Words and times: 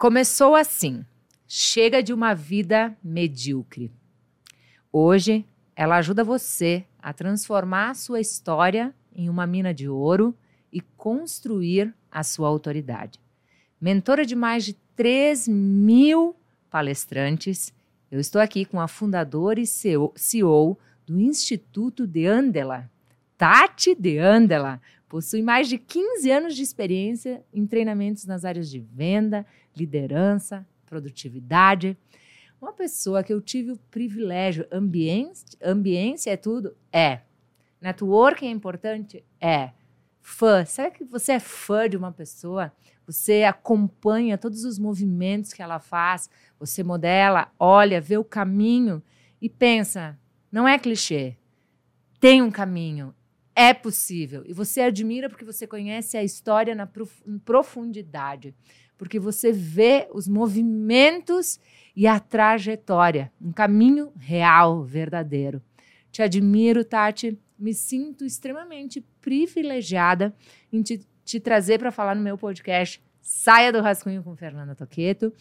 Começou 0.00 0.56
assim: 0.56 1.04
chega 1.46 2.02
de 2.02 2.10
uma 2.10 2.32
vida 2.32 2.96
medíocre. 3.04 3.92
Hoje, 4.90 5.44
ela 5.76 5.98
ajuda 5.98 6.24
você 6.24 6.86
a 6.98 7.12
transformar 7.12 7.90
a 7.90 7.94
sua 7.94 8.18
história 8.18 8.94
em 9.14 9.28
uma 9.28 9.46
mina 9.46 9.74
de 9.74 9.90
ouro 9.90 10.34
e 10.72 10.80
construir 10.80 11.94
a 12.10 12.22
sua 12.22 12.48
autoridade. 12.48 13.20
Mentora 13.78 14.24
de 14.24 14.34
mais 14.34 14.64
de 14.64 14.72
3 14.96 15.46
mil 15.48 16.34
palestrantes, 16.70 17.70
eu 18.10 18.18
estou 18.18 18.40
aqui 18.40 18.64
com 18.64 18.80
a 18.80 18.88
fundadora 18.88 19.60
e 19.60 19.66
CEO 19.66 20.78
do 21.04 21.20
Instituto 21.20 22.06
de 22.06 22.24
Andela, 22.24 22.90
Tati 23.36 23.94
de 23.94 24.16
Andela. 24.16 24.80
Possui 25.10 25.42
mais 25.42 25.68
de 25.68 25.76
15 25.76 26.30
anos 26.30 26.54
de 26.54 26.62
experiência 26.62 27.44
em 27.52 27.66
treinamentos 27.66 28.24
nas 28.24 28.44
áreas 28.44 28.70
de 28.70 28.78
venda, 28.78 29.44
liderança, 29.80 30.66
produtividade. 30.84 31.96
Uma 32.60 32.72
pessoa 32.72 33.22
que 33.22 33.32
eu 33.32 33.40
tive 33.40 33.72
o 33.72 33.78
privilégio, 33.90 34.66
ambiência, 34.70 35.58
ambiência 35.62 36.30
é 36.30 36.36
tudo? 36.36 36.76
É. 36.92 37.20
Networking 37.80 38.48
é 38.48 38.50
importante? 38.50 39.24
É. 39.40 39.70
Fã, 40.20 40.64
será 40.66 40.90
que 40.90 41.02
você 41.02 41.32
é 41.32 41.40
fã 41.40 41.88
de 41.88 41.96
uma 41.96 42.12
pessoa? 42.12 42.70
Você 43.06 43.44
acompanha 43.44 44.36
todos 44.36 44.64
os 44.64 44.78
movimentos 44.78 45.52
que 45.54 45.62
ela 45.62 45.80
faz, 45.80 46.28
você 46.58 46.84
modela, 46.84 47.50
olha, 47.58 48.00
vê 48.00 48.18
o 48.18 48.24
caminho 48.24 49.02
e 49.40 49.48
pensa, 49.48 50.18
não 50.52 50.68
é 50.68 50.78
clichê. 50.78 51.36
Tem 52.20 52.42
um 52.42 52.50
caminho, 52.50 53.14
é 53.54 53.72
possível. 53.72 54.44
E 54.46 54.52
você 54.52 54.82
admira 54.82 55.30
porque 55.30 55.44
você 55.44 55.66
conhece 55.66 56.18
a 56.18 56.22
história 56.22 56.74
na 56.74 56.86
profundidade 57.44 58.54
porque 59.00 59.18
você 59.18 59.50
vê 59.50 60.06
os 60.12 60.28
movimentos 60.28 61.58
e 61.96 62.06
a 62.06 62.20
trajetória, 62.20 63.32
um 63.40 63.50
caminho 63.50 64.12
real, 64.14 64.84
verdadeiro. 64.84 65.62
Te 66.12 66.22
admiro, 66.22 66.84
Tati. 66.84 67.40
Me 67.58 67.72
sinto 67.72 68.26
extremamente 68.26 69.00
privilegiada 69.18 70.36
em 70.70 70.82
te, 70.82 71.00
te 71.24 71.40
trazer 71.40 71.78
para 71.78 71.90
falar 71.90 72.14
no 72.14 72.20
meu 72.20 72.36
podcast 72.36 73.02
Saia 73.22 73.72
do 73.72 73.80
Rascunho 73.80 74.22
com 74.22 74.36
Fernanda 74.36 74.74
Toqueto, 74.74 75.32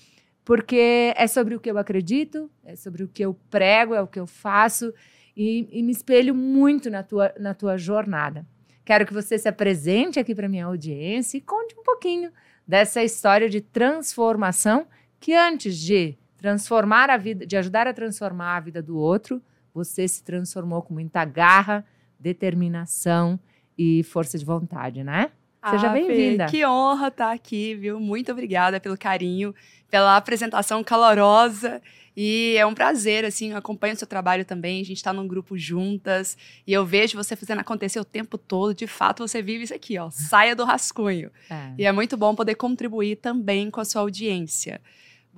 porque 0.46 1.14
é 1.18 1.28
sobre 1.28 1.54
o 1.54 1.60
que 1.60 1.70
eu 1.70 1.78
acredito, 1.78 2.50
é 2.64 2.78
sobre 2.78 3.04
o 3.04 3.10
que 3.10 3.26
eu 3.26 3.34
prego, 3.50 3.94
é 3.94 4.02
o 4.02 4.08
que 4.08 4.22
eu 4.22 4.26
faço 4.26 4.94
e, 5.36 5.68
e 5.70 5.84
me 5.84 5.92
espelho 5.92 6.34
muito 6.34 6.90
na 6.90 7.04
tua, 7.04 7.34
na 7.38 7.54
tua 7.54 7.78
jornada. 7.78 8.48
Quero 8.86 9.06
que 9.06 9.14
você 9.14 9.38
se 9.38 9.50
apresente 9.50 10.18
aqui 10.18 10.34
para 10.34 10.48
minha 10.48 10.66
audiência 10.66 11.38
e 11.38 11.42
conte 11.42 11.76
um 11.78 11.84
pouquinho 11.84 12.32
dessa 12.70 13.04
história 13.04 13.50
de 13.50 13.62
transformação 13.62 14.86
que 15.20 15.34
antes 15.34 15.76
de 15.76 16.16
transformar 16.38 17.10
a 17.10 17.18
vida, 17.18 17.44
de 17.44 17.58
ajudar 17.58 17.88
a 17.88 17.94
transformar 17.94 18.58
a 18.58 18.60
vida 18.60 18.80
do 18.80 18.96
outro, 18.96 19.42
você 19.74 20.08
se 20.08 20.24
transformou 20.24 20.84
com 20.84 20.94
muita 20.94 21.26
garra, 21.26 21.84
determinação 22.20 23.40
e 23.76 24.04
força 24.04 24.38
de 24.38 24.46
vontade, 24.46 25.04
né? 25.04 25.32
Seja 25.70 25.88
ah, 25.88 25.94
bem-vinda. 25.94 26.46
Que 26.46 26.66
honra 26.66 27.10
estar 27.10 27.32
aqui, 27.32 27.76
viu? 27.76 28.00
Muito 28.00 28.32
obrigada 28.32 28.80
pelo 28.80 28.98
carinho, 28.98 29.54
pela 29.90 30.16
apresentação 30.16 30.84
calorosa 30.84 31.82
e 32.22 32.56
é 32.58 32.66
um 32.66 32.74
prazer, 32.74 33.24
assim, 33.24 33.54
acompanho 33.54 33.94
o 33.94 33.98
seu 33.98 34.06
trabalho 34.06 34.44
também. 34.44 34.82
A 34.82 34.84
gente 34.84 34.98
está 34.98 35.14
num 35.14 35.26
grupo 35.26 35.58
juntas 35.58 36.38
e 36.68 36.74
eu 36.74 36.86
vejo 36.86 37.16
você 37.16 37.34
fazendo 37.34 37.60
acontecer 37.60 37.98
o 37.98 38.04
tempo 38.04 38.38
todo. 38.38 38.74
De 38.74 38.88
fato, 38.88 39.26
você 39.26 39.42
vive 39.42 39.64
isso 39.64 39.74
aqui, 39.74 39.98
ó. 39.98 40.10
Saia 40.12 40.54
do 40.54 40.66
rascunho. 40.66 41.32
É. 41.50 41.74
E 41.78 41.86
é 41.86 41.92
muito 41.94 42.18
bom 42.18 42.36
poder 42.36 42.56
contribuir 42.56 43.16
também 43.16 43.72
com 43.72 43.80
a 43.80 43.86
sua 43.86 44.02
audiência. 44.02 44.82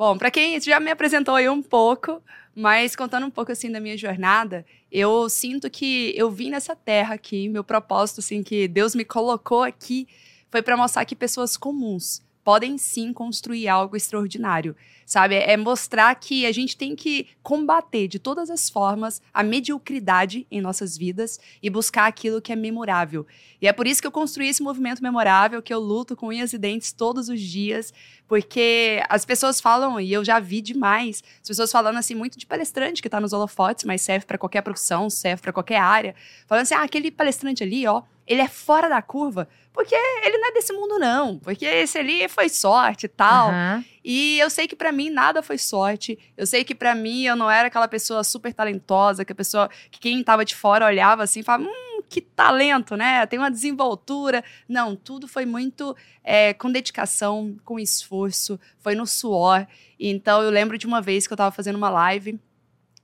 Bom, 0.01 0.17
para 0.17 0.31
quem 0.31 0.59
já 0.59 0.79
me 0.79 0.89
apresentou 0.89 1.35
aí 1.35 1.47
um 1.47 1.62
pouco, 1.62 2.23
mas 2.56 2.95
contando 2.95 3.28
um 3.28 3.29
pouco 3.29 3.51
assim 3.51 3.72
da 3.72 3.79
minha 3.79 3.95
jornada, 3.95 4.66
eu 4.91 5.29
sinto 5.29 5.69
que 5.69 6.12
eu 6.17 6.31
vim 6.31 6.50
nessa 6.50 6.75
terra 6.75 7.13
aqui, 7.13 7.47
meu 7.47 7.63
propósito 7.63 8.19
assim 8.19 8.41
que 8.41 8.67
Deus 8.67 8.95
me 8.95 9.06
colocou 9.06 9.62
aqui 9.62 10.07
foi 10.50 10.63
para 10.63 10.75
mostrar 10.75 11.06
que 11.06 11.16
pessoas 11.16 11.56
comuns 11.56 12.19
podem 12.44 12.78
sim 12.78 13.13
construir 13.13 13.68
algo 13.68 13.96
extraordinário, 13.96 14.75
sabe? 15.06 15.35
É 15.35 15.56
mostrar 15.57 16.13
que 16.16 16.46
a 16.46 16.52
gente 16.52 16.75
tem 16.75 16.96
que 16.96 17.28
combater 17.44 18.07
de 18.07 18.18
todas 18.18 18.50
as 18.50 18.69
formas 18.69 19.22
a 19.34 19.44
mediocridade 19.44 20.47
em 20.50 20.62
nossas 20.62 20.97
vidas 20.97 21.40
e 21.62 21.69
buscar 21.69 22.07
aquilo 22.07 22.41
que 22.41 22.51
é 22.51 22.56
memorável. 22.56 23.25
E 23.62 23.68
é 23.68 23.74
por 23.74 23.85
isso 23.85 24.01
que 24.01 24.07
eu 24.07 24.12
construí 24.12 24.47
esse 24.47 24.63
movimento 24.63 25.03
memorável, 25.03 25.62
que 25.62 25.74
eu 25.74 25.80
luto 25.80 26.16
com 26.16 26.28
unhas 26.28 26.53
e 26.53 26.57
dentes 26.57 26.91
todos 26.91 27.30
os 27.30 27.40
dias, 27.40 27.94
porque 28.28 29.03
as 29.09 29.25
pessoas 29.25 29.62
falam, 29.62 30.00
e 30.00 30.12
eu 30.12 30.24
já 30.24 30.40
vi 30.40 30.62
demais, 30.62 31.24
as 31.41 31.47
pessoas 31.47 31.72
falando 31.72 31.97
assim 31.97 32.16
muito 32.16 32.40
de 32.40 32.46
palestrante 32.46 33.01
que 33.01 33.07
está 33.07 33.19
nos 33.19 33.34
holofotes, 33.34 33.84
mas 33.84 34.01
serve 34.01 34.25
para 34.25 34.38
qualquer 34.38 34.62
profissão, 34.62 35.09
serve 35.09 35.41
para 35.41 35.53
qualquer 35.53 35.78
área, 35.78 36.16
falando 36.47 36.63
assim: 36.63 36.74
"Ah, 36.74 36.84
aquele 36.84 37.12
palestrante 37.12 37.62
ali, 37.62 37.85
ó, 37.85 38.01
ele 38.31 38.42
é 38.42 38.47
fora 38.47 38.88
da 38.88 39.02
curva, 39.02 39.47
porque 39.74 39.94
ele 39.94 40.38
não 40.38 40.50
é 40.50 40.52
desse 40.53 40.72
mundo, 40.72 40.97
não. 40.97 41.38
Porque 41.40 41.66
esse 41.66 41.97
ali 41.97 42.28
foi 42.30 42.47
sorte 42.47 43.06
e 43.06 43.09
tal. 43.09 43.50
Uhum. 43.50 43.84
E 44.03 44.40
eu 44.40 44.50
sei 44.50 44.68
que 44.68 44.75
para 44.75 44.92
mim 44.92 45.09
nada 45.09 45.42
foi 45.42 45.58
sorte. 45.58 46.18
Eu 46.38 46.47
sei 46.47 46.64
que 46.64 46.74
para 46.74 46.96
mim 46.96 47.24
eu 47.24 47.36
não 47.36 47.50
era 47.50 47.68
aquela 47.68 47.88
pessoa 47.88 48.24
super 48.24 48.53
talentosa, 48.53 49.25
que 49.25 49.31
a 49.31 49.36
pessoa, 49.36 49.69
que 49.90 50.00
quem 50.00 50.24
tava 50.24 50.46
de 50.46 50.56
fora 50.56 50.86
olhava 50.86 51.24
assim 51.24 51.42
e 51.42 51.44
falava, 51.44 51.64
hum, 51.64 52.02
que 52.08 52.22
talento, 52.22 52.96
né? 52.96 53.25
Tem 53.25 53.38
uma 53.38 53.52
desenvoltura. 53.52 54.44
Não, 54.68 54.96
tudo 54.96 55.28
foi 55.28 55.46
muito 55.46 55.96
é, 56.24 56.53
com 56.53 56.72
dedicação, 56.72 57.58
com 57.66 57.80
esforço, 57.80 58.59
foi 58.80 58.96
no 58.96 59.06
suor. 59.06 59.68
Então 60.00 60.42
eu 60.42 60.50
lembro 60.50 60.78
de 60.78 60.88
uma 60.88 61.02
vez 61.02 61.28
que 61.28 61.34
eu 61.34 61.38
tava 61.38 61.52
fazendo 61.52 61.75
uma 61.75 61.90
live 61.90 62.40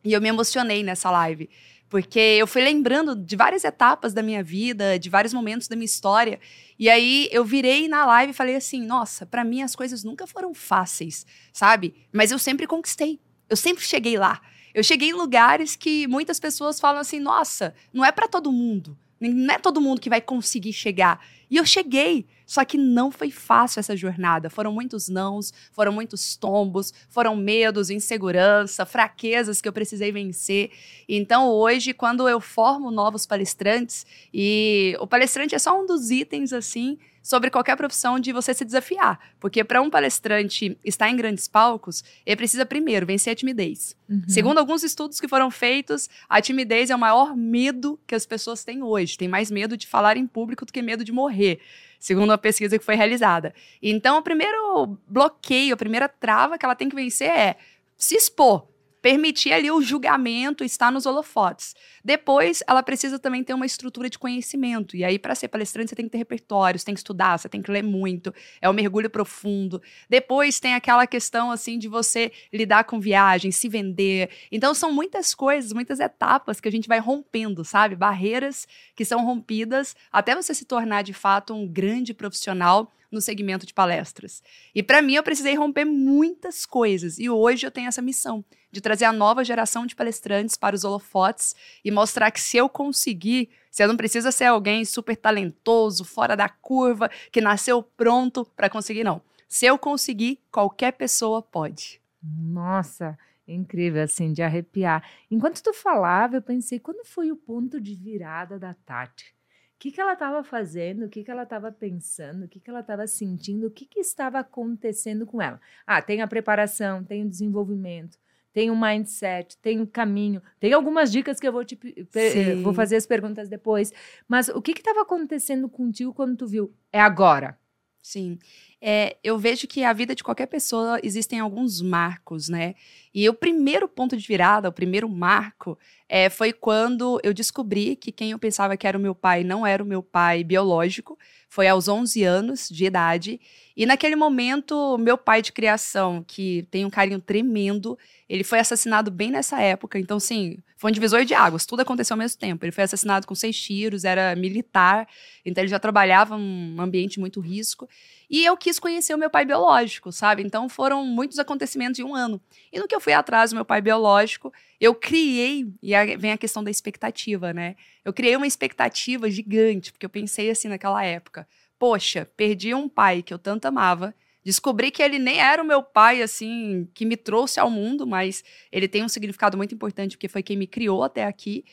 e 0.03 0.13
eu 0.13 0.21
me 0.21 0.29
emocionei 0.29 0.83
nessa 0.83 1.11
live. 1.11 1.49
Porque 1.89 2.19
eu 2.19 2.45
fui 2.45 2.61
lembrando 2.61 3.15
de 3.15 3.35
várias 3.35 3.63
etapas 3.63 4.13
da 4.13 4.21
minha 4.21 4.43
vida, 4.43 4.99
de 4.99 5.09
vários 5.09 5.33
momentos 5.33 5.67
da 5.67 5.75
minha 5.75 5.85
história. 5.85 6.39
E 6.77 6.89
aí 6.89 7.29
eu 7.31 7.45
virei 7.45 7.87
na 7.87 8.05
live 8.05 8.31
e 8.31 8.35
falei 8.35 8.55
assim: 8.55 8.81
nossa, 8.81 9.25
para 9.25 9.43
mim 9.43 9.61
as 9.61 9.75
coisas 9.75 10.03
nunca 10.03 10.27
foram 10.27 10.53
fáceis, 10.53 11.25
sabe? 11.53 11.95
Mas 12.11 12.31
eu 12.31 12.39
sempre 12.39 12.67
conquistei. 12.67 13.19
Eu 13.49 13.55
sempre 13.55 13.83
cheguei 13.85 14.17
lá. 14.17 14.41
Eu 14.73 14.83
cheguei 14.83 15.09
em 15.09 15.13
lugares 15.13 15.75
que 15.75 16.05
muitas 16.07 16.39
pessoas 16.39 16.79
falam 16.79 16.99
assim: 16.99 17.19
nossa, 17.19 17.73
não 17.93 18.03
é 18.03 18.11
para 18.11 18.27
todo 18.27 18.51
mundo. 18.51 18.97
Não 19.19 19.53
é 19.53 19.57
todo 19.57 19.81
mundo 19.81 20.01
que 20.01 20.09
vai 20.09 20.21
conseguir 20.21 20.73
chegar. 20.73 21.25
E 21.49 21.57
eu 21.57 21.65
cheguei, 21.65 22.25
só 22.45 22.63
que 22.65 22.77
não 22.77 23.09
foi 23.09 23.31
fácil 23.31 23.79
essa 23.79 23.95
jornada. 23.95 24.49
Foram 24.49 24.71
muitos 24.71 25.07
nãos, 25.07 25.53
foram 25.71 25.91
muitos 25.91 26.35
tombos, 26.35 26.93
foram 27.09 27.35
medos, 27.35 27.89
insegurança, 27.89 28.85
fraquezas 28.85 29.61
que 29.61 29.67
eu 29.67 29.73
precisei 29.73 30.11
vencer. 30.11 30.71
Então, 31.07 31.49
hoje, 31.49 31.93
quando 31.93 32.27
eu 32.27 32.39
formo 32.41 32.91
novos 32.91 33.25
palestrantes, 33.25 34.05
e 34.33 34.95
o 34.99 35.07
palestrante 35.07 35.55
é 35.55 35.59
só 35.59 35.81
um 35.81 35.85
dos 35.85 36.11
itens 36.11 36.53
assim 36.53 36.97
sobre 37.27 37.49
qualquer 37.49 37.75
profissão 37.75 38.17
de 38.17 38.31
você 38.31 38.53
se 38.53 38.63
desafiar. 38.63 39.19
Porque 39.37 39.61
para 39.61 39.81
um 39.81 39.89
palestrante 39.89 40.77
estar 40.81 41.09
em 41.09 41.15
grandes 41.17 41.45
palcos, 41.45 42.01
ele 42.25 42.37
precisa 42.37 42.65
primeiro 42.65 43.05
vencer 43.05 43.33
a 43.33 43.35
timidez. 43.35 43.97
Uhum. 44.07 44.23
Segundo 44.29 44.59
alguns 44.59 44.81
estudos 44.81 45.19
que 45.19 45.27
foram 45.27 45.51
feitos, 45.51 46.09
a 46.29 46.41
timidez 46.41 46.89
é 46.89 46.95
o 46.95 46.99
maior 46.99 47.35
medo 47.35 47.99
que 48.07 48.15
as 48.15 48.25
pessoas 48.25 48.63
têm 48.63 48.81
hoje. 48.81 49.17
Tem 49.17 49.27
mais 49.27 49.51
medo 49.51 49.75
de 49.75 49.85
falar 49.85 50.15
em 50.15 50.25
público 50.25 50.65
do 50.65 50.71
que 50.71 50.81
medo 50.81 51.03
de 51.03 51.11
morrer 51.11 51.59
segundo 51.99 52.29
uma 52.29 52.37
pesquisa 52.37 52.77
que 52.77 52.85
foi 52.85 52.95
realizada. 52.95 53.53
Então, 53.81 54.19
o 54.19 54.21
primeiro 54.21 54.97
bloqueio, 55.07 55.73
a 55.73 55.77
primeira 55.77 56.07
trava 56.07 56.55
que 56.55 56.63
ela 56.63 56.75
tem 56.75 56.87
que 56.87 56.95
vencer 56.95 57.29
é 57.29 57.57
se 57.97 58.15
expor 58.15 58.67
permitir 59.01 59.53
ali 59.53 59.69
o 59.69 59.81
julgamento, 59.81 60.63
estar 60.63 60.91
nos 60.91 61.05
holofotes. 61.05 61.75
Depois, 62.03 62.63
ela 62.67 62.81
precisa 62.81 63.19
também 63.19 63.43
ter 63.43 63.53
uma 63.53 63.65
estrutura 63.65 64.09
de 64.09 64.17
conhecimento. 64.17 64.95
E 64.95 65.03
aí, 65.03 65.19
para 65.19 65.35
ser 65.35 65.47
palestrante, 65.47 65.89
você 65.89 65.95
tem 65.95 66.05
que 66.05 66.11
ter 66.11 66.17
repertório, 66.17 66.79
você 66.79 66.85
tem 66.85 66.93
que 66.93 66.99
estudar, 66.99 67.37
você 67.37 67.49
tem 67.49 67.61
que 67.61 67.71
ler 67.71 67.83
muito. 67.83 68.33
É 68.61 68.69
um 68.69 68.73
mergulho 68.73 69.09
profundo. 69.09 69.81
Depois, 70.09 70.59
tem 70.59 70.73
aquela 70.73 71.05
questão, 71.05 71.51
assim, 71.51 71.77
de 71.77 71.87
você 71.87 72.31
lidar 72.51 72.83
com 72.85 72.99
viagem, 72.99 73.51
se 73.51 73.69
vender. 73.69 74.29
Então, 74.51 74.73
são 74.73 74.91
muitas 74.91 75.33
coisas, 75.33 75.73
muitas 75.73 75.99
etapas 75.99 76.59
que 76.59 76.67
a 76.67 76.71
gente 76.71 76.87
vai 76.87 76.99
rompendo, 76.99 77.63
sabe? 77.63 77.95
Barreiras 77.95 78.67
que 78.95 79.05
são 79.05 79.25
rompidas 79.25 79.95
até 80.11 80.35
você 80.35 80.53
se 80.53 80.65
tornar, 80.65 81.03
de 81.03 81.13
fato, 81.13 81.53
um 81.53 81.67
grande 81.67 82.13
profissional 82.13 82.93
no 83.11 83.21
segmento 83.21 83.65
de 83.65 83.73
palestras. 83.73 84.41
E 84.73 84.83
para 84.83 85.01
mim 85.01 85.15
eu 85.15 85.23
precisei 85.23 85.55
romper 85.55 85.85
muitas 85.85 86.65
coisas 86.65 87.17
e 87.17 87.29
hoje 87.29 87.65
eu 87.65 87.71
tenho 87.71 87.87
essa 87.87 88.01
missão 88.01 88.43
de 88.71 88.81
trazer 88.81 89.05
a 89.05 89.13
nova 89.13 89.43
geração 89.43 89.85
de 89.85 89.95
palestrantes 89.95 90.57
para 90.57 90.75
os 90.75 90.83
holofotes 90.83 91.55
e 91.83 91.89
mostrar 91.89 92.31
que 92.31 92.41
se 92.41 92.57
eu 92.57 92.67
conseguir, 92.67 93.49
você 93.71 93.87
não 93.87 93.97
precisa 93.97 94.31
ser 94.31 94.45
alguém 94.45 94.83
super 94.83 95.15
talentoso, 95.15 96.03
fora 96.03 96.35
da 96.35 96.49
curva, 96.49 97.09
que 97.31 97.41
nasceu 97.41 97.81
pronto 97.81 98.45
para 98.55 98.69
conseguir 98.69 99.03
não. 99.03 99.21
Se 99.47 99.65
eu 99.65 99.77
conseguir, 99.77 100.41
qualquer 100.51 100.91
pessoa 100.91 101.41
pode. 101.41 102.01
Nossa, 102.21 103.17
incrível 103.47 104.03
assim 104.03 104.33
de 104.33 104.41
arrepiar. 104.41 105.07
Enquanto 105.31 105.63
tu 105.63 105.73
falava, 105.73 106.35
eu 106.35 106.41
pensei, 106.41 106.79
quando 106.79 107.05
foi 107.05 107.31
o 107.31 107.37
ponto 107.37 107.79
de 107.79 107.95
virada 107.95 108.59
da 108.59 108.73
Tati? 108.73 109.36
Que, 109.79 109.91
que 109.91 110.01
ela 110.01 110.13
estava 110.13 110.43
fazendo, 110.43 111.05
o 111.05 111.09
que, 111.09 111.23
que 111.23 111.31
ela 111.31 111.43
estava 111.43 111.71
pensando, 111.71 112.45
o 112.45 112.47
que, 112.47 112.59
que 112.59 112.69
ela 112.69 112.79
estava 112.79 113.05
sentindo, 113.07 113.67
o 113.67 113.71
que, 113.71 113.85
que 113.85 113.99
estava 113.99 114.39
acontecendo 114.39 115.25
com 115.25 115.41
ela. 115.41 115.59
Ah, 115.85 116.01
tem 116.01 116.21
a 116.21 116.27
preparação, 116.27 117.03
tem 117.03 117.23
o 117.23 117.29
desenvolvimento, 117.29 118.17
tem 118.51 118.71
o 118.71 118.75
mindset, 118.75 119.57
tem 119.59 119.79
o 119.79 119.87
caminho, 119.87 120.41
tem 120.59 120.73
algumas 120.73 121.11
dicas 121.11 121.39
que 121.39 121.47
eu 121.47 121.51
vou 121.51 121.63
te 121.63 121.77
Sim. 122.11 122.63
vou 122.63 122.73
fazer 122.73 122.95
as 122.95 123.05
perguntas 123.05 123.47
depois. 123.47 123.93
Mas 124.27 124.49
o 124.49 124.61
que 124.61 124.71
estava 124.71 125.01
acontecendo 125.01 125.69
contigo 125.69 126.13
quando 126.13 126.35
tu 126.35 126.47
viu? 126.47 126.73
É 126.91 126.99
agora. 126.99 127.57
Sim. 128.01 128.39
É, 128.79 129.17
eu 129.23 129.39
vejo 129.39 129.67
que 129.67 129.83
a 129.83 129.91
vida 129.91 130.13
de 130.13 130.23
qualquer 130.23 130.45
pessoa 130.45 130.99
existem 131.01 131.39
alguns 131.39 131.81
marcos, 131.81 132.47
né? 132.47 132.75
E 133.13 133.27
o 133.27 133.33
primeiro 133.33 133.87
ponto 133.87 134.15
de 134.15 134.27
virada, 134.27 134.69
o 134.69 134.71
primeiro 134.71 135.09
marco, 135.09 135.77
é, 136.07 136.29
foi 136.29 136.53
quando 136.53 137.19
eu 137.23 137.33
descobri 137.33 137.95
que 137.95 138.11
quem 138.11 138.31
eu 138.31 138.39
pensava 138.39 138.77
que 138.77 138.85
era 138.85 138.97
o 138.97 139.01
meu 139.01 139.15
pai 139.15 139.43
não 139.43 139.65
era 139.65 139.83
o 139.83 139.85
meu 139.85 140.03
pai 140.03 140.43
biológico. 140.43 141.17
Foi 141.49 141.67
aos 141.67 141.87
11 141.87 142.23
anos 142.23 142.69
de 142.69 142.85
idade. 142.85 143.41
E 143.75 143.85
naquele 143.85 144.15
momento, 144.15 144.97
meu 144.99 145.17
pai 145.17 145.41
de 145.41 145.51
criação, 145.51 146.23
que 146.27 146.67
tem 146.69 146.85
um 146.85 146.89
carinho 146.89 147.19
tremendo, 147.19 147.97
ele 148.27 148.43
foi 148.43 148.59
assassinado 148.59 149.09
bem 149.09 149.31
nessa 149.31 149.61
época. 149.61 149.97
Então, 149.97 150.19
sim, 150.19 150.57
foi 150.75 150.91
um 150.91 150.93
divisor 150.93 151.25
de 151.25 151.33
águas. 151.33 151.65
Tudo 151.65 151.81
aconteceu 151.81 152.13
ao 152.13 152.19
mesmo 152.19 152.39
tempo. 152.39 152.63
Ele 152.65 152.71
foi 152.71 152.83
assassinado 152.83 153.25
com 153.25 153.33
seis 153.33 153.59
tiros, 153.59 154.03
era 154.03 154.35
militar. 154.35 155.07
Então, 155.45 155.63
ele 155.63 155.69
já 155.69 155.79
trabalhava 155.79 156.37
num 156.37 156.79
ambiente 156.79 157.19
muito 157.19 157.39
risco. 157.39 157.87
E 158.29 158.43
eu 158.43 158.57
quis 158.67 158.79
conhecer 158.79 159.15
o 159.15 159.17
meu 159.17 159.29
pai 159.29 159.45
biológico, 159.45 160.11
sabe? 160.11 160.43
Então, 160.43 160.67
foram 160.67 161.05
muitos 161.05 161.39
acontecimentos 161.39 162.01
em 162.01 162.03
um 162.03 162.13
ano. 162.13 162.41
E 162.69 162.77
no 162.77 162.85
que 162.85 162.93
eu 162.93 162.99
fui 162.99 163.13
atrás 163.13 163.51
do 163.51 163.55
meu 163.55 163.63
pai 163.63 163.79
biológico, 163.79 164.51
eu 164.77 164.93
criei, 164.93 165.65
e 165.81 166.17
vem 166.17 166.33
a 166.33 166.37
questão 166.37 166.61
da 166.61 166.69
expectativa, 166.69 167.53
né? 167.53 167.77
Eu 168.03 168.11
criei 168.11 168.35
uma 168.35 168.45
expectativa 168.45 169.31
gigante, 169.31 169.93
porque 169.93 170.05
eu 170.05 170.09
pensei 170.09 170.49
assim 170.49 170.67
naquela 170.67 171.01
época: 171.01 171.47
poxa, 171.79 172.29
perdi 172.35 172.73
um 172.73 172.89
pai 172.89 173.23
que 173.23 173.33
eu 173.33 173.39
tanto 173.39 173.65
amava. 173.65 174.13
Descobri 174.43 174.91
que 174.91 175.01
ele 175.01 175.17
nem 175.17 175.39
era 175.39 175.63
o 175.63 175.65
meu 175.65 175.81
pai, 175.81 176.21
assim, 176.21 176.89
que 176.93 177.05
me 177.05 177.15
trouxe 177.15 177.61
ao 177.61 177.69
mundo, 177.69 178.05
mas 178.05 178.43
ele 178.69 178.89
tem 178.89 179.01
um 179.01 179.09
significado 179.09 179.55
muito 179.55 179.73
importante, 179.73 180.17
porque 180.17 180.27
foi 180.27 180.43
quem 180.43 180.57
me 180.57 180.67
criou 180.67 181.03
até 181.03 181.23
aqui. 181.23 181.63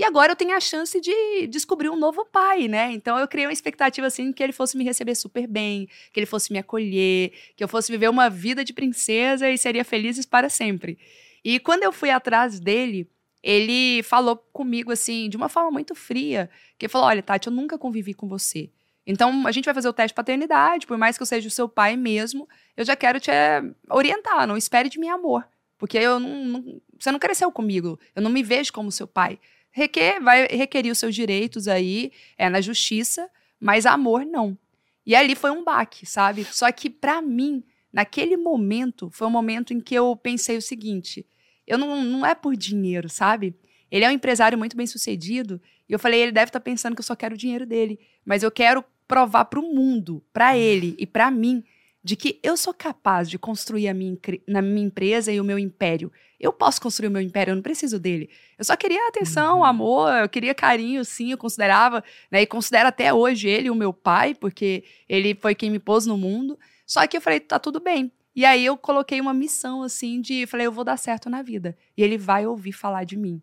E 0.00 0.04
agora 0.04 0.32
eu 0.32 0.36
tenho 0.36 0.56
a 0.56 0.60
chance 0.60 0.98
de 0.98 1.46
descobrir 1.48 1.90
um 1.90 1.94
novo 1.94 2.24
pai, 2.24 2.68
né? 2.68 2.90
Então 2.90 3.18
eu 3.18 3.28
criei 3.28 3.46
uma 3.46 3.52
expectativa 3.52 4.06
assim 4.06 4.32
que 4.32 4.42
ele 4.42 4.50
fosse 4.50 4.74
me 4.74 4.82
receber 4.82 5.14
super 5.14 5.46
bem, 5.46 5.86
que 6.10 6.18
ele 6.18 6.24
fosse 6.24 6.50
me 6.50 6.58
acolher, 6.58 7.34
que 7.54 7.62
eu 7.62 7.68
fosse 7.68 7.92
viver 7.92 8.08
uma 8.08 8.30
vida 8.30 8.64
de 8.64 8.72
princesa 8.72 9.50
e 9.50 9.58
seria 9.58 9.84
felizes 9.84 10.24
para 10.24 10.48
sempre. 10.48 10.98
E 11.44 11.60
quando 11.60 11.82
eu 11.82 11.92
fui 11.92 12.08
atrás 12.08 12.58
dele, 12.58 13.10
ele 13.42 14.02
falou 14.02 14.38
comigo 14.54 14.90
assim, 14.90 15.28
de 15.28 15.36
uma 15.36 15.50
forma 15.50 15.70
muito 15.70 15.94
fria, 15.94 16.48
que 16.78 16.88
falou: 16.88 17.06
"Olha, 17.06 17.22
Tati, 17.22 17.48
eu 17.48 17.52
nunca 17.52 17.76
convivi 17.76 18.14
com 18.14 18.26
você. 18.26 18.70
Então, 19.06 19.46
a 19.46 19.52
gente 19.52 19.66
vai 19.66 19.74
fazer 19.74 19.88
o 19.90 19.92
teste 19.92 20.12
de 20.12 20.14
paternidade, 20.14 20.86
por 20.86 20.96
mais 20.96 21.18
que 21.18 21.22
eu 21.22 21.26
seja 21.26 21.46
o 21.46 21.50
seu 21.50 21.68
pai 21.68 21.94
mesmo, 21.94 22.48
eu 22.74 22.86
já 22.86 22.96
quero 22.96 23.20
te 23.20 23.30
eh, 23.30 23.62
orientar, 23.90 24.46
não 24.46 24.56
espere 24.56 24.88
de 24.88 24.98
mim 24.98 25.08
amor. 25.08 25.46
Porque 25.76 25.98
eu 25.98 26.18
não, 26.18 26.44
não, 26.46 26.80
você 26.98 27.12
não 27.12 27.18
cresceu 27.18 27.52
comigo, 27.52 27.98
eu 28.14 28.22
não 28.22 28.30
me 28.30 28.42
vejo 28.42 28.72
como 28.72 28.90
seu 28.90 29.06
pai 29.06 29.38
requer, 29.70 30.20
vai 30.20 30.46
requerir 30.46 30.92
os 30.92 30.98
seus 30.98 31.14
direitos 31.14 31.68
aí 31.68 32.12
é, 32.36 32.48
na 32.48 32.60
justiça, 32.60 33.28
mas 33.58 33.86
amor 33.86 34.24
não. 34.24 34.56
E 35.04 35.14
ali 35.14 35.34
foi 35.34 35.50
um 35.50 35.64
baque, 35.64 36.06
sabe? 36.06 36.44
Só 36.44 36.70
que 36.70 36.88
para 36.88 37.20
mim, 37.20 37.64
naquele 37.92 38.36
momento, 38.36 39.10
foi 39.10 39.26
um 39.26 39.30
momento 39.30 39.72
em 39.72 39.80
que 39.80 39.94
eu 39.94 40.14
pensei 40.16 40.56
o 40.56 40.62
seguinte: 40.62 41.26
eu 41.66 41.78
não, 41.78 42.02
não 42.02 42.26
é 42.26 42.34
por 42.34 42.56
dinheiro, 42.56 43.08
sabe? 43.08 43.54
Ele 43.90 44.04
é 44.04 44.08
um 44.08 44.12
empresário 44.12 44.56
muito 44.56 44.76
bem 44.76 44.86
sucedido. 44.86 45.60
E 45.88 45.92
eu 45.92 45.98
falei, 45.98 46.20
ele 46.20 46.32
deve 46.32 46.48
estar 46.48 46.60
tá 46.60 46.64
pensando 46.64 46.94
que 46.94 47.00
eu 47.00 47.04
só 47.04 47.16
quero 47.16 47.34
o 47.34 47.38
dinheiro 47.38 47.66
dele. 47.66 47.98
Mas 48.24 48.42
eu 48.42 48.50
quero 48.50 48.84
provar 49.08 49.46
para 49.46 49.58
o 49.58 49.74
mundo, 49.74 50.22
para 50.32 50.56
ele 50.56 50.94
e 50.96 51.04
para 51.04 51.30
mim, 51.30 51.64
de 52.02 52.16
que 52.16 52.40
eu 52.42 52.56
sou 52.56 52.72
capaz 52.72 53.28
de 53.28 53.38
construir 53.38 53.88
a 53.88 53.94
minha, 53.94 54.16
na 54.48 54.62
minha 54.62 54.86
empresa 54.86 55.30
e 55.30 55.40
o 55.40 55.44
meu 55.44 55.58
império. 55.58 56.10
Eu 56.38 56.52
posso 56.52 56.80
construir 56.80 57.08
o 57.08 57.10
meu 57.10 57.20
império, 57.20 57.52
eu 57.52 57.56
não 57.56 57.62
preciso 57.62 57.98
dele. 57.98 58.30
Eu 58.58 58.64
só 58.64 58.74
queria 58.74 59.08
atenção, 59.08 59.58
uhum. 59.58 59.64
amor, 59.64 60.10
eu 60.14 60.28
queria 60.28 60.54
carinho, 60.54 61.04
sim, 61.04 61.32
eu 61.32 61.38
considerava, 61.38 62.02
né, 62.30 62.42
e 62.42 62.46
considero 62.46 62.88
até 62.88 63.12
hoje 63.12 63.48
ele 63.48 63.68
o 63.68 63.74
meu 63.74 63.92
pai, 63.92 64.34
porque 64.34 64.84
ele 65.08 65.34
foi 65.34 65.54
quem 65.54 65.70
me 65.70 65.78
pôs 65.78 66.06
no 66.06 66.16
mundo. 66.16 66.58
Só 66.86 67.06
que 67.06 67.16
eu 67.16 67.20
falei, 67.20 67.40
tá 67.40 67.58
tudo 67.58 67.80
bem. 67.80 68.10
E 68.34 68.44
aí 68.44 68.64
eu 68.64 68.76
coloquei 68.76 69.20
uma 69.20 69.34
missão, 69.34 69.82
assim, 69.82 70.20
de, 70.20 70.46
falei, 70.46 70.66
eu 70.66 70.72
vou 70.72 70.84
dar 70.84 70.96
certo 70.96 71.28
na 71.28 71.42
vida. 71.42 71.76
E 71.96 72.02
ele 72.02 72.16
vai 72.16 72.46
ouvir 72.46 72.72
falar 72.72 73.04
de 73.04 73.16
mim. 73.16 73.42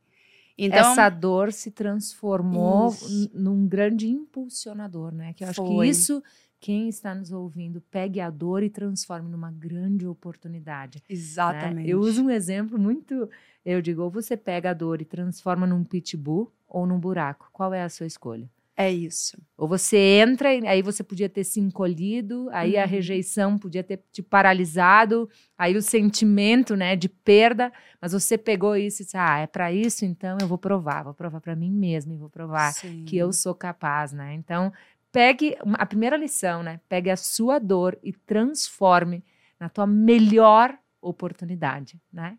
Então, 0.57 0.91
essa 0.91 1.07
dor 1.09 1.53
se 1.53 1.69
transformou 1.69 2.95
num 3.31 3.67
grande 3.67 4.07
impulsionador, 4.07 5.13
né? 5.13 5.33
Que 5.33 5.43
eu 5.43 5.49
acho 5.49 5.63
foi. 5.63 5.85
que 5.85 5.91
isso 5.91 6.23
quem 6.59 6.89
está 6.89 7.13
nos 7.13 7.31
ouvindo 7.31 7.81
pegue 7.81 8.19
a 8.19 8.29
dor 8.29 8.63
e 8.63 8.69
transforme 8.69 9.29
numa 9.29 9.51
grande 9.51 10.07
oportunidade. 10.07 10.99
Né? 10.99 11.03
Exatamente. 11.09 11.85
Né? 11.87 11.93
Eu 11.93 11.99
uso 11.99 12.23
um 12.23 12.29
exemplo 12.29 12.77
muito. 12.79 13.29
Eu 13.63 13.81
digo, 13.81 14.01
ou 14.01 14.09
você 14.09 14.35
pega 14.35 14.71
a 14.71 14.73
dor 14.73 15.01
e 15.01 15.05
transforma 15.05 15.67
num 15.67 15.83
pitbull 15.83 16.51
ou 16.67 16.85
num 16.85 16.99
buraco. 16.99 17.49
Qual 17.51 17.73
é 17.73 17.83
a 17.83 17.89
sua 17.89 18.05
escolha? 18.05 18.49
É 18.79 18.91
isso. 18.91 19.35
Ou 19.57 19.67
você 19.67 19.97
entra, 19.97 20.49
aí 20.49 20.83
você 20.83 21.03
podia 21.03 21.27
ter 21.27 21.43
se 21.43 21.59
encolhido, 21.59 22.47
aí 22.51 22.75
uhum. 22.75 22.83
a 22.83 22.85
rejeição 22.85 23.57
podia 23.57 23.83
ter 23.83 23.99
te 24.11 24.21
paralisado, 24.21 25.27
aí 25.57 25.75
o 25.75 25.81
sentimento, 25.81 26.75
né, 26.75 26.95
de 26.95 27.09
perda, 27.09 27.73
mas 27.99 28.11
você 28.11 28.37
pegou 28.37 28.75
isso 28.75 29.01
e 29.01 29.05
disse: 29.05 29.17
"Ah, 29.17 29.39
é 29.39 29.47
para 29.47 29.73
isso, 29.73 30.05
então 30.05 30.37
eu 30.39 30.47
vou 30.47 30.59
provar, 30.59 31.01
vou 31.01 31.15
provar 31.15 31.41
para 31.41 31.55
mim 31.55 31.71
mesmo 31.71 32.13
e 32.13 32.17
vou 32.17 32.29
provar 32.29 32.71
Sim. 32.71 33.03
que 33.05 33.17
eu 33.17 33.33
sou 33.33 33.55
capaz", 33.55 34.13
né? 34.13 34.35
Então, 34.35 34.71
pegue 35.17 35.57
a 35.79 35.85
primeira 35.87 36.15
lição, 36.15 36.61
né? 36.61 36.79
Pegue 36.87 37.09
a 37.09 37.17
sua 37.17 37.57
dor 37.57 37.97
e 38.03 38.13
transforme 38.13 39.23
na 39.59 39.67
tua 39.67 39.87
melhor 39.87 40.77
oportunidade, 41.01 41.99
né? 42.13 42.37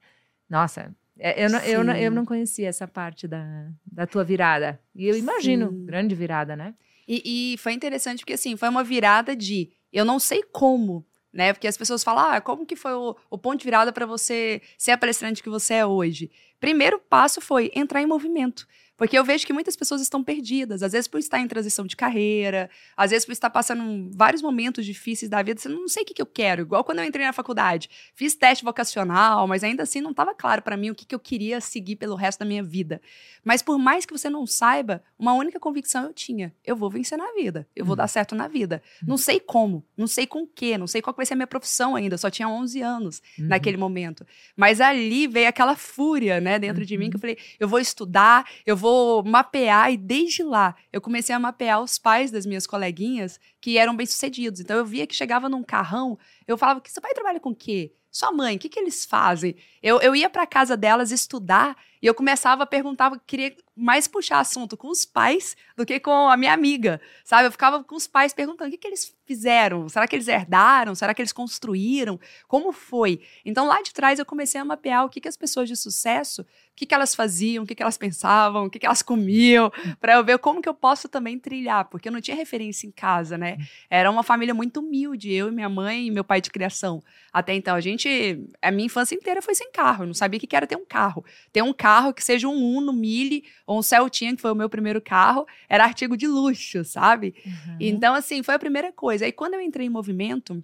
Nossa, 0.48 0.94
é, 1.18 1.44
eu 1.44 1.50
não, 1.50 1.58
eu, 1.58 1.82
não, 1.82 1.96
eu 1.96 2.10
não 2.12 2.24
conhecia 2.24 2.68
essa 2.68 2.86
parte 2.86 3.26
da, 3.26 3.68
da 3.84 4.06
tua 4.06 4.22
virada. 4.22 4.80
E 4.94 5.08
eu 5.08 5.18
imagino, 5.18 5.70
Sim. 5.70 5.86
grande 5.86 6.14
virada, 6.14 6.54
né? 6.54 6.72
E, 7.08 7.54
e, 7.54 7.58
foi 7.58 7.72
interessante 7.72 8.20
porque, 8.20 8.34
assim, 8.34 8.56
foi 8.56 8.68
uma 8.68 8.84
virada 8.84 9.34
de 9.34 9.72
eu 9.92 10.04
não 10.04 10.20
sei 10.20 10.44
como, 10.44 11.04
né? 11.32 11.52
Porque 11.52 11.66
as 11.66 11.76
pessoas 11.76 12.04
falam, 12.04 12.30
ah, 12.30 12.40
como 12.40 12.64
que 12.64 12.76
foi 12.76 12.92
o, 12.92 13.16
o 13.28 13.36
ponto 13.36 13.58
de 13.58 13.64
virada 13.64 13.92
para 13.92 14.06
você 14.06 14.62
ser 14.76 14.92
a 14.92 14.98
palestrante 14.98 15.42
que 15.42 15.50
você 15.50 15.74
é 15.74 15.86
hoje? 15.86 16.30
Primeiro 16.60 17.00
passo 17.00 17.40
foi 17.40 17.72
entrar 17.74 18.00
em 18.00 18.06
movimento. 18.06 18.68
Porque 18.98 19.16
eu 19.16 19.24
vejo 19.24 19.46
que 19.46 19.52
muitas 19.52 19.76
pessoas 19.76 20.02
estão 20.02 20.24
perdidas, 20.24 20.82
às 20.82 20.90
vezes 20.90 21.06
por 21.06 21.20
estar 21.20 21.38
em 21.38 21.46
transição 21.46 21.86
de 21.86 21.94
carreira, 21.94 22.68
às 22.96 23.12
vezes 23.12 23.24
por 23.24 23.30
estar 23.30 23.48
passando 23.48 24.10
vários 24.12 24.42
momentos 24.42 24.84
difíceis 24.84 25.30
da 25.30 25.40
vida, 25.40 25.60
você 25.60 25.68
não 25.68 25.86
sei 25.86 26.02
o 26.02 26.06
que, 26.06 26.14
que 26.14 26.20
eu 26.20 26.26
quero. 26.26 26.62
Igual 26.62 26.82
quando 26.82 26.98
eu 26.98 27.04
entrei 27.04 27.24
na 27.24 27.32
faculdade, 27.32 27.88
fiz 28.12 28.34
teste 28.34 28.64
vocacional, 28.64 29.46
mas 29.46 29.62
ainda 29.62 29.84
assim 29.84 30.00
não 30.00 30.10
estava 30.10 30.34
claro 30.34 30.62
para 30.62 30.76
mim 30.76 30.90
o 30.90 30.96
que, 30.96 31.06
que 31.06 31.14
eu 31.14 31.20
queria 31.20 31.60
seguir 31.60 31.94
pelo 31.94 32.16
resto 32.16 32.40
da 32.40 32.44
minha 32.44 32.62
vida. 32.62 33.00
Mas 33.44 33.62
por 33.62 33.78
mais 33.78 34.04
que 34.04 34.12
você 34.12 34.28
não 34.28 34.44
saiba, 34.48 35.00
uma 35.16 35.32
única 35.32 35.60
convicção 35.60 36.02
eu 36.04 36.12
tinha: 36.12 36.52
eu 36.66 36.74
vou 36.74 36.90
vencer 36.90 37.16
na 37.16 37.32
vida, 37.34 37.68
eu 37.76 37.84
vou 37.84 37.92
uhum. 37.92 37.98
dar 37.98 38.08
certo 38.08 38.34
na 38.34 38.48
vida. 38.48 38.82
Uhum. 39.00 39.10
Não 39.10 39.16
sei 39.16 39.38
como, 39.38 39.86
não 39.96 40.08
sei 40.08 40.26
com 40.26 40.42
o 40.42 40.46
quê, 40.46 40.76
não 40.76 40.88
sei 40.88 41.00
qual 41.00 41.14
vai 41.14 41.24
ser 41.24 41.34
a 41.34 41.36
minha 41.36 41.46
profissão 41.46 41.94
ainda, 41.94 42.14
eu 42.14 42.18
só 42.18 42.30
tinha 42.30 42.48
11 42.48 42.82
anos 42.82 43.22
uhum. 43.38 43.46
naquele 43.46 43.76
momento. 43.76 44.26
Mas 44.56 44.80
ali 44.80 45.28
veio 45.28 45.48
aquela 45.48 45.76
fúria, 45.76 46.40
né, 46.40 46.58
dentro 46.58 46.84
de 46.84 46.98
mim 46.98 47.10
que 47.10 47.16
eu 47.16 47.18
uhum. 47.18 47.20
falei: 47.20 47.38
eu 47.60 47.68
vou 47.68 47.78
estudar, 47.78 48.44
eu 48.66 48.76
vou 48.76 48.87
vou 48.88 49.22
mapear, 49.22 49.92
e 49.92 49.96
desde 49.98 50.42
lá 50.42 50.74
eu 50.90 51.00
comecei 51.00 51.34
a 51.34 51.38
mapear 51.38 51.82
os 51.82 51.98
pais 51.98 52.30
das 52.30 52.46
minhas 52.46 52.66
coleguinhas 52.66 53.38
que 53.60 53.78
eram 53.78 53.96
bem-sucedidos. 53.96 54.60
Então 54.60 54.76
eu 54.76 54.84
via 54.84 55.06
que 55.06 55.14
chegava 55.14 55.48
num 55.48 55.62
carrão, 55.62 56.18
eu 56.46 56.56
falava: 56.58 56.80
que 56.80 56.90
seu 56.90 57.02
pai 57.02 57.12
trabalha 57.14 57.40
com 57.40 57.50
o 57.50 57.54
quê? 57.54 57.92
Sua 58.10 58.32
mãe, 58.32 58.56
o 58.56 58.58
que, 58.58 58.68
que 58.68 58.80
eles 58.80 59.04
fazem? 59.04 59.54
Eu, 59.82 60.00
eu 60.00 60.16
ia 60.16 60.30
para 60.30 60.46
casa 60.46 60.76
delas 60.76 61.10
estudar 61.10 61.76
e 62.00 62.06
eu 62.06 62.14
começava 62.14 62.62
a 62.62 62.66
perguntar, 62.66 63.12
queria 63.26 63.54
mais 63.76 64.08
puxar 64.08 64.40
assunto 64.40 64.76
com 64.76 64.88
os 64.88 65.04
pais 65.04 65.56
do 65.76 65.84
que 65.84 66.00
com 66.00 66.28
a 66.28 66.36
minha 66.36 66.52
amiga, 66.52 67.00
sabe? 67.24 67.46
Eu 67.46 67.52
ficava 67.52 67.82
com 67.82 67.94
os 67.94 68.06
pais 68.06 68.32
perguntando 68.32 68.68
o 68.68 68.70
que, 68.70 68.78
que 68.78 68.88
eles 68.88 69.14
fizeram, 69.24 69.88
será 69.88 70.06
que 70.06 70.16
eles 70.16 70.26
herdaram, 70.26 70.94
será 70.94 71.12
que 71.12 71.20
eles 71.20 71.32
construíram, 71.32 72.18
como 72.46 72.72
foi? 72.72 73.20
Então 73.44 73.66
lá 73.66 73.82
de 73.82 73.92
trás 73.92 74.18
eu 74.18 74.26
comecei 74.26 74.60
a 74.60 74.64
mapear 74.64 75.04
o 75.04 75.08
que, 75.08 75.20
que 75.20 75.28
as 75.28 75.36
pessoas 75.36 75.68
de 75.68 75.76
sucesso, 75.76 76.42
o 76.42 76.46
que, 76.74 76.86
que 76.86 76.94
elas 76.94 77.14
faziam, 77.14 77.64
o 77.64 77.66
que, 77.66 77.74
que 77.74 77.82
elas 77.82 77.98
pensavam, 77.98 78.66
o 78.66 78.70
que, 78.70 78.78
que 78.78 78.86
elas 78.86 79.02
comiam, 79.02 79.70
para 80.00 80.14
eu 80.14 80.24
ver 80.24 80.38
como 80.38 80.62
que 80.62 80.68
eu 80.68 80.74
posso 80.74 81.08
também 81.08 81.38
trilhar, 81.38 81.84
porque 81.84 82.08
eu 82.08 82.12
não 82.12 82.20
tinha 82.20 82.36
referência 82.36 82.86
em 82.86 82.90
casa, 82.90 83.36
né? 83.36 83.57
Era 83.90 84.10
uma 84.10 84.22
família 84.22 84.54
muito 84.54 84.80
humilde, 84.80 85.32
eu 85.32 85.48
e 85.48 85.52
minha 85.52 85.68
mãe 85.68 86.06
e 86.06 86.10
meu 86.10 86.24
pai 86.24 86.40
de 86.40 86.50
criação. 86.50 87.02
Até 87.32 87.54
então, 87.54 87.74
a 87.74 87.80
gente, 87.80 88.40
a 88.60 88.70
minha 88.70 88.86
infância 88.86 89.14
inteira 89.14 89.40
foi 89.42 89.54
sem 89.54 89.70
carro, 89.70 90.04
eu 90.04 90.06
não 90.06 90.14
sabia 90.14 90.38
o 90.38 90.40
que 90.40 90.56
era 90.56 90.66
ter 90.66 90.76
um 90.76 90.84
carro. 90.84 91.24
Ter 91.52 91.62
um 91.62 91.72
carro 91.72 92.12
que 92.12 92.24
seja 92.24 92.48
um 92.48 92.76
Uno, 92.76 92.92
Mille 92.92 93.44
ou 93.66 93.78
um 93.78 93.82
Celtinha, 93.82 94.34
que 94.34 94.42
foi 94.42 94.52
o 94.52 94.56
meu 94.56 94.68
primeiro 94.68 95.00
carro, 95.00 95.46
era 95.68 95.84
artigo 95.84 96.16
de 96.16 96.26
luxo, 96.26 96.84
sabe? 96.84 97.34
Uhum. 97.44 97.76
Então, 97.80 98.14
assim, 98.14 98.42
foi 98.42 98.54
a 98.54 98.58
primeira 98.58 98.92
coisa. 98.92 99.24
Aí, 99.24 99.32
quando 99.32 99.54
eu 99.54 99.60
entrei 99.60 99.86
em 99.86 99.90
movimento, 99.90 100.62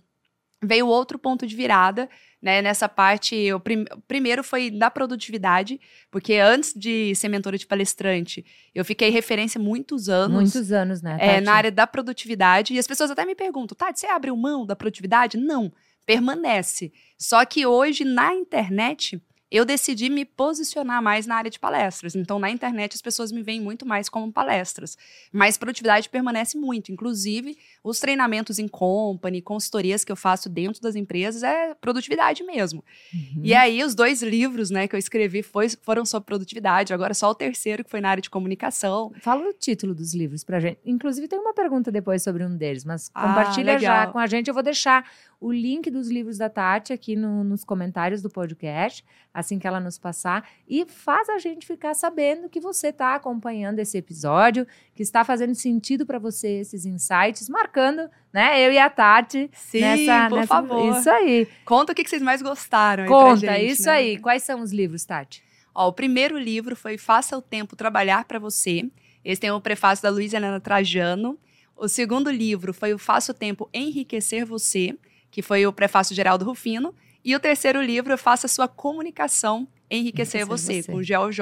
veio 0.66 0.86
outro 0.86 1.18
ponto 1.18 1.46
de 1.46 1.54
virada, 1.54 2.08
né? 2.42 2.60
Nessa 2.60 2.88
parte, 2.88 3.52
o 3.52 3.58
prim 3.58 3.84
primeiro 4.06 4.44
foi 4.44 4.70
da 4.70 4.90
produtividade, 4.90 5.80
porque 6.10 6.34
antes 6.34 6.74
de 6.74 7.14
ser 7.14 7.28
mentora 7.28 7.56
de 7.56 7.66
palestrante, 7.66 8.44
eu 8.74 8.84
fiquei 8.84 9.08
referência 9.08 9.60
muitos 9.60 10.08
anos. 10.08 10.52
Muitos 10.52 10.72
anos, 10.72 11.00
né? 11.00 11.16
É, 11.18 11.40
na 11.40 11.54
área 11.54 11.70
da 11.70 11.86
produtividade. 11.86 12.74
E 12.74 12.78
as 12.78 12.86
pessoas 12.86 13.10
até 13.10 13.24
me 13.24 13.34
perguntam, 13.34 13.74
Tati, 13.74 14.00
você 14.00 14.06
abriu 14.06 14.36
mão 14.36 14.66
da 14.66 14.76
produtividade? 14.76 15.38
Não, 15.38 15.72
permanece. 16.04 16.92
Só 17.18 17.44
que 17.44 17.64
hoje, 17.64 18.04
na 18.04 18.34
internet, 18.34 19.20
eu 19.50 19.64
decidi 19.64 20.10
me 20.10 20.24
posicionar 20.24 21.02
mais 21.02 21.26
na 21.26 21.36
área 21.36 21.50
de 21.50 21.58
palestras. 21.58 22.14
Então, 22.14 22.38
na 22.38 22.50
internet, 22.50 22.94
as 22.94 23.02
pessoas 23.02 23.30
me 23.30 23.42
veem 23.42 23.60
muito 23.60 23.86
mais 23.86 24.08
como 24.08 24.32
palestras. 24.32 24.96
Mas 25.32 25.56
produtividade 25.56 26.08
permanece 26.08 26.58
muito. 26.58 26.90
Inclusive, 26.90 27.56
os 27.82 28.00
treinamentos 28.00 28.58
em 28.58 28.66
company, 28.66 29.40
consultorias 29.40 30.04
que 30.04 30.10
eu 30.10 30.16
faço 30.16 30.48
dentro 30.48 30.82
das 30.82 30.96
empresas 30.96 31.42
é 31.42 31.74
produtividade 31.74 32.42
mesmo. 32.42 32.84
Uhum. 33.12 33.42
E 33.44 33.54
aí, 33.54 33.82
os 33.82 33.94
dois 33.94 34.22
livros 34.22 34.70
né, 34.70 34.88
que 34.88 34.94
eu 34.94 34.98
escrevi 34.98 35.42
foi, 35.42 35.68
foram 35.82 36.04
sobre 36.04 36.26
produtividade. 36.26 36.92
Agora, 36.92 37.14
só 37.14 37.30
o 37.30 37.34
terceiro, 37.34 37.84
que 37.84 37.90
foi 37.90 38.00
na 38.00 38.10
área 38.10 38.22
de 38.22 38.30
comunicação. 38.30 39.12
Fala 39.20 39.48
o 39.48 39.52
título 39.52 39.94
dos 39.94 40.14
livros 40.14 40.42
pra 40.42 40.58
gente. 40.58 40.78
Inclusive, 40.84 41.28
tem 41.28 41.38
uma 41.38 41.54
pergunta 41.54 41.92
depois 41.92 42.22
sobre 42.22 42.44
um 42.44 42.56
deles, 42.56 42.84
mas 42.84 43.10
ah, 43.14 43.28
compartilha 43.28 43.78
já 43.78 44.06
com 44.08 44.18
a 44.18 44.26
gente. 44.26 44.48
Eu 44.48 44.54
vou 44.54 44.62
deixar 44.62 45.08
o 45.44 45.52
link 45.52 45.90
dos 45.90 46.08
livros 46.08 46.38
da 46.38 46.48
Tati 46.48 46.90
aqui 46.90 47.14
no, 47.14 47.44
nos 47.44 47.64
comentários 47.64 48.22
do 48.22 48.30
podcast, 48.30 49.04
assim 49.32 49.58
que 49.58 49.66
ela 49.66 49.78
nos 49.78 49.98
passar, 49.98 50.48
e 50.66 50.86
faz 50.86 51.28
a 51.28 51.36
gente 51.36 51.66
ficar 51.66 51.92
sabendo 51.92 52.48
que 52.48 52.58
você 52.58 52.86
está 52.86 53.14
acompanhando 53.14 53.78
esse 53.78 53.98
episódio, 53.98 54.66
que 54.94 55.02
está 55.02 55.22
fazendo 55.22 55.54
sentido 55.54 56.06
para 56.06 56.18
você 56.18 56.60
esses 56.60 56.86
insights, 56.86 57.46
marcando, 57.50 58.08
né, 58.32 58.66
eu 58.66 58.72
e 58.72 58.78
a 58.78 58.88
Tati. 58.88 59.50
Sim, 59.52 59.80
nessa, 59.82 60.28
por 60.30 60.36
nessa, 60.36 60.46
favor. 60.46 60.98
Isso 60.98 61.10
aí. 61.10 61.46
Conta 61.66 61.92
o 61.92 61.94
que, 61.94 62.08
vocês 62.08 62.22
mais 62.22 62.40
gostaram. 62.40 63.04
Conta, 63.04 63.36
gente, 63.36 63.66
isso 63.66 63.84
né? 63.84 63.92
aí. 63.92 64.18
Quais 64.18 64.42
são 64.44 64.62
os 64.62 64.72
livros, 64.72 65.04
Tati? 65.04 65.44
Ó, 65.74 65.88
o 65.88 65.92
primeiro 65.92 66.38
livro 66.38 66.74
foi 66.74 66.96
Faça 66.96 67.36
o 67.36 67.42
Tempo 67.42 67.76
Trabalhar 67.76 68.24
para 68.24 68.38
Você. 68.38 68.90
Esse 69.22 69.42
tem 69.42 69.50
o 69.50 69.60
prefácio 69.60 70.02
da 70.02 70.08
Luísa 70.08 70.38
Helena 70.38 70.58
Trajano. 70.58 71.38
O 71.76 71.86
segundo 71.86 72.30
livro 72.30 72.72
foi 72.72 72.94
o 72.94 72.98
Faça 72.98 73.32
o 73.32 73.34
Tempo 73.34 73.68
Enriquecer 73.74 74.46
Você 74.46 74.96
que 75.34 75.42
foi 75.42 75.66
o 75.66 75.72
prefácio 75.72 76.14
geral 76.14 76.38
do 76.38 76.44
Rufino. 76.44 76.94
E 77.24 77.34
o 77.34 77.40
terceiro 77.40 77.82
livro, 77.82 78.16
Faça 78.16 78.46
Sua 78.46 78.68
Comunicação 78.68 79.66
Enriquecer, 79.90 80.42
Enriquecer 80.42 80.46
você, 80.46 80.82
você, 80.82 80.92
com 80.92 81.02
GeoJ, 81.02 81.40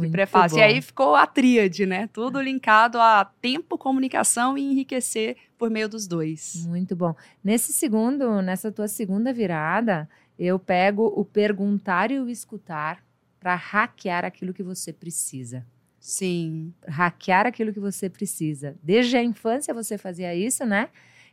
de 0.00 0.08
prefácio. 0.08 0.56
Bom. 0.56 0.60
E 0.60 0.64
aí 0.64 0.82
ficou 0.82 1.14
a 1.14 1.24
tríade, 1.24 1.86
né? 1.86 2.08
Tudo 2.12 2.40
linkado 2.40 2.98
a 2.98 3.24
tempo, 3.40 3.78
comunicação 3.78 4.58
e 4.58 4.62
enriquecer 4.62 5.36
por 5.56 5.70
meio 5.70 5.88
dos 5.88 6.08
dois. 6.08 6.66
Muito 6.66 6.96
bom. 6.96 7.14
Nesse 7.42 7.72
segundo, 7.72 8.42
nessa 8.42 8.72
tua 8.72 8.88
segunda 8.88 9.32
virada, 9.32 10.08
eu 10.36 10.58
pego 10.58 11.06
o 11.16 11.24
perguntar 11.24 12.10
e 12.10 12.18
o 12.18 12.28
escutar 12.28 13.00
para 13.38 13.54
hackear 13.54 14.24
aquilo 14.24 14.52
que 14.52 14.62
você 14.62 14.92
precisa. 14.92 15.64
Sim. 16.00 16.74
Hackear 16.88 17.46
aquilo 17.46 17.72
que 17.72 17.80
você 17.80 18.10
precisa. 18.10 18.74
Desde 18.82 19.16
a 19.16 19.22
infância 19.22 19.72
você 19.72 19.96
fazia 19.96 20.34
isso, 20.34 20.66
né? 20.66 20.88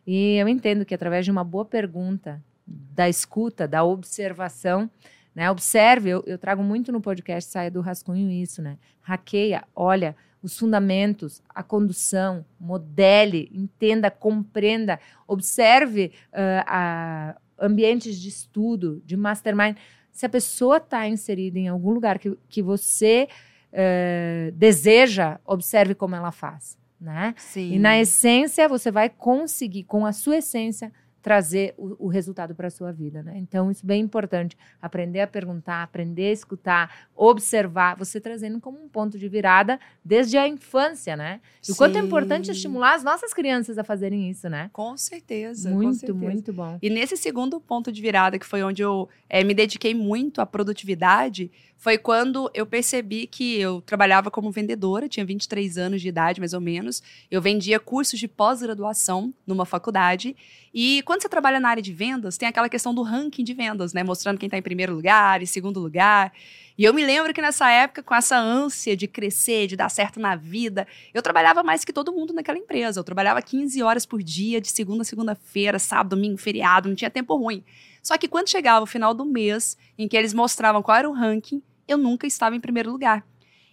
E 0.05 0.35
eu 0.37 0.47
entendo 0.47 0.85
que 0.85 0.95
através 0.95 1.25
de 1.25 1.31
uma 1.31 1.43
boa 1.43 1.65
pergunta, 1.65 2.43
da 2.65 3.09
escuta, 3.09 3.67
da 3.67 3.83
observação, 3.83 4.89
né? 5.33 5.49
Observe, 5.49 6.09
eu, 6.09 6.23
eu 6.25 6.37
trago 6.37 6.63
muito 6.63 6.91
no 6.91 7.01
podcast 7.01 7.49
Saia 7.49 7.71
do 7.71 7.81
Rascunho 7.81 8.29
isso, 8.29 8.61
né? 8.61 8.77
Hackeia, 9.01 9.63
olha 9.75 10.15
os 10.41 10.57
fundamentos, 10.57 11.41
a 11.49 11.61
condução, 11.61 12.43
modele, 12.59 13.49
entenda, 13.53 14.09
compreenda, 14.09 14.99
observe 15.27 16.11
uh, 16.33 17.39
ambientes 17.59 18.19
de 18.19 18.29
estudo, 18.29 19.01
de 19.05 19.15
mastermind. 19.15 19.77
Se 20.11 20.25
a 20.25 20.29
pessoa 20.29 20.77
está 20.77 21.07
inserida 21.07 21.59
em 21.59 21.67
algum 21.67 21.91
lugar 21.91 22.17
que, 22.17 22.35
que 22.49 22.61
você 22.61 23.27
uh, 23.71 24.51
deseja, 24.53 25.39
observe 25.45 25.93
como 25.93 26.15
ela 26.15 26.31
faz 26.31 26.80
né? 27.01 27.33
Sim. 27.37 27.73
E 27.73 27.79
na 27.79 27.99
essência 27.99 28.69
você 28.69 28.91
vai 28.91 29.09
conseguir, 29.09 29.83
com 29.83 30.05
a 30.05 30.13
sua 30.13 30.37
essência, 30.37 30.91
trazer 31.21 31.73
o, 31.77 32.05
o 32.05 32.07
resultado 32.07 32.55
para 32.55 32.67
a 32.67 32.71
sua 32.71 32.91
vida, 32.91 33.21
né? 33.21 33.37
Então, 33.37 33.69
isso 33.69 33.85
é 33.85 33.87
bem 33.87 34.01
importante. 34.01 34.57
Aprender 34.81 35.21
a 35.21 35.27
perguntar, 35.27 35.83
aprender 35.83 36.29
a 36.29 36.31
escutar, 36.31 37.07
observar, 37.15 37.95
você 37.95 38.19
trazendo 38.19 38.59
como 38.59 38.83
um 38.83 38.89
ponto 38.89 39.17
de 39.19 39.29
virada 39.29 39.79
desde 40.03 40.37
a 40.37 40.47
infância, 40.47 41.15
né? 41.15 41.39
E 41.67 41.71
o 41.71 41.75
quanto 41.75 41.97
é 41.97 42.01
importante 42.01 42.49
estimular 42.49 42.95
as 42.95 43.03
nossas 43.03 43.33
crianças 43.33 43.77
a 43.77 43.83
fazerem 43.83 44.29
isso, 44.29 44.49
né? 44.49 44.69
Com 44.73 44.97
certeza. 44.97 45.69
Muito, 45.69 45.87
com 45.87 45.93
certeza. 45.93 46.31
muito 46.31 46.53
bom. 46.53 46.79
E 46.81 46.89
nesse 46.89 47.15
segundo 47.15 47.59
ponto 47.59 47.91
de 47.91 48.01
virada, 48.01 48.39
que 48.39 48.45
foi 48.45 48.63
onde 48.63 48.81
eu 48.81 49.07
é, 49.29 49.43
me 49.43 49.53
dediquei 49.53 49.93
muito 49.93 50.41
à 50.41 50.45
produtividade, 50.45 51.51
foi 51.81 51.97
quando 51.97 52.47
eu 52.53 52.63
percebi 52.63 53.25
que 53.25 53.59
eu 53.59 53.81
trabalhava 53.81 54.29
como 54.29 54.51
vendedora, 54.51 55.09
tinha 55.09 55.25
23 55.25 55.79
anos 55.79 55.99
de 55.99 56.09
idade, 56.09 56.39
mais 56.39 56.53
ou 56.53 56.61
menos. 56.61 57.01
Eu 57.29 57.41
vendia 57.41 57.79
cursos 57.79 58.19
de 58.19 58.27
pós-graduação 58.27 59.33
numa 59.47 59.65
faculdade. 59.65 60.35
E 60.71 61.01
quando 61.07 61.23
você 61.23 61.27
trabalha 61.27 61.59
na 61.59 61.69
área 61.69 61.81
de 61.81 61.91
vendas, 61.91 62.37
tem 62.37 62.47
aquela 62.47 62.69
questão 62.69 62.93
do 62.93 63.01
ranking 63.01 63.43
de 63.43 63.55
vendas, 63.55 63.93
né? 63.93 64.03
Mostrando 64.03 64.37
quem 64.37 64.45
está 64.45 64.59
em 64.59 64.61
primeiro 64.61 64.93
lugar, 64.93 65.41
em 65.41 65.47
segundo 65.47 65.79
lugar. 65.79 66.31
E 66.77 66.83
eu 66.83 66.93
me 66.93 67.03
lembro 67.03 67.33
que 67.33 67.41
nessa 67.41 67.67
época, 67.71 68.03
com 68.03 68.13
essa 68.13 68.37
ânsia 68.37 68.95
de 68.95 69.07
crescer, 69.07 69.65
de 69.65 69.75
dar 69.75 69.89
certo 69.89 70.19
na 70.19 70.35
vida, 70.35 70.85
eu 71.11 71.23
trabalhava 71.23 71.63
mais 71.63 71.83
que 71.83 71.91
todo 71.91 72.13
mundo 72.13 72.31
naquela 72.31 72.59
empresa. 72.59 72.99
Eu 72.99 73.03
trabalhava 73.03 73.41
15 73.41 73.81
horas 73.81 74.05
por 74.05 74.21
dia, 74.21 74.61
de 74.61 74.69
segunda 74.69 75.01
a 75.01 75.05
segunda-feira, 75.05 75.79
sábado, 75.79 76.15
domingo, 76.15 76.37
feriado, 76.37 76.87
não 76.87 76.95
tinha 76.95 77.09
tempo 77.09 77.35
ruim. 77.35 77.63
Só 78.03 78.19
que 78.19 78.27
quando 78.27 78.49
chegava 78.49 78.83
o 78.83 78.87
final 78.87 79.15
do 79.15 79.25
mês, 79.25 79.75
em 79.97 80.07
que 80.07 80.15
eles 80.15 80.31
mostravam 80.31 80.83
qual 80.83 80.97
era 80.97 81.09
o 81.09 81.13
ranking, 81.13 81.61
eu 81.91 81.97
nunca 81.97 82.25
estava 82.25 82.55
em 82.55 82.59
primeiro 82.59 82.91
lugar. 82.91 83.25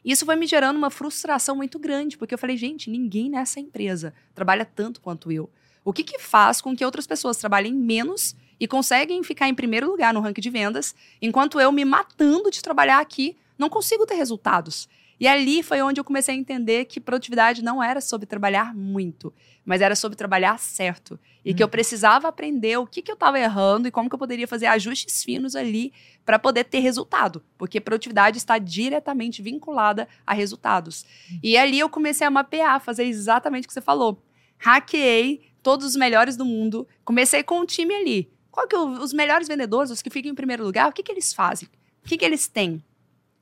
Isso 0.05 0.25
foi 0.25 0.37
me 0.37 0.47
gerando 0.47 0.77
uma 0.77 0.91
frustração 0.91 1.57
muito 1.57 1.79
grande, 1.79 2.17
porque 2.17 2.35
eu 2.35 2.39
falei, 2.39 2.57
gente, 2.57 2.91
ninguém 2.91 3.29
nessa 3.29 3.61
empresa 3.61 4.15
trabalha 4.35 4.65
tanto 4.65 5.01
quanto 5.01 5.31
eu. 5.31 5.51
O 5.85 5.93
que, 5.93 6.05
que 6.05 6.19
faz 6.19 6.61
com 6.61 6.77
que 6.77 6.85
outras 6.85 7.07
pessoas 7.07 7.37
trabalhem 7.37 7.73
menos 7.73 8.37
e 8.61 8.67
conseguem 8.67 9.23
ficar 9.23 9.49
em 9.49 9.55
primeiro 9.55 9.89
lugar 9.89 10.13
no 10.13 10.21
ranking 10.21 10.41
de 10.41 10.51
vendas, 10.51 10.95
enquanto 11.21 11.61
eu 11.61 11.71
me 11.73 11.85
matando 11.85 12.51
de 12.51 12.63
trabalhar 12.63 13.01
aqui, 13.01 13.37
não 13.57 13.69
consigo 13.69 14.07
ter 14.07 14.15
resultados? 14.15 14.89
E 15.21 15.27
ali 15.27 15.63
foi 15.63 15.83
onde 15.83 16.01
eu 16.01 16.05
comecei 16.05 16.35
a 16.35 16.39
entender 16.39 16.85
que 16.85 17.01
produtividade 17.01 17.63
não 17.63 17.83
era 17.83 18.01
sobre 18.01 18.27
trabalhar 18.27 18.75
muito, 18.75 19.33
mas 19.65 19.81
era 19.81 19.97
sobre 19.97 20.17
trabalhar 20.17 20.59
certo. 20.59 21.19
E 21.45 21.53
que 21.53 21.63
eu 21.63 21.67
uhum. 21.67 21.71
precisava 21.71 22.29
aprender 22.29 22.79
o 22.79 22.87
que, 22.87 23.03
que 23.03 23.11
eu 23.11 23.15
estava 23.15 23.39
errando 23.39 23.89
e 23.89 23.91
como 23.91 24.09
que 24.09 24.15
eu 24.15 24.19
poderia 24.19 24.47
fazer 24.47 24.67
ajustes 24.67 25.25
finos 25.25 25.57
ali 25.57 25.93
para 26.25 26.39
poder 26.39 26.65
ter 26.65 26.79
resultado. 26.81 27.43
Porque 27.57 27.81
produtividade 27.81 28.39
está 28.39 28.59
diretamente 28.59 29.43
vinculada 29.43 30.07
a 30.27 30.35
resultados. 30.35 31.05
Uhum. 31.31 31.41
E 31.43 31.57
ali 31.57 31.79
eu 31.79 31.89
comecei 31.89 32.27
a 32.27 32.31
mapear, 32.31 32.81
fazer 32.81 33.05
exatamente 33.05 33.65
o 33.65 33.69
que 33.69 33.75
você 33.75 33.81
falou. 33.81 34.23
Hackeei 34.59 35.49
todos 35.63 35.87
os 35.87 35.97
melhores 35.97 36.37
do 36.37 36.45
mundo. 36.45 36.87
Comecei 37.05 37.43
com 37.43 37.61
um 37.61 37.67
time 37.67 37.95
ali. 37.95 38.31
Qual 38.51 38.67
que 38.67 38.75
é 38.75 38.79
os 38.79 39.13
melhores 39.13 39.47
vendedores, 39.47 39.91
os 39.91 40.03
que 40.03 40.11
ficam 40.11 40.31
em 40.31 40.35
primeiro 40.35 40.65
lugar, 40.65 40.89
o 40.89 40.93
que, 40.93 41.03
que 41.03 41.13
eles 41.13 41.33
fazem? 41.33 41.69
O 42.05 42.09
que, 42.09 42.17
que 42.17 42.25
eles 42.25 42.49
têm? 42.49 42.83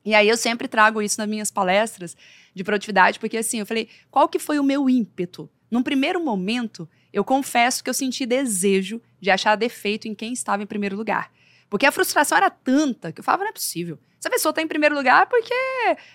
E 0.07 0.15
aí 0.15 0.29
eu 0.29 0.37
sempre 0.37 0.69
trago 0.69 1.01
isso 1.01 1.19
nas 1.19 1.27
minhas 1.27 1.51
palestras 1.51 2.15
de 2.55 2.63
produtividade, 2.63 3.19
porque 3.19 3.35
assim, 3.35 3.59
eu 3.59 3.65
falei, 3.65 3.89
qual 4.09 4.29
que 4.29 4.39
foi 4.39 4.57
o 4.57 4.63
meu 4.63 4.89
ímpeto? 4.89 5.49
Num 5.69 5.83
primeiro 5.83 6.23
momento, 6.23 6.87
eu 7.11 7.25
confesso 7.25 7.83
que 7.83 7.89
eu 7.89 7.93
senti 7.93 8.25
desejo 8.25 9.01
de 9.19 9.29
achar 9.29 9.57
defeito 9.57 10.07
em 10.07 10.15
quem 10.15 10.31
estava 10.31 10.63
em 10.63 10.65
primeiro 10.65 10.95
lugar. 10.95 11.29
Porque 11.69 11.85
a 11.85 11.91
frustração 11.91 12.37
era 12.37 12.49
tanta 12.49 13.11
que 13.11 13.19
eu 13.19 13.23
falava, 13.23 13.43
não 13.43 13.49
é 13.49 13.53
possível. 13.53 13.99
Essa 14.19 14.31
pessoa 14.31 14.49
está 14.49 14.61
em 14.61 14.67
primeiro 14.67 14.95
lugar 14.95 15.27
porque 15.27 15.53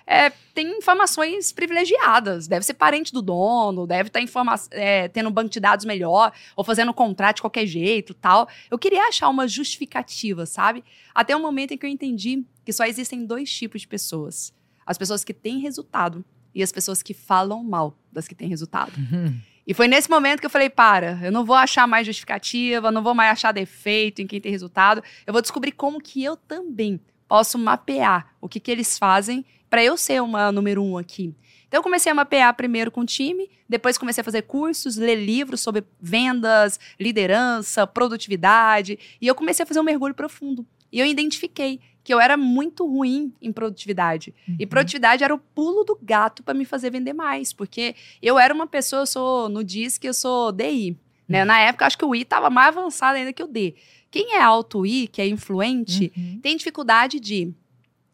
é, 0.07 0.31
tem 0.53 0.77
informações 0.77 1.53
privilegiadas. 1.53 2.49
Deve 2.49 2.65
ser 2.65 2.75
parente 2.75 3.13
do 3.13 3.23
dono, 3.23 3.87
deve 3.87 4.09
estar 4.09 4.21
tá 4.21 4.55
é, 4.73 5.09
tendo 5.09 5.29
um 5.29 5.33
banco 5.33 5.51
de 5.51 5.61
dados 5.61 5.85
melhor, 5.85 6.33
ou 6.57 6.65
fazendo 6.65 6.93
contrato 6.93 7.37
de 7.37 7.43
qualquer 7.43 7.65
jeito 7.65 8.13
tal. 8.13 8.49
Eu 8.71 8.79
queria 8.79 9.05
achar 9.07 9.29
uma 9.29 9.47
justificativa, 9.47 10.47
sabe? 10.47 10.83
Até 11.15 11.37
o 11.37 11.41
momento 11.41 11.73
em 11.73 11.79
que 11.79 11.87
eu 11.87 11.91
entendi 11.91 12.45
que 12.65 12.73
só 12.73 12.85
existem 12.85 13.25
dois 13.25 13.53
tipos 13.53 13.83
de 13.83 13.89
pessoas: 13.89 14.53
as 14.85 14.99
pessoas 14.99 15.23
que 15.23 15.33
têm 15.33 15.61
resultado 15.61 16.25
e 16.55 16.63
as 16.63 16.73
pessoas 16.73 17.03
que 17.03 17.15
falam 17.15 17.63
mal 17.63 17.97
das 18.11 18.27
que 18.27 18.35
têm 18.35 18.49
resultado. 18.49 18.93
Uhum. 18.99 19.41
E 19.67 19.73
foi 19.73 19.87
nesse 19.87 20.11
momento 20.11 20.41
que 20.41 20.47
eu 20.47 20.51
falei: 20.51 20.69
para, 20.69 21.19
eu 21.23 21.33
não 21.33 21.45
vou 21.45 21.57
achar 21.57 21.87
mais 21.87 22.07
justificativa, 22.07 22.91
não 22.91 23.03
vou 23.03 23.15
mais 23.15 23.33
achar 23.33 23.53
defeito 23.53 24.21
em 24.21 24.27
quem 24.27 24.41
tem 24.41 24.51
resultado, 24.51 25.03
eu 25.27 25.33
vou 25.33 25.43
descobrir 25.43 25.73
como 25.73 26.01
que 26.01 26.23
eu 26.23 26.37
também 26.37 27.01
posso 27.29 27.59
mapear 27.59 28.35
o 28.41 28.49
que, 28.49 28.61
que 28.61 28.71
eles 28.71 28.99
fazem 28.99 29.45
para 29.71 29.83
eu 29.83 29.97
ser 29.97 30.21
uma 30.21 30.53
número 30.53 30.83
um 30.83 30.99
aqui. 30.99 31.35
Então 31.67 31.79
eu 31.79 31.83
comecei 31.83 32.13
a 32.13 32.15
mapear 32.15 32.55
primeiro 32.55 32.91
com 32.91 33.01
o 33.01 33.07
time, 33.07 33.49
depois 33.67 33.97
comecei 33.97 34.21
a 34.21 34.25
fazer 34.25 34.43
cursos, 34.43 34.99
ler 34.99 35.15
livros 35.15 35.63
sobre 35.63 35.83
vendas, 35.99 36.79
liderança, 37.01 37.87
produtividade, 37.87 38.99
e 39.19 39.27
eu 39.27 39.35
comecei 39.35 39.63
a 39.63 39.67
fazer 39.67 39.81
um 39.81 39.85
mergulho 39.85 40.15
profundo. 40.15 40.67
E 40.93 41.01
eu 41.01 41.07
identifiquei 41.07 41.81
que 42.05 42.13
eu 42.13 42.21
era 42.21 42.37
muito 42.37 42.87
ruim 42.87 43.33
em 43.41 43.53
produtividade. 43.53 44.35
Uhum. 44.49 44.57
E 44.59 44.67
produtividade 44.67 45.23
era 45.23 45.35
o 45.35 45.39
pulo 45.39 45.85
do 45.85 45.99
gato 46.03 46.43
para 46.43 46.55
me 46.55 46.65
fazer 46.65 46.91
vender 46.91 47.13
mais, 47.13 47.53
porque 47.53 47.95
eu 48.21 48.39
era 48.39 48.53
uma 48.53 48.67
pessoa, 48.67 49.03
eu 49.03 49.07
sou 49.07 49.49
no 49.49 49.63
DIS 49.63 49.99
que 49.99 50.09
eu 50.09 50.15
sou 50.15 50.53
DI, 50.53 50.99
Né? 51.29 51.45
Na 51.45 51.59
época, 51.61 51.87
acho 51.87 51.97
que 51.97 52.05
o 52.05 52.15
I 52.15 52.23
estava 52.23 52.51
mais 52.51 52.77
avançado 52.77 53.17
ainda 53.17 53.33
que 53.33 53.43
o 53.43 53.47
D. 53.47 53.75
Quem 54.11 54.35
é 54.35 54.43
alto 54.43 54.85
I, 54.85 55.09
que 55.09 55.23
é 55.23 55.27
influente, 55.27 56.13
uhum. 56.17 56.39
tem 56.43 56.57
dificuldade 56.57 57.19
de 57.19 57.53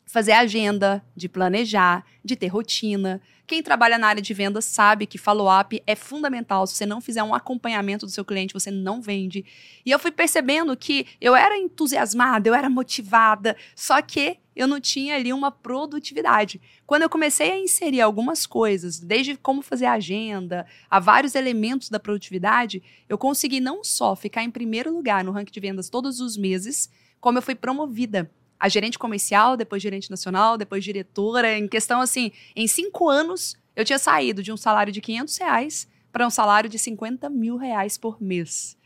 fazer 0.08 0.32
agenda, 0.32 1.04
de 1.14 1.28
planejar, 1.28 2.04
de 2.24 2.34
ter 2.34 2.48
rotina. 2.48 3.20
Quem 3.46 3.62
trabalha 3.62 3.98
na 3.98 4.08
área 4.08 4.22
de 4.22 4.32
vendas 4.32 4.64
sabe 4.64 5.06
que 5.06 5.18
follow-up 5.18 5.82
é 5.86 5.94
fundamental. 5.94 6.66
Se 6.66 6.74
você 6.74 6.86
não 6.86 7.00
fizer 7.00 7.22
um 7.22 7.34
acompanhamento 7.34 8.06
do 8.06 8.10
seu 8.12 8.24
cliente, 8.24 8.54
você 8.54 8.70
não 8.70 9.02
vende. 9.02 9.44
E 9.84 9.90
eu 9.90 9.98
fui 9.98 10.10
percebendo 10.10 10.74
que 10.76 11.06
eu 11.20 11.36
era 11.36 11.58
entusiasmada, 11.58 12.48
eu 12.48 12.54
era 12.54 12.70
motivada, 12.70 13.54
só 13.76 14.00
que 14.00 14.38
eu 14.56 14.66
não 14.66 14.80
tinha 14.80 15.14
ali 15.14 15.30
uma 15.30 15.50
produtividade. 15.50 16.60
Quando 16.86 17.02
eu 17.02 17.10
comecei 17.10 17.52
a 17.52 17.58
inserir 17.58 18.00
algumas 18.00 18.46
coisas, 18.46 18.98
desde 18.98 19.36
como 19.36 19.60
fazer 19.60 19.86
agenda, 19.86 20.66
a 20.90 20.98
vários 20.98 21.34
elementos 21.34 21.90
da 21.90 22.00
produtividade, 22.00 22.82
eu 23.08 23.18
consegui 23.18 23.60
não 23.60 23.84
só 23.84 24.16
ficar 24.16 24.42
em 24.42 24.50
primeiro 24.50 24.92
lugar 24.92 25.22
no 25.22 25.32
ranking 25.32 25.52
de 25.52 25.60
vendas 25.60 25.90
todos 25.90 26.18
os 26.18 26.36
meses, 26.36 26.90
como 27.20 27.38
eu 27.38 27.42
fui 27.42 27.54
promovida 27.54 28.30
a 28.58 28.68
gerente 28.68 28.98
comercial, 28.98 29.56
depois 29.56 29.82
gerente 29.82 30.10
nacional, 30.10 30.56
depois 30.58 30.82
diretora. 30.82 31.56
Em 31.56 31.68
questão, 31.68 32.00
assim, 32.00 32.32
em 32.56 32.66
cinco 32.66 33.08
anos, 33.08 33.56
eu 33.76 33.84
tinha 33.84 33.98
saído 33.98 34.42
de 34.42 34.52
um 34.52 34.56
salário 34.56 34.92
de 34.92 35.00
500 35.00 35.36
reais 35.38 35.88
para 36.10 36.26
um 36.26 36.30
salário 36.30 36.68
de 36.68 36.78
50 36.78 37.28
mil 37.30 37.56
reais 37.56 37.96
por 37.96 38.20
mês. 38.20 38.76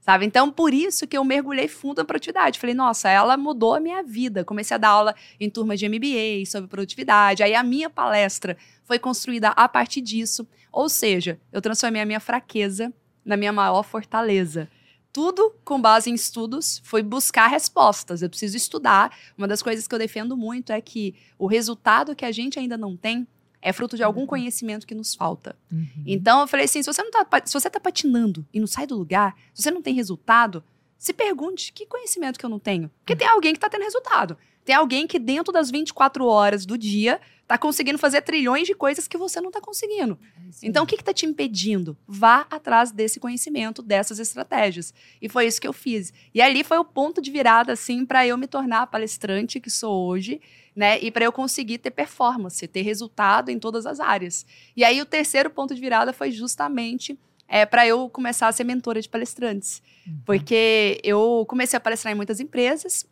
Sabe? 0.00 0.26
Então, 0.26 0.50
por 0.50 0.74
isso 0.74 1.06
que 1.06 1.16
eu 1.16 1.24
mergulhei 1.24 1.68
fundo 1.68 1.98
na 1.98 2.04
produtividade. 2.04 2.58
Falei, 2.58 2.74
nossa, 2.74 3.08
ela 3.08 3.36
mudou 3.36 3.74
a 3.74 3.80
minha 3.80 4.02
vida. 4.02 4.44
Comecei 4.44 4.74
a 4.74 4.78
dar 4.78 4.88
aula 4.88 5.14
em 5.38 5.48
turma 5.48 5.76
de 5.76 5.88
MBA 5.88 6.44
sobre 6.44 6.68
produtividade. 6.68 7.42
Aí 7.42 7.54
a 7.54 7.62
minha 7.62 7.88
palestra 7.88 8.56
foi 8.84 8.98
construída 8.98 9.50
a 9.50 9.68
partir 9.68 10.00
disso. 10.00 10.46
Ou 10.72 10.88
seja, 10.88 11.40
eu 11.52 11.62
transformei 11.62 12.02
a 12.02 12.04
minha 12.06 12.18
fraqueza 12.18 12.92
na 13.24 13.36
minha 13.36 13.52
maior 13.52 13.84
fortaleza 13.84 14.68
tudo 15.12 15.54
com 15.64 15.80
base 15.80 16.10
em 16.10 16.14
estudos, 16.14 16.80
foi 16.84 17.02
buscar 17.02 17.46
respostas. 17.48 18.22
Eu 18.22 18.30
preciso 18.30 18.56
estudar. 18.56 19.16
Uma 19.36 19.46
das 19.46 19.62
coisas 19.62 19.86
que 19.86 19.94
eu 19.94 19.98
defendo 19.98 20.36
muito 20.36 20.72
é 20.72 20.80
que 20.80 21.14
o 21.38 21.46
resultado 21.46 22.16
que 22.16 22.24
a 22.24 22.32
gente 22.32 22.58
ainda 22.58 22.78
não 22.78 22.96
tem 22.96 23.26
é 23.60 23.72
fruto 23.72 23.96
de 23.96 24.02
algum 24.02 24.22
uhum. 24.22 24.26
conhecimento 24.26 24.86
que 24.86 24.94
nos 24.94 25.14
falta. 25.14 25.54
Uhum. 25.70 25.86
Então 26.06 26.40
eu 26.40 26.46
falei 26.46 26.64
assim: 26.64 26.82
se 26.82 26.92
você 26.92 27.02
não 27.02 27.10
tá, 27.10 27.26
se 27.44 27.52
você 27.52 27.68
tá 27.68 27.78
patinando 27.78 28.46
e 28.52 28.58
não 28.58 28.66
sai 28.66 28.86
do 28.86 28.96
lugar, 28.96 29.36
se 29.52 29.62
você 29.62 29.70
não 29.70 29.82
tem 29.82 29.94
resultado, 29.94 30.64
se 30.98 31.12
pergunte 31.12 31.72
que 31.72 31.86
conhecimento 31.86 32.38
que 32.38 32.46
eu 32.46 32.50
não 32.50 32.58
tenho. 32.58 32.90
Porque 33.00 33.12
uhum. 33.12 33.18
tem 33.18 33.28
alguém 33.28 33.52
que 33.52 33.58
está 33.58 33.68
tendo 33.68 33.82
resultado. 33.82 34.36
Tem 34.64 34.74
alguém 34.74 35.06
que 35.06 35.18
dentro 35.18 35.52
das 35.52 35.70
24 35.70 36.24
horas 36.24 36.64
do 36.64 36.78
dia 36.78 37.20
tá 37.52 37.58
conseguindo 37.58 37.98
fazer 37.98 38.22
trilhões 38.22 38.66
de 38.66 38.74
coisas 38.74 39.06
que 39.06 39.18
você 39.18 39.38
não 39.38 39.50
tá 39.50 39.60
conseguindo. 39.60 40.18
É 40.62 40.66
então, 40.66 40.84
o 40.84 40.86
que 40.86 40.94
está 40.94 41.12
te 41.12 41.26
impedindo? 41.26 41.94
Vá 42.08 42.46
atrás 42.50 42.90
desse 42.90 43.20
conhecimento, 43.20 43.82
dessas 43.82 44.18
estratégias. 44.18 44.94
E 45.20 45.28
foi 45.28 45.46
isso 45.46 45.60
que 45.60 45.68
eu 45.68 45.72
fiz. 45.74 46.14
E 46.34 46.40
ali 46.40 46.64
foi 46.64 46.78
o 46.78 46.84
ponto 46.84 47.20
de 47.20 47.30
virada, 47.30 47.74
assim, 47.74 48.06
para 48.06 48.26
eu 48.26 48.38
me 48.38 48.46
tornar 48.46 48.80
a 48.80 48.86
palestrante 48.86 49.60
que 49.60 49.68
sou 49.68 50.06
hoje, 50.06 50.40
né? 50.74 50.98
E 51.02 51.10
para 51.10 51.26
eu 51.26 51.32
conseguir 51.32 51.76
ter 51.76 51.90
performance, 51.90 52.66
ter 52.66 52.80
resultado 52.80 53.50
em 53.50 53.58
todas 53.58 53.84
as 53.84 54.00
áreas. 54.00 54.46
E 54.74 54.82
aí, 54.82 55.02
o 55.02 55.04
terceiro 55.04 55.50
ponto 55.50 55.74
de 55.74 55.80
virada 55.82 56.10
foi 56.14 56.30
justamente 56.30 57.18
é, 57.46 57.66
para 57.66 57.86
eu 57.86 58.08
começar 58.08 58.48
a 58.48 58.52
ser 58.52 58.64
mentora 58.64 58.98
de 58.98 59.10
palestrantes. 59.10 59.82
Uhum. 60.06 60.22
Porque 60.24 60.98
eu 61.04 61.44
comecei 61.46 61.76
a 61.76 61.80
palestrar 61.80 62.14
em 62.14 62.16
muitas 62.16 62.40
empresas, 62.40 63.06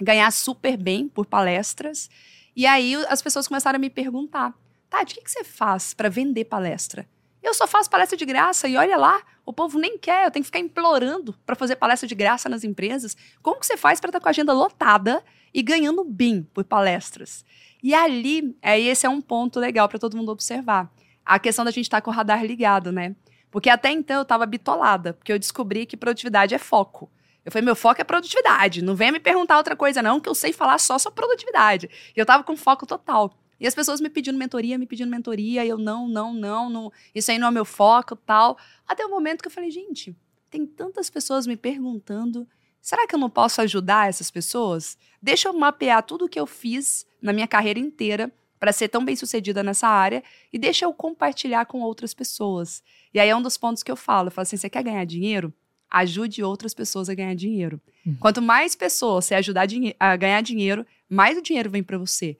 ganhar 0.00 0.30
super 0.30 0.76
bem 0.76 1.08
por 1.08 1.26
palestras. 1.26 2.08
E 2.56 2.66
aí 2.66 2.94
as 3.08 3.20
pessoas 3.20 3.48
começaram 3.48 3.76
a 3.76 3.80
me 3.80 3.90
perguntar: 3.90 4.54
Tati, 4.88 5.12
o 5.12 5.16
que, 5.16 5.24
que 5.24 5.30
você 5.30 5.44
faz 5.44 5.94
para 5.94 6.08
vender 6.08 6.44
palestra? 6.44 7.08
Eu 7.42 7.52
só 7.52 7.66
faço 7.66 7.90
palestra 7.90 8.16
de 8.16 8.24
graça 8.24 8.66
e 8.66 8.76
olha 8.76 8.96
lá, 8.96 9.22
o 9.44 9.52
povo 9.52 9.78
nem 9.78 9.98
quer, 9.98 10.24
eu 10.24 10.30
tenho 10.30 10.42
que 10.42 10.46
ficar 10.46 10.60
implorando 10.60 11.34
para 11.44 11.54
fazer 11.54 11.76
palestra 11.76 12.08
de 12.08 12.14
graça 12.14 12.48
nas 12.48 12.64
empresas. 12.64 13.14
Como 13.42 13.60
que 13.60 13.66
você 13.66 13.76
faz 13.76 14.00
para 14.00 14.08
estar 14.08 14.18
tá 14.18 14.22
com 14.22 14.28
a 14.28 14.30
agenda 14.30 14.52
lotada 14.54 15.22
e 15.52 15.62
ganhando 15.62 16.02
bem 16.04 16.42
por 16.54 16.64
palestras? 16.64 17.44
E 17.82 17.92
ali, 17.92 18.56
aí 18.62 18.88
esse 18.88 19.04
é 19.04 19.10
um 19.10 19.20
ponto 19.20 19.60
legal 19.60 19.86
para 19.90 19.98
todo 19.98 20.16
mundo 20.16 20.32
observar. 20.32 20.90
A 21.22 21.38
questão 21.38 21.66
da 21.66 21.70
gente 21.70 21.84
estar 21.84 21.98
tá 21.98 22.02
com 22.02 22.10
o 22.10 22.14
radar 22.14 22.42
ligado, 22.42 22.90
né? 22.90 23.14
Porque 23.50 23.68
até 23.68 23.90
então 23.90 24.16
eu 24.16 24.22
estava 24.22 24.46
bitolada, 24.46 25.12
porque 25.12 25.30
eu 25.30 25.38
descobri 25.38 25.84
que 25.84 25.98
produtividade 25.98 26.54
é 26.54 26.58
foco. 26.58 27.10
Eu 27.44 27.52
falei, 27.52 27.64
meu 27.64 27.76
foco 27.76 28.00
é 28.00 28.04
produtividade. 28.04 28.82
Não 28.82 28.96
venha 28.96 29.12
me 29.12 29.20
perguntar 29.20 29.58
outra 29.58 29.76
coisa, 29.76 30.02
não, 30.02 30.18
que 30.18 30.28
eu 30.28 30.34
sei 30.34 30.52
falar 30.52 30.78
só 30.78 30.98
sobre 30.98 31.16
produtividade. 31.16 31.90
E 32.16 32.18
eu 32.18 32.24
tava 32.24 32.42
com 32.42 32.56
foco 32.56 32.86
total. 32.86 33.36
E 33.60 33.66
as 33.66 33.74
pessoas 33.74 34.00
me 34.00 34.08
pedindo 34.08 34.38
mentoria, 34.38 34.78
me 34.78 34.86
pedindo 34.86 35.10
mentoria, 35.10 35.64
e 35.64 35.68
eu, 35.68 35.78
não, 35.78 36.08
não, 36.08 36.34
não, 36.34 36.68
não, 36.68 36.92
isso 37.14 37.30
aí 37.30 37.38
não 37.38 37.48
é 37.48 37.50
meu 37.50 37.64
foco, 37.64 38.16
tal. 38.16 38.58
Até 38.86 39.04
o 39.06 39.10
momento 39.10 39.42
que 39.42 39.48
eu 39.48 39.52
falei, 39.52 39.70
gente, 39.70 40.16
tem 40.50 40.66
tantas 40.66 41.08
pessoas 41.08 41.46
me 41.46 41.56
perguntando, 41.56 42.48
será 42.80 43.06
que 43.06 43.14
eu 43.14 43.18
não 43.18 43.30
posso 43.30 43.60
ajudar 43.60 44.08
essas 44.08 44.30
pessoas? 44.30 44.98
Deixa 45.22 45.48
eu 45.48 45.52
mapear 45.52 46.02
tudo 46.02 46.24
o 46.24 46.28
que 46.28 46.38
eu 46.38 46.46
fiz 46.46 47.06
na 47.22 47.32
minha 47.32 47.46
carreira 47.46 47.78
inteira 47.78 48.32
para 48.58 48.72
ser 48.72 48.88
tão 48.88 49.04
bem 49.04 49.16
sucedida 49.16 49.62
nessa 49.62 49.88
área 49.88 50.22
e 50.52 50.58
deixa 50.58 50.84
eu 50.84 50.94
compartilhar 50.94 51.66
com 51.66 51.80
outras 51.80 52.14
pessoas. 52.14 52.82
E 53.12 53.20
aí 53.20 53.28
é 53.28 53.36
um 53.36 53.42
dos 53.42 53.56
pontos 53.56 53.82
que 53.82 53.90
eu 53.90 53.96
falo, 53.96 54.28
eu 54.28 54.32
falo 54.32 54.42
assim, 54.42 54.56
você 54.56 54.70
quer 54.70 54.82
ganhar 54.82 55.04
dinheiro? 55.04 55.52
Ajude 55.94 56.42
outras 56.42 56.74
pessoas 56.74 57.08
a 57.08 57.14
ganhar 57.14 57.34
dinheiro. 57.34 57.80
Uhum. 58.04 58.16
Quanto 58.18 58.42
mais 58.42 58.74
pessoas 58.74 59.26
você 59.26 59.34
ajudar 59.36 59.66
a 59.98 60.16
ganhar 60.16 60.40
dinheiro, 60.40 60.84
mais 61.08 61.38
o 61.38 61.42
dinheiro 61.42 61.70
vem 61.70 61.82
para 61.82 61.96
você. 61.96 62.36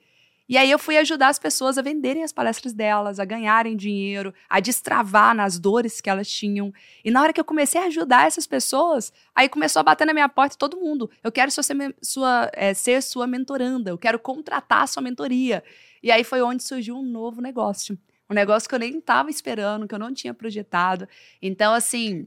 E 0.46 0.58
aí 0.58 0.70
eu 0.70 0.78
fui 0.78 0.98
ajudar 0.98 1.28
as 1.28 1.38
pessoas 1.38 1.78
a 1.78 1.82
venderem 1.82 2.22
as 2.22 2.32
palestras 2.32 2.74
delas, 2.74 3.18
a 3.18 3.24
ganharem 3.24 3.76
dinheiro, 3.76 4.34
a 4.48 4.60
destravar 4.60 5.34
nas 5.34 5.58
dores 5.58 6.02
que 6.02 6.10
elas 6.10 6.28
tinham. 6.28 6.72
E 7.02 7.10
na 7.10 7.22
hora 7.22 7.32
que 7.32 7.40
eu 7.40 7.44
comecei 7.44 7.80
a 7.80 7.86
ajudar 7.86 8.26
essas 8.26 8.46
pessoas, 8.46 9.10
aí 9.34 9.48
começou 9.48 9.80
a 9.80 9.82
bater 9.82 10.06
na 10.06 10.12
minha 10.12 10.28
porta 10.28 10.56
todo 10.58 10.76
mundo. 10.76 11.10
Eu 11.22 11.32
quero 11.32 11.50
ser 11.50 11.62
sua, 12.02 12.50
é, 12.52 12.74
ser 12.74 13.02
sua 13.02 13.26
mentoranda, 13.26 13.90
eu 13.90 13.96
quero 13.96 14.18
contratar 14.18 14.82
a 14.82 14.86
sua 14.86 15.02
mentoria. 15.02 15.64
E 16.02 16.10
aí 16.10 16.22
foi 16.22 16.42
onde 16.42 16.62
surgiu 16.62 16.96
um 16.96 17.02
novo 17.02 17.40
negócio. 17.40 17.96
Um 18.28 18.34
negócio 18.34 18.68
que 18.68 18.74
eu 18.74 18.78
nem 18.78 18.98
estava 18.98 19.30
esperando, 19.30 19.88
que 19.88 19.94
eu 19.94 19.98
não 19.98 20.12
tinha 20.12 20.34
projetado. 20.34 21.08
Então, 21.40 21.72
assim, 21.72 22.26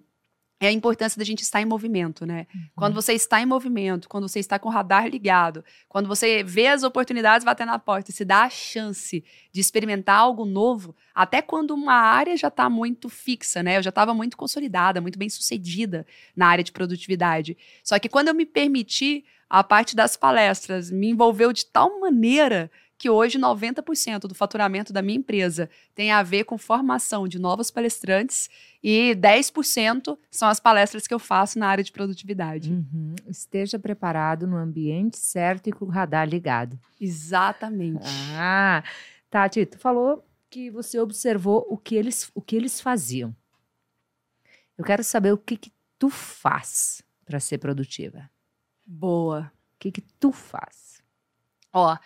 é 0.60 0.67
a 0.67 0.72
importância 0.72 1.20
da 1.20 1.26
gente 1.26 1.41
estar 1.41 1.62
em 1.62 1.65
movimento, 1.65 2.26
né? 2.26 2.48
Uhum. 2.54 2.62
Quando 2.76 2.96
você 2.96 3.13
está 3.13 3.39
em 3.39 3.46
movimento, 3.46 4.10
quando 4.10 4.28
você 4.28 4.39
está 4.39 4.58
com 4.58 4.70
o 4.70 4.72
radar 4.72 5.08
ligado, 5.08 5.63
quando 5.88 6.08
você 6.08 6.43
vê 6.43 6.67
as 6.67 6.84
oportunidades 6.84 7.46
bater 7.46 7.65
na 7.65 7.78
porta 7.78 8.10
e 8.10 8.13
se 8.13 8.26
dá 8.26 8.43
a 8.43 8.50
chance 8.50 9.24
de 9.52 9.62
experimentar 9.62 10.17
algo 10.17 10.46
novo, 10.46 10.96
até 11.13 11.41
quando 11.41 11.76
uma 11.76 11.93
área 11.93 12.36
já 12.36 12.48
está 12.48 12.70
muito 12.70 13.08
fixa, 13.08 13.62
né? 13.62 13.78
Eu 13.78 13.84
já 13.84 13.89
estava 13.89 14.13
muito 14.13 14.36
consolidada, 14.36 15.00
muito 15.00 15.20
bem 15.20 15.30
sucedida 15.30 16.06
na 16.36 16.48
área 16.48 16.63
de 16.63 16.72
produtividade. 16.72 17.56
Só 17.84 18.00
que 18.00 18.10
quando 18.10 18.30
eu 18.30 18.34
me 18.34 18.46
permiti, 18.46 19.26
a 19.50 19.63
parte 19.63 19.96
das 19.96 20.17
palestras 20.17 20.89
me 20.89 21.10
envolveu 21.10 21.54
de 21.54 21.65
tal 21.67 22.00
maneira 22.00 22.72
que 22.97 23.10
hoje 23.10 23.38
90% 23.38 24.21
do 24.21 24.33
faturamento 24.33 24.91
da 24.91 25.01
minha 25.01 25.19
empresa 25.19 25.69
tem 25.93 26.12
a 26.12 26.23
ver 26.23 26.45
com 26.45 26.57
formação 26.57 27.27
de 27.27 27.38
novos 27.38 27.69
palestrantes 27.69 28.49
e 28.83 29.15
10% 29.15 30.17
são 30.31 30.47
as 30.47 30.60
palestras 30.60 31.05
que 31.05 31.13
eu 31.13 31.19
faço 31.19 31.60
na 31.60 31.67
área 31.67 31.83
de 31.83 31.91
produtividade. 31.91 32.71
Uhum. 32.71 33.15
Esteja 33.27 33.77
preparado 33.77 34.47
no 34.47 34.57
ambiente 34.57 35.17
certo 35.17 35.67
e 35.67 35.71
com 35.71 35.86
o 35.86 35.89
radar 35.89 36.27
ligado. 36.27 36.79
Exatamente. 36.99 38.07
Ah, 38.36 38.83
Tati, 39.29 39.65
tu 39.65 39.77
falou 39.77 40.25
que 40.49 40.71
você 40.71 40.99
observou 40.99 41.67
o 41.69 41.77
que 41.77 41.95
eles, 41.95 42.31
o 42.33 42.41
que 42.41 42.55
eles 42.55 42.81
faziam. 42.81 43.36
Eu 44.77 44.83
quero 44.83 45.03
saber 45.03 45.31
o 45.31 45.38
que, 45.38 45.57
que 45.57 45.71
tu 45.99 46.10
faz 46.10 47.03
para 47.25 47.39
ser 47.39 47.57
produtiva. 47.57 48.29
Boa. 48.86 49.51
O 49.75 49.79
que, 49.79 49.91
que 49.91 50.01
tu 50.01 50.31
faz? 50.31 51.03
Ó, 51.73 51.97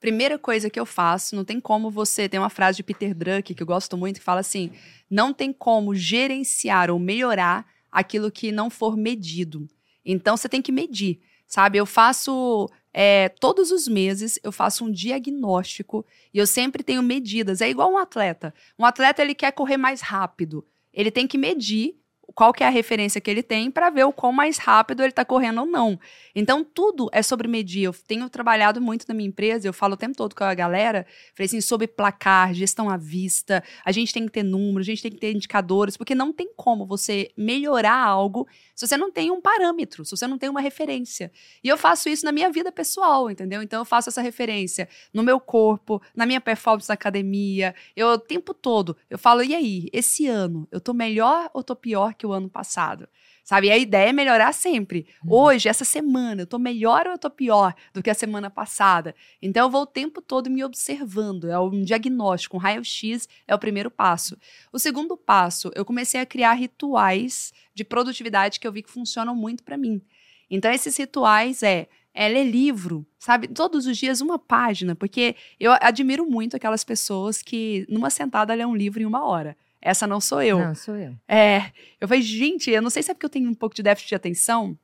Primeira 0.00 0.38
coisa 0.38 0.70
que 0.70 0.80
eu 0.80 0.86
faço, 0.86 1.36
não 1.36 1.44
tem 1.44 1.60
como 1.60 1.90
você. 1.90 2.26
Tem 2.26 2.40
uma 2.40 2.48
frase 2.48 2.76
de 2.76 2.82
Peter 2.82 3.14
Drucker 3.14 3.54
que 3.54 3.62
eu 3.62 3.66
gosto 3.66 3.98
muito 3.98 4.18
que 4.18 4.24
fala 4.24 4.40
assim: 4.40 4.72
não 5.10 5.32
tem 5.32 5.52
como 5.52 5.94
gerenciar 5.94 6.90
ou 6.90 6.98
melhorar 6.98 7.66
aquilo 7.92 8.30
que 8.30 8.50
não 8.50 8.70
for 8.70 8.96
medido. 8.96 9.68
Então 10.04 10.36
você 10.36 10.48
tem 10.48 10.62
que 10.62 10.72
medir, 10.72 11.20
sabe? 11.46 11.76
Eu 11.76 11.84
faço 11.84 12.70
é, 12.94 13.28
todos 13.28 13.70
os 13.70 13.86
meses 13.86 14.38
eu 14.42 14.50
faço 14.50 14.84
um 14.84 14.90
diagnóstico 14.90 16.04
e 16.32 16.38
eu 16.38 16.46
sempre 16.46 16.82
tenho 16.82 17.02
medidas. 17.02 17.60
É 17.60 17.68
igual 17.68 17.92
um 17.92 17.98
atleta. 17.98 18.54
Um 18.78 18.86
atleta 18.86 19.20
ele 19.20 19.34
quer 19.34 19.52
correr 19.52 19.76
mais 19.76 20.00
rápido. 20.00 20.64
Ele 20.92 21.10
tem 21.10 21.26
que 21.26 21.36
medir 21.36 21.99
qual 22.34 22.52
que 22.52 22.62
é 22.62 22.66
a 22.66 22.70
referência 22.70 23.20
que 23.20 23.30
ele 23.30 23.42
tem 23.42 23.70
para 23.70 23.90
ver 23.90 24.04
o 24.04 24.12
quão 24.12 24.32
mais 24.32 24.58
rápido 24.58 25.02
ele 25.02 25.10
está 25.10 25.24
correndo 25.24 25.62
ou 25.62 25.66
não. 25.66 25.98
Então, 26.34 26.62
tudo 26.62 27.08
é 27.12 27.22
sobre 27.22 27.48
medir. 27.48 27.84
Eu 27.84 27.92
tenho 27.92 28.28
trabalhado 28.28 28.80
muito 28.80 29.04
na 29.08 29.14
minha 29.14 29.28
empresa, 29.28 29.66
eu 29.66 29.72
falo 29.72 29.94
o 29.94 29.96
tempo 29.96 30.16
todo 30.16 30.34
com 30.34 30.44
a 30.44 30.54
galera, 30.54 31.06
falei 31.34 31.46
assim, 31.46 31.60
sobre 31.60 31.86
placar, 31.86 32.54
gestão 32.54 32.88
à 32.88 32.96
vista, 32.96 33.62
a 33.84 33.92
gente 33.92 34.12
tem 34.12 34.26
que 34.26 34.32
ter 34.32 34.42
números, 34.42 34.86
a 34.86 34.90
gente 34.90 35.02
tem 35.02 35.10
que 35.10 35.18
ter 35.18 35.34
indicadores, 35.34 35.96
porque 35.96 36.14
não 36.14 36.32
tem 36.32 36.50
como 36.56 36.86
você 36.86 37.30
melhorar 37.36 37.96
algo 37.96 38.46
se 38.74 38.86
você 38.86 38.96
não 38.96 39.10
tem 39.10 39.30
um 39.30 39.40
parâmetro, 39.40 40.04
se 40.04 40.16
você 40.16 40.26
não 40.26 40.38
tem 40.38 40.48
uma 40.48 40.60
referência. 40.60 41.30
E 41.62 41.68
eu 41.68 41.76
faço 41.76 42.08
isso 42.08 42.24
na 42.24 42.32
minha 42.32 42.50
vida 42.50 42.70
pessoal, 42.72 43.30
entendeu? 43.30 43.62
Então, 43.62 43.80
eu 43.80 43.84
faço 43.84 44.08
essa 44.08 44.22
referência 44.22 44.88
no 45.12 45.22
meu 45.22 45.38
corpo, 45.40 46.00
na 46.14 46.24
minha 46.24 46.40
performance 46.40 46.88
na 46.88 46.94
academia, 46.94 47.74
eu 47.96 48.08
o 48.08 48.18
tempo 48.18 48.52
todo, 48.52 48.96
eu 49.08 49.18
falo, 49.18 49.42
e 49.42 49.54
aí, 49.54 49.88
esse 49.92 50.26
ano, 50.26 50.66
eu 50.70 50.80
tô 50.80 50.92
melhor 50.92 51.50
ou 51.52 51.62
tô 51.62 51.76
pior 51.76 52.14
que 52.20 52.26
o 52.26 52.32
ano 52.32 52.50
passado. 52.50 53.08
Sabe? 53.42 53.68
E 53.68 53.70
a 53.70 53.78
ideia 53.78 54.10
é 54.10 54.12
melhorar 54.12 54.52
sempre. 54.52 55.06
Uhum. 55.24 55.32
Hoje, 55.32 55.68
essa 55.68 55.84
semana, 55.84 56.42
eu 56.42 56.46
tô 56.46 56.58
melhor 56.58 57.06
ou 57.06 57.12
eu 57.12 57.18
tô 57.18 57.30
pior 57.30 57.74
do 57.94 58.02
que 58.02 58.10
a 58.10 58.14
semana 58.14 58.50
passada? 58.50 59.14
Então, 59.40 59.66
eu 59.66 59.70
vou 59.70 59.82
o 59.82 59.86
tempo 59.86 60.20
todo 60.20 60.50
me 60.50 60.62
observando. 60.62 61.48
É 61.48 61.58
um 61.58 61.82
diagnóstico, 61.82 62.58
um 62.58 62.60
raio-x 62.60 63.26
é 63.48 63.54
o 63.54 63.58
primeiro 63.58 63.90
passo. 63.90 64.36
O 64.70 64.78
segundo 64.78 65.16
passo, 65.16 65.72
eu 65.74 65.84
comecei 65.84 66.20
a 66.20 66.26
criar 66.26 66.52
rituais 66.52 67.52
de 67.74 67.82
produtividade 67.82 68.60
que 68.60 68.68
eu 68.68 68.72
vi 68.72 68.82
que 68.82 68.90
funcionam 68.90 69.34
muito 69.34 69.64
para 69.64 69.78
mim. 69.78 70.02
Então, 70.50 70.70
esses 70.70 70.96
rituais 70.96 71.62
é 71.62 71.88
é 72.12 72.28
ler 72.28 72.44
livro, 72.44 73.06
sabe? 73.20 73.46
Todos 73.46 73.86
os 73.86 73.96
dias 73.96 74.20
uma 74.20 74.36
página, 74.36 74.96
porque 74.96 75.36
eu 75.60 75.70
admiro 75.80 76.28
muito 76.28 76.56
aquelas 76.56 76.82
pessoas 76.82 77.40
que 77.40 77.86
numa 77.88 78.10
sentada 78.10 78.52
lê 78.52 78.64
um 78.64 78.74
livro 78.74 79.00
em 79.00 79.06
uma 79.06 79.24
hora. 79.24 79.56
Essa 79.82 80.06
não 80.06 80.20
sou 80.20 80.42
eu. 80.42 80.58
Não, 80.58 80.74
sou 80.74 80.96
eu. 80.96 81.14
É. 81.26 81.72
Eu 82.00 82.06
falei, 82.06 82.22
gente, 82.22 82.70
eu 82.70 82.82
não 82.82 82.90
sei 82.90 83.02
se 83.02 83.10
é 83.10 83.14
porque 83.14 83.26
eu 83.26 83.30
tenho 83.30 83.48
um 83.48 83.54
pouco 83.54 83.74
de 83.74 83.82
déficit 83.82 84.10
de 84.10 84.14
atenção, 84.14 84.78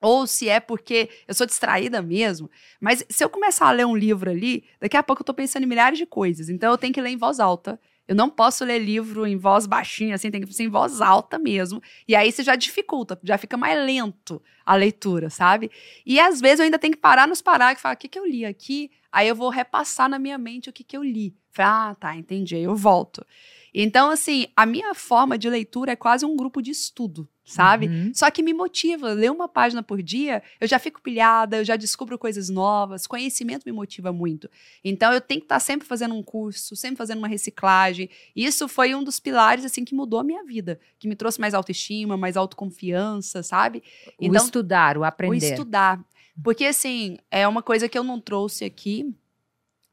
ou 0.00 0.26
se 0.26 0.48
é 0.48 0.60
porque 0.60 1.08
eu 1.26 1.34
sou 1.34 1.46
distraída 1.46 2.02
mesmo. 2.02 2.50
Mas 2.80 3.04
se 3.08 3.24
eu 3.24 3.30
começar 3.30 3.68
a 3.68 3.72
ler 3.72 3.86
um 3.86 3.96
livro 3.96 4.30
ali, 4.30 4.64
daqui 4.80 4.96
a 4.96 5.02
pouco 5.02 5.22
eu 5.22 5.26
tô 5.26 5.34
pensando 5.34 5.64
em 5.64 5.66
milhares 5.66 5.98
de 5.98 6.06
coisas. 6.06 6.48
Então 6.48 6.70
eu 6.70 6.78
tenho 6.78 6.92
que 6.92 7.00
ler 7.00 7.10
em 7.10 7.16
voz 7.16 7.40
alta. 7.40 7.80
Eu 8.06 8.14
não 8.14 8.30
posso 8.30 8.64
ler 8.64 8.78
livro 8.78 9.26
em 9.26 9.36
voz 9.36 9.66
baixinha, 9.66 10.14
assim, 10.14 10.30
tem 10.30 10.40
que 10.40 10.52
ser 10.54 10.62
em 10.62 10.68
voz 10.68 11.00
alta 11.00 11.38
mesmo. 11.38 11.82
E 12.06 12.14
aí 12.14 12.30
você 12.30 12.42
já 12.44 12.54
dificulta, 12.54 13.18
já 13.24 13.36
fica 13.36 13.56
mais 13.56 13.84
lento 13.84 14.40
a 14.64 14.76
leitura, 14.76 15.28
sabe? 15.28 15.72
E 16.04 16.20
às 16.20 16.40
vezes 16.40 16.60
eu 16.60 16.64
ainda 16.64 16.78
tenho 16.78 16.94
que 16.94 17.00
parar 17.00 17.26
nos 17.26 17.42
parágrafos 17.42 17.80
e 17.80 17.82
falar: 17.82 17.94
o 17.94 17.98
que, 17.98 18.08
que 18.08 18.18
eu 18.18 18.24
li 18.24 18.44
aqui? 18.44 18.90
Aí 19.10 19.26
eu 19.26 19.34
vou 19.34 19.48
repassar 19.48 20.08
na 20.08 20.18
minha 20.18 20.38
mente 20.38 20.70
o 20.70 20.72
que, 20.72 20.84
que 20.84 20.96
eu 20.96 21.02
li. 21.02 21.34
Falei, 21.50 21.72
ah, 21.72 21.96
tá, 21.98 22.14
entendi. 22.14 22.54
Aí 22.54 22.62
eu 22.62 22.76
volto. 22.76 23.26
Então, 23.78 24.08
assim, 24.08 24.46
a 24.56 24.64
minha 24.64 24.94
forma 24.94 25.36
de 25.36 25.50
leitura 25.50 25.92
é 25.92 25.96
quase 25.96 26.24
um 26.24 26.34
grupo 26.34 26.62
de 26.62 26.70
estudo, 26.70 27.28
sabe? 27.44 27.88
Uhum. 27.88 28.10
Só 28.14 28.30
que 28.30 28.42
me 28.42 28.54
motiva. 28.54 29.12
Ler 29.12 29.30
uma 29.30 29.46
página 29.46 29.82
por 29.82 30.02
dia, 30.02 30.42
eu 30.58 30.66
já 30.66 30.78
fico 30.78 31.02
pilhada, 31.02 31.58
eu 31.58 31.64
já 31.64 31.76
descubro 31.76 32.18
coisas 32.18 32.48
novas. 32.48 33.06
Conhecimento 33.06 33.64
me 33.66 33.72
motiva 33.72 34.10
muito. 34.10 34.48
Então, 34.82 35.12
eu 35.12 35.20
tenho 35.20 35.40
que 35.40 35.44
estar 35.44 35.60
sempre 35.60 35.86
fazendo 35.86 36.14
um 36.14 36.22
curso, 36.22 36.74
sempre 36.74 36.96
fazendo 36.96 37.18
uma 37.18 37.28
reciclagem. 37.28 38.08
Isso 38.34 38.66
foi 38.66 38.94
um 38.94 39.04
dos 39.04 39.20
pilares, 39.20 39.62
assim, 39.62 39.84
que 39.84 39.94
mudou 39.94 40.20
a 40.20 40.24
minha 40.24 40.42
vida. 40.42 40.80
Que 40.98 41.06
me 41.06 41.14
trouxe 41.14 41.38
mais 41.38 41.52
autoestima, 41.52 42.16
mais 42.16 42.34
autoconfiança, 42.34 43.42
sabe? 43.42 43.82
Então, 44.18 44.42
o 44.42 44.46
estudar, 44.46 44.96
o 44.96 45.04
aprender. 45.04 45.34
O 45.34 45.50
estudar. 45.50 46.02
Porque, 46.42 46.64
assim, 46.64 47.18
é 47.30 47.46
uma 47.46 47.62
coisa 47.62 47.90
que 47.90 47.98
eu 47.98 48.02
não 48.02 48.18
trouxe 48.18 48.64
aqui, 48.64 49.14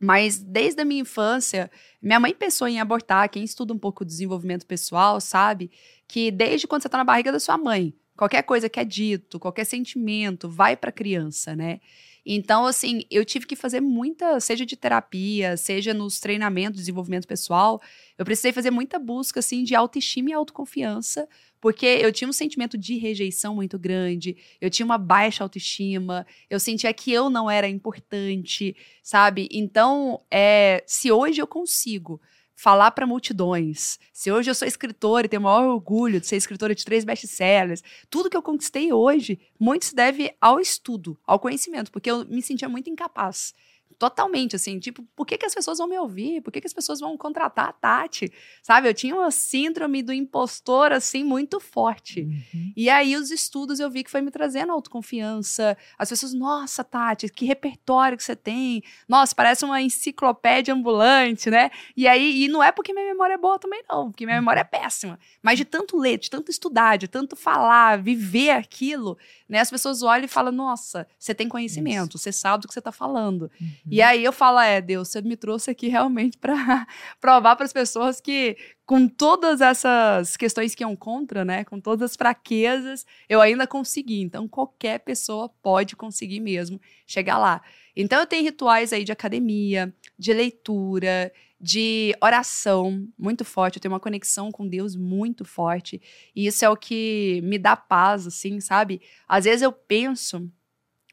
mas 0.03 0.37
desde 0.37 0.81
a 0.81 0.85
minha 0.85 1.01
infância, 1.01 1.71
minha 2.01 2.19
mãe 2.19 2.35
pensou 2.35 2.67
em 2.67 2.77
abortar. 2.77 3.29
Quem 3.29 3.41
estuda 3.41 3.73
um 3.73 3.79
pouco 3.79 4.03
desenvolvimento 4.03 4.65
pessoal 4.65 5.21
sabe 5.21 5.71
que 6.09 6.29
desde 6.29 6.67
quando 6.67 6.81
você 6.81 6.89
está 6.89 6.97
na 6.97 7.05
barriga 7.05 7.31
da 7.31 7.39
sua 7.39 7.57
mãe, 7.57 7.95
qualquer 8.15 8.43
coisa 8.43 8.69
que 8.69 8.79
é 8.79 8.85
dito, 8.85 9.39
qualquer 9.39 9.65
sentimento, 9.65 10.49
vai 10.49 10.75
para 10.75 10.89
a 10.89 10.93
criança, 10.93 11.55
né? 11.55 11.79
Então, 12.25 12.65
assim, 12.65 13.01
eu 13.11 13.25
tive 13.25 13.45
que 13.45 13.55
fazer 13.55 13.81
muita, 13.81 14.39
seja 14.39 14.65
de 14.65 14.77
terapia, 14.77 15.57
seja 15.57 15.93
nos 15.93 16.21
treinamentos 16.21 16.75
de 16.77 16.83
desenvolvimento 16.83 17.27
pessoal, 17.27 17.81
eu 18.17 18.23
precisei 18.23 18.53
fazer 18.53 18.71
muita 18.71 18.97
busca, 18.97 19.39
assim, 19.39 19.63
de 19.63 19.75
autoestima 19.75 20.29
e 20.29 20.33
autoconfiança, 20.33 21.27
porque 21.59 21.85
eu 21.85 22.13
tinha 22.13 22.29
um 22.29 22.33
sentimento 22.33 22.77
de 22.77 22.97
rejeição 22.97 23.55
muito 23.55 23.77
grande, 23.77 24.37
eu 24.61 24.69
tinha 24.69 24.85
uma 24.85 24.97
baixa 24.97 25.43
autoestima, 25.43 26.25
eu 26.49 26.59
sentia 26.59 26.93
que 26.93 27.11
eu 27.11 27.29
não 27.29 27.51
era 27.51 27.67
importante, 27.67 28.75
sabe? 29.01 29.49
Então, 29.51 30.21
é, 30.31 30.81
se 30.87 31.11
hoje 31.11 31.41
eu 31.41 31.47
consigo 31.47 32.21
falar 32.55 32.91
para 32.91 33.07
multidões. 33.07 33.99
Se 34.11 34.31
hoje 34.31 34.49
eu 34.49 34.55
sou 34.55 34.67
escritora 34.67 35.25
e 35.25 35.29
tenho 35.29 35.41
o 35.41 35.43
maior 35.43 35.67
orgulho 35.67 36.19
de 36.19 36.27
ser 36.27 36.37
escritora 36.37 36.75
de 36.75 36.85
três 36.85 37.03
best-sellers, 37.03 37.83
tudo 38.09 38.29
que 38.29 38.37
eu 38.37 38.41
conquistei 38.41 38.93
hoje, 38.93 39.39
muito 39.59 39.85
se 39.85 39.95
deve 39.95 40.35
ao 40.39 40.59
estudo, 40.59 41.17
ao 41.25 41.39
conhecimento, 41.39 41.91
porque 41.91 42.09
eu 42.09 42.25
me 42.25 42.41
sentia 42.41 42.69
muito 42.69 42.89
incapaz. 42.89 43.53
Totalmente, 43.97 44.55
assim, 44.55 44.79
tipo, 44.79 45.03
por 45.15 45.25
que, 45.25 45.37
que 45.37 45.45
as 45.45 45.53
pessoas 45.53 45.77
vão 45.77 45.87
me 45.87 45.97
ouvir? 45.97 46.41
Por 46.41 46.51
que, 46.51 46.61
que 46.61 46.67
as 46.67 46.73
pessoas 46.73 46.99
vão 46.99 47.17
contratar 47.17 47.69
a 47.69 47.73
Tati? 47.73 48.31
Sabe, 48.61 48.87
eu 48.87 48.93
tinha 48.93 49.15
uma 49.15 49.31
síndrome 49.31 50.01
do 50.01 50.13
impostor, 50.13 50.91
assim, 50.91 51.23
muito 51.23 51.59
forte. 51.59 52.21
Uhum. 52.21 52.73
E 52.75 52.89
aí, 52.89 53.15
os 53.15 53.31
estudos 53.31 53.79
eu 53.79 53.89
vi 53.89 54.03
que 54.03 54.11
foi 54.11 54.21
me 54.21 54.31
trazendo 54.31 54.71
autoconfiança. 54.71 55.77
As 55.97 56.09
pessoas, 56.09 56.33
nossa, 56.33 56.83
Tati, 56.83 57.29
que 57.29 57.45
repertório 57.45 58.17
que 58.17 58.23
você 58.23 58.35
tem. 58.35 58.83
Nossa, 59.07 59.35
parece 59.35 59.65
uma 59.65 59.81
enciclopédia 59.81 60.73
ambulante, 60.73 61.49
né? 61.49 61.71
E 61.95 62.07
aí, 62.07 62.43
e 62.43 62.47
não 62.47 62.63
é 62.63 62.71
porque 62.71 62.93
minha 62.93 63.05
memória 63.05 63.33
é 63.33 63.37
boa 63.37 63.59
também, 63.59 63.83
não, 63.89 64.11
porque 64.11 64.25
minha 64.25 64.39
memória 64.39 64.61
é 64.61 64.63
péssima. 64.63 65.19
Mas 65.41 65.57
de 65.57 65.65
tanto 65.65 65.97
ler, 65.97 66.17
de 66.17 66.29
tanto 66.29 66.51
estudar, 66.51 66.97
de 66.97 67.07
tanto 67.07 67.35
falar, 67.35 68.01
viver 68.01 68.51
aquilo, 68.51 69.17
né? 69.47 69.59
As 69.59 69.69
pessoas 69.69 70.01
olham 70.01 70.25
e 70.25 70.27
falam, 70.27 70.51
nossa, 70.51 71.07
você 71.17 71.33
tem 71.33 71.47
conhecimento, 71.47 72.17
Isso. 72.17 72.17
você 72.17 72.31
sabe 72.31 72.63
do 72.63 72.67
que 72.67 72.73
você 72.73 72.79
está 72.79 72.91
falando. 72.91 73.51
Uhum. 73.59 73.71
E 73.91 74.01
aí 74.01 74.23
eu 74.23 74.31
falo, 74.31 74.59
é, 74.59 74.81
Deus, 74.81 75.09
você 75.09 75.21
me 75.21 75.35
trouxe 75.35 75.69
aqui 75.69 75.87
realmente 75.87 76.37
para 76.37 76.87
provar 77.19 77.55
para 77.55 77.65
as 77.65 77.73
pessoas 77.73 78.21
que 78.21 78.55
com 78.85 79.07
todas 79.07 79.61
essas 79.61 80.37
questões 80.37 80.73
que 80.73 80.83
iam 80.83 80.95
contra, 80.95 81.43
né, 81.43 81.63
com 81.63 81.79
todas 81.79 82.11
as 82.11 82.15
fraquezas, 82.15 83.05
eu 83.27 83.41
ainda 83.41 83.67
consegui. 83.67 84.21
Então 84.21 84.47
qualquer 84.47 84.99
pessoa 84.99 85.49
pode 85.61 85.95
conseguir 85.95 86.39
mesmo 86.39 86.79
chegar 87.05 87.37
lá. 87.37 87.61
Então 87.95 88.19
eu 88.19 88.25
tenho 88.25 88.43
rituais 88.43 88.93
aí 88.93 89.03
de 89.03 89.11
academia, 89.11 89.93
de 90.17 90.33
leitura, 90.33 91.31
de 91.63 92.13
oração 92.21 93.07
muito 93.17 93.45
forte. 93.45 93.77
Eu 93.77 93.81
tenho 93.81 93.93
uma 93.93 93.99
conexão 93.99 94.51
com 94.51 94.67
Deus 94.67 94.97
muito 94.97 95.45
forte. 95.45 96.01
E 96.35 96.45
isso 96.45 96.65
é 96.65 96.69
o 96.69 96.75
que 96.75 97.39
me 97.43 97.57
dá 97.57 97.75
paz, 97.77 98.27
assim, 98.27 98.59
sabe? 98.59 99.01
Às 99.27 99.45
vezes 99.45 99.61
eu 99.61 99.71
penso. 99.71 100.51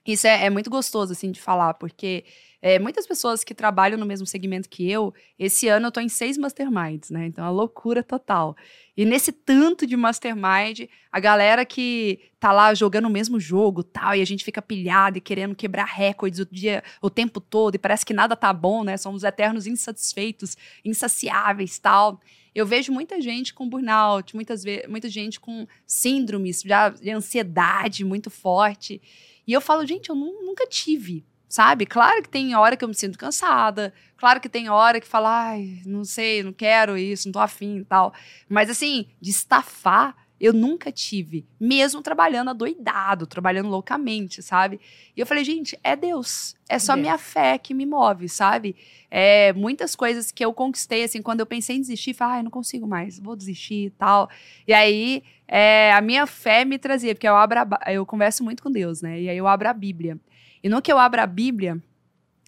Isso 0.04 0.26
é, 0.26 0.46
é 0.46 0.50
muito 0.50 0.68
gostoso, 0.68 1.12
assim, 1.12 1.30
de 1.30 1.40
falar, 1.40 1.74
porque 1.74 2.24
é, 2.62 2.79
muitas 2.79 3.07
pessoas 3.07 3.42
que 3.42 3.55
trabalham 3.55 3.99
no 3.99 4.05
mesmo 4.05 4.27
segmento 4.27 4.68
que 4.68 4.90
eu, 4.90 5.14
esse 5.38 5.66
ano 5.68 5.87
eu 5.87 5.92
tô 5.92 5.99
em 5.99 6.11
seis 6.11 6.37
masterminds, 6.37 7.09
né? 7.09 7.27
Então 7.27 7.42
é 7.42 7.49
uma 7.49 7.55
loucura 7.55 8.03
total. 8.03 8.55
E 8.94 9.07
nesse 9.07 9.33
tanto 9.33 9.87
de 9.87 9.96
mastermind, 9.96 10.83
a 11.11 11.18
galera 11.18 11.64
que 11.64 12.20
tá 12.38 12.53
lá 12.53 12.75
jogando 12.75 13.07
o 13.07 13.11
mesmo 13.11 13.40
jogo, 13.40 13.83
tal, 13.83 14.14
e 14.14 14.20
a 14.20 14.27
gente 14.27 14.44
fica 14.44 14.61
pilhado 14.61 15.16
e 15.16 15.23
querendo 15.23 15.55
quebrar 15.55 15.87
recordes 15.87 16.38
o 16.38 16.46
dia, 16.46 16.85
o 17.01 17.09
tempo 17.09 17.40
todo, 17.40 17.77
e 17.77 17.79
parece 17.79 18.05
que 18.05 18.12
nada 18.12 18.37
tá 18.37 18.53
bom, 18.53 18.85
né? 18.85 18.99
Somos 18.99 19.25
eternos 19.25 19.66
insatisfeitos, 19.66 20.55
insaciáveis, 20.85 21.79
tal. 21.79 22.20
Eu 22.55 22.66
vejo 22.66 22.92
muita 22.92 23.23
gente 23.23 23.55
com 23.55 23.66
burnout, 23.66 24.35
muitas 24.35 24.64
muita 24.87 25.09
gente 25.09 25.40
com 25.40 25.66
síndromes 25.87 26.62
de 27.01 27.11
ansiedade 27.11 28.05
muito 28.05 28.29
forte. 28.29 29.01
E 29.46 29.53
eu 29.53 29.62
falo, 29.62 29.87
gente, 29.87 30.11
eu 30.11 30.14
nunca 30.14 30.66
tive 30.66 31.25
sabe? 31.50 31.84
Claro 31.84 32.22
que 32.22 32.28
tem 32.28 32.54
hora 32.54 32.76
que 32.76 32.84
eu 32.84 32.88
me 32.88 32.94
sinto 32.94 33.18
cansada, 33.18 33.92
claro 34.16 34.40
que 34.40 34.48
tem 34.48 34.70
hora 34.70 35.00
que 35.00 35.06
fala, 35.06 35.48
ai, 35.48 35.82
não 35.84 36.04
sei, 36.04 36.44
não 36.44 36.52
quero 36.52 36.96
isso, 36.96 37.26
não 37.26 37.32
tô 37.32 37.40
afim 37.40 37.78
e 37.78 37.84
tal. 37.84 38.14
Mas 38.48 38.70
assim, 38.70 39.08
de 39.20 39.30
estafar, 39.30 40.16
eu 40.40 40.54
nunca 40.54 40.90
tive, 40.90 41.44
mesmo 41.60 42.00
trabalhando 42.00 42.48
adoidado, 42.48 43.26
trabalhando 43.26 43.68
loucamente, 43.68 44.42
sabe? 44.42 44.80
E 45.14 45.20
eu 45.20 45.26
falei, 45.26 45.44
gente, 45.44 45.78
é 45.84 45.94
Deus. 45.94 46.54
É 46.66 46.78
só 46.78 46.94
Deus. 46.94 47.02
minha 47.02 47.18
fé 47.18 47.58
que 47.58 47.74
me 47.74 47.84
move, 47.84 48.26
sabe? 48.26 48.74
É, 49.10 49.52
muitas 49.52 49.94
coisas 49.94 50.30
que 50.32 50.42
eu 50.42 50.54
conquistei, 50.54 51.04
assim, 51.04 51.20
quando 51.20 51.40
eu 51.40 51.46
pensei 51.46 51.76
em 51.76 51.80
desistir, 51.80 52.14
falei, 52.14 52.36
ai, 52.36 52.42
não 52.42 52.50
consigo 52.50 52.86
mais, 52.86 53.18
vou 53.18 53.36
desistir 53.36 53.86
e 53.86 53.90
tal. 53.90 54.30
E 54.66 54.72
aí, 54.72 55.22
é, 55.46 55.92
a 55.92 56.00
minha 56.00 56.26
fé 56.26 56.64
me 56.64 56.78
trazia, 56.78 57.12
porque 57.14 57.28
eu, 57.28 57.36
abro 57.36 57.58
a, 57.58 57.92
eu 57.92 58.06
converso 58.06 58.42
muito 58.42 58.62
com 58.62 58.70
Deus, 58.70 59.02
né? 59.02 59.20
E 59.20 59.28
aí 59.28 59.36
eu 59.36 59.46
abro 59.46 59.68
a 59.68 59.74
Bíblia. 59.74 60.16
E 60.62 60.68
no 60.68 60.83
que 60.83 60.92
eu 60.92 60.99
abro 60.99 61.20
a 61.20 61.27
Bíblia, 61.27 61.79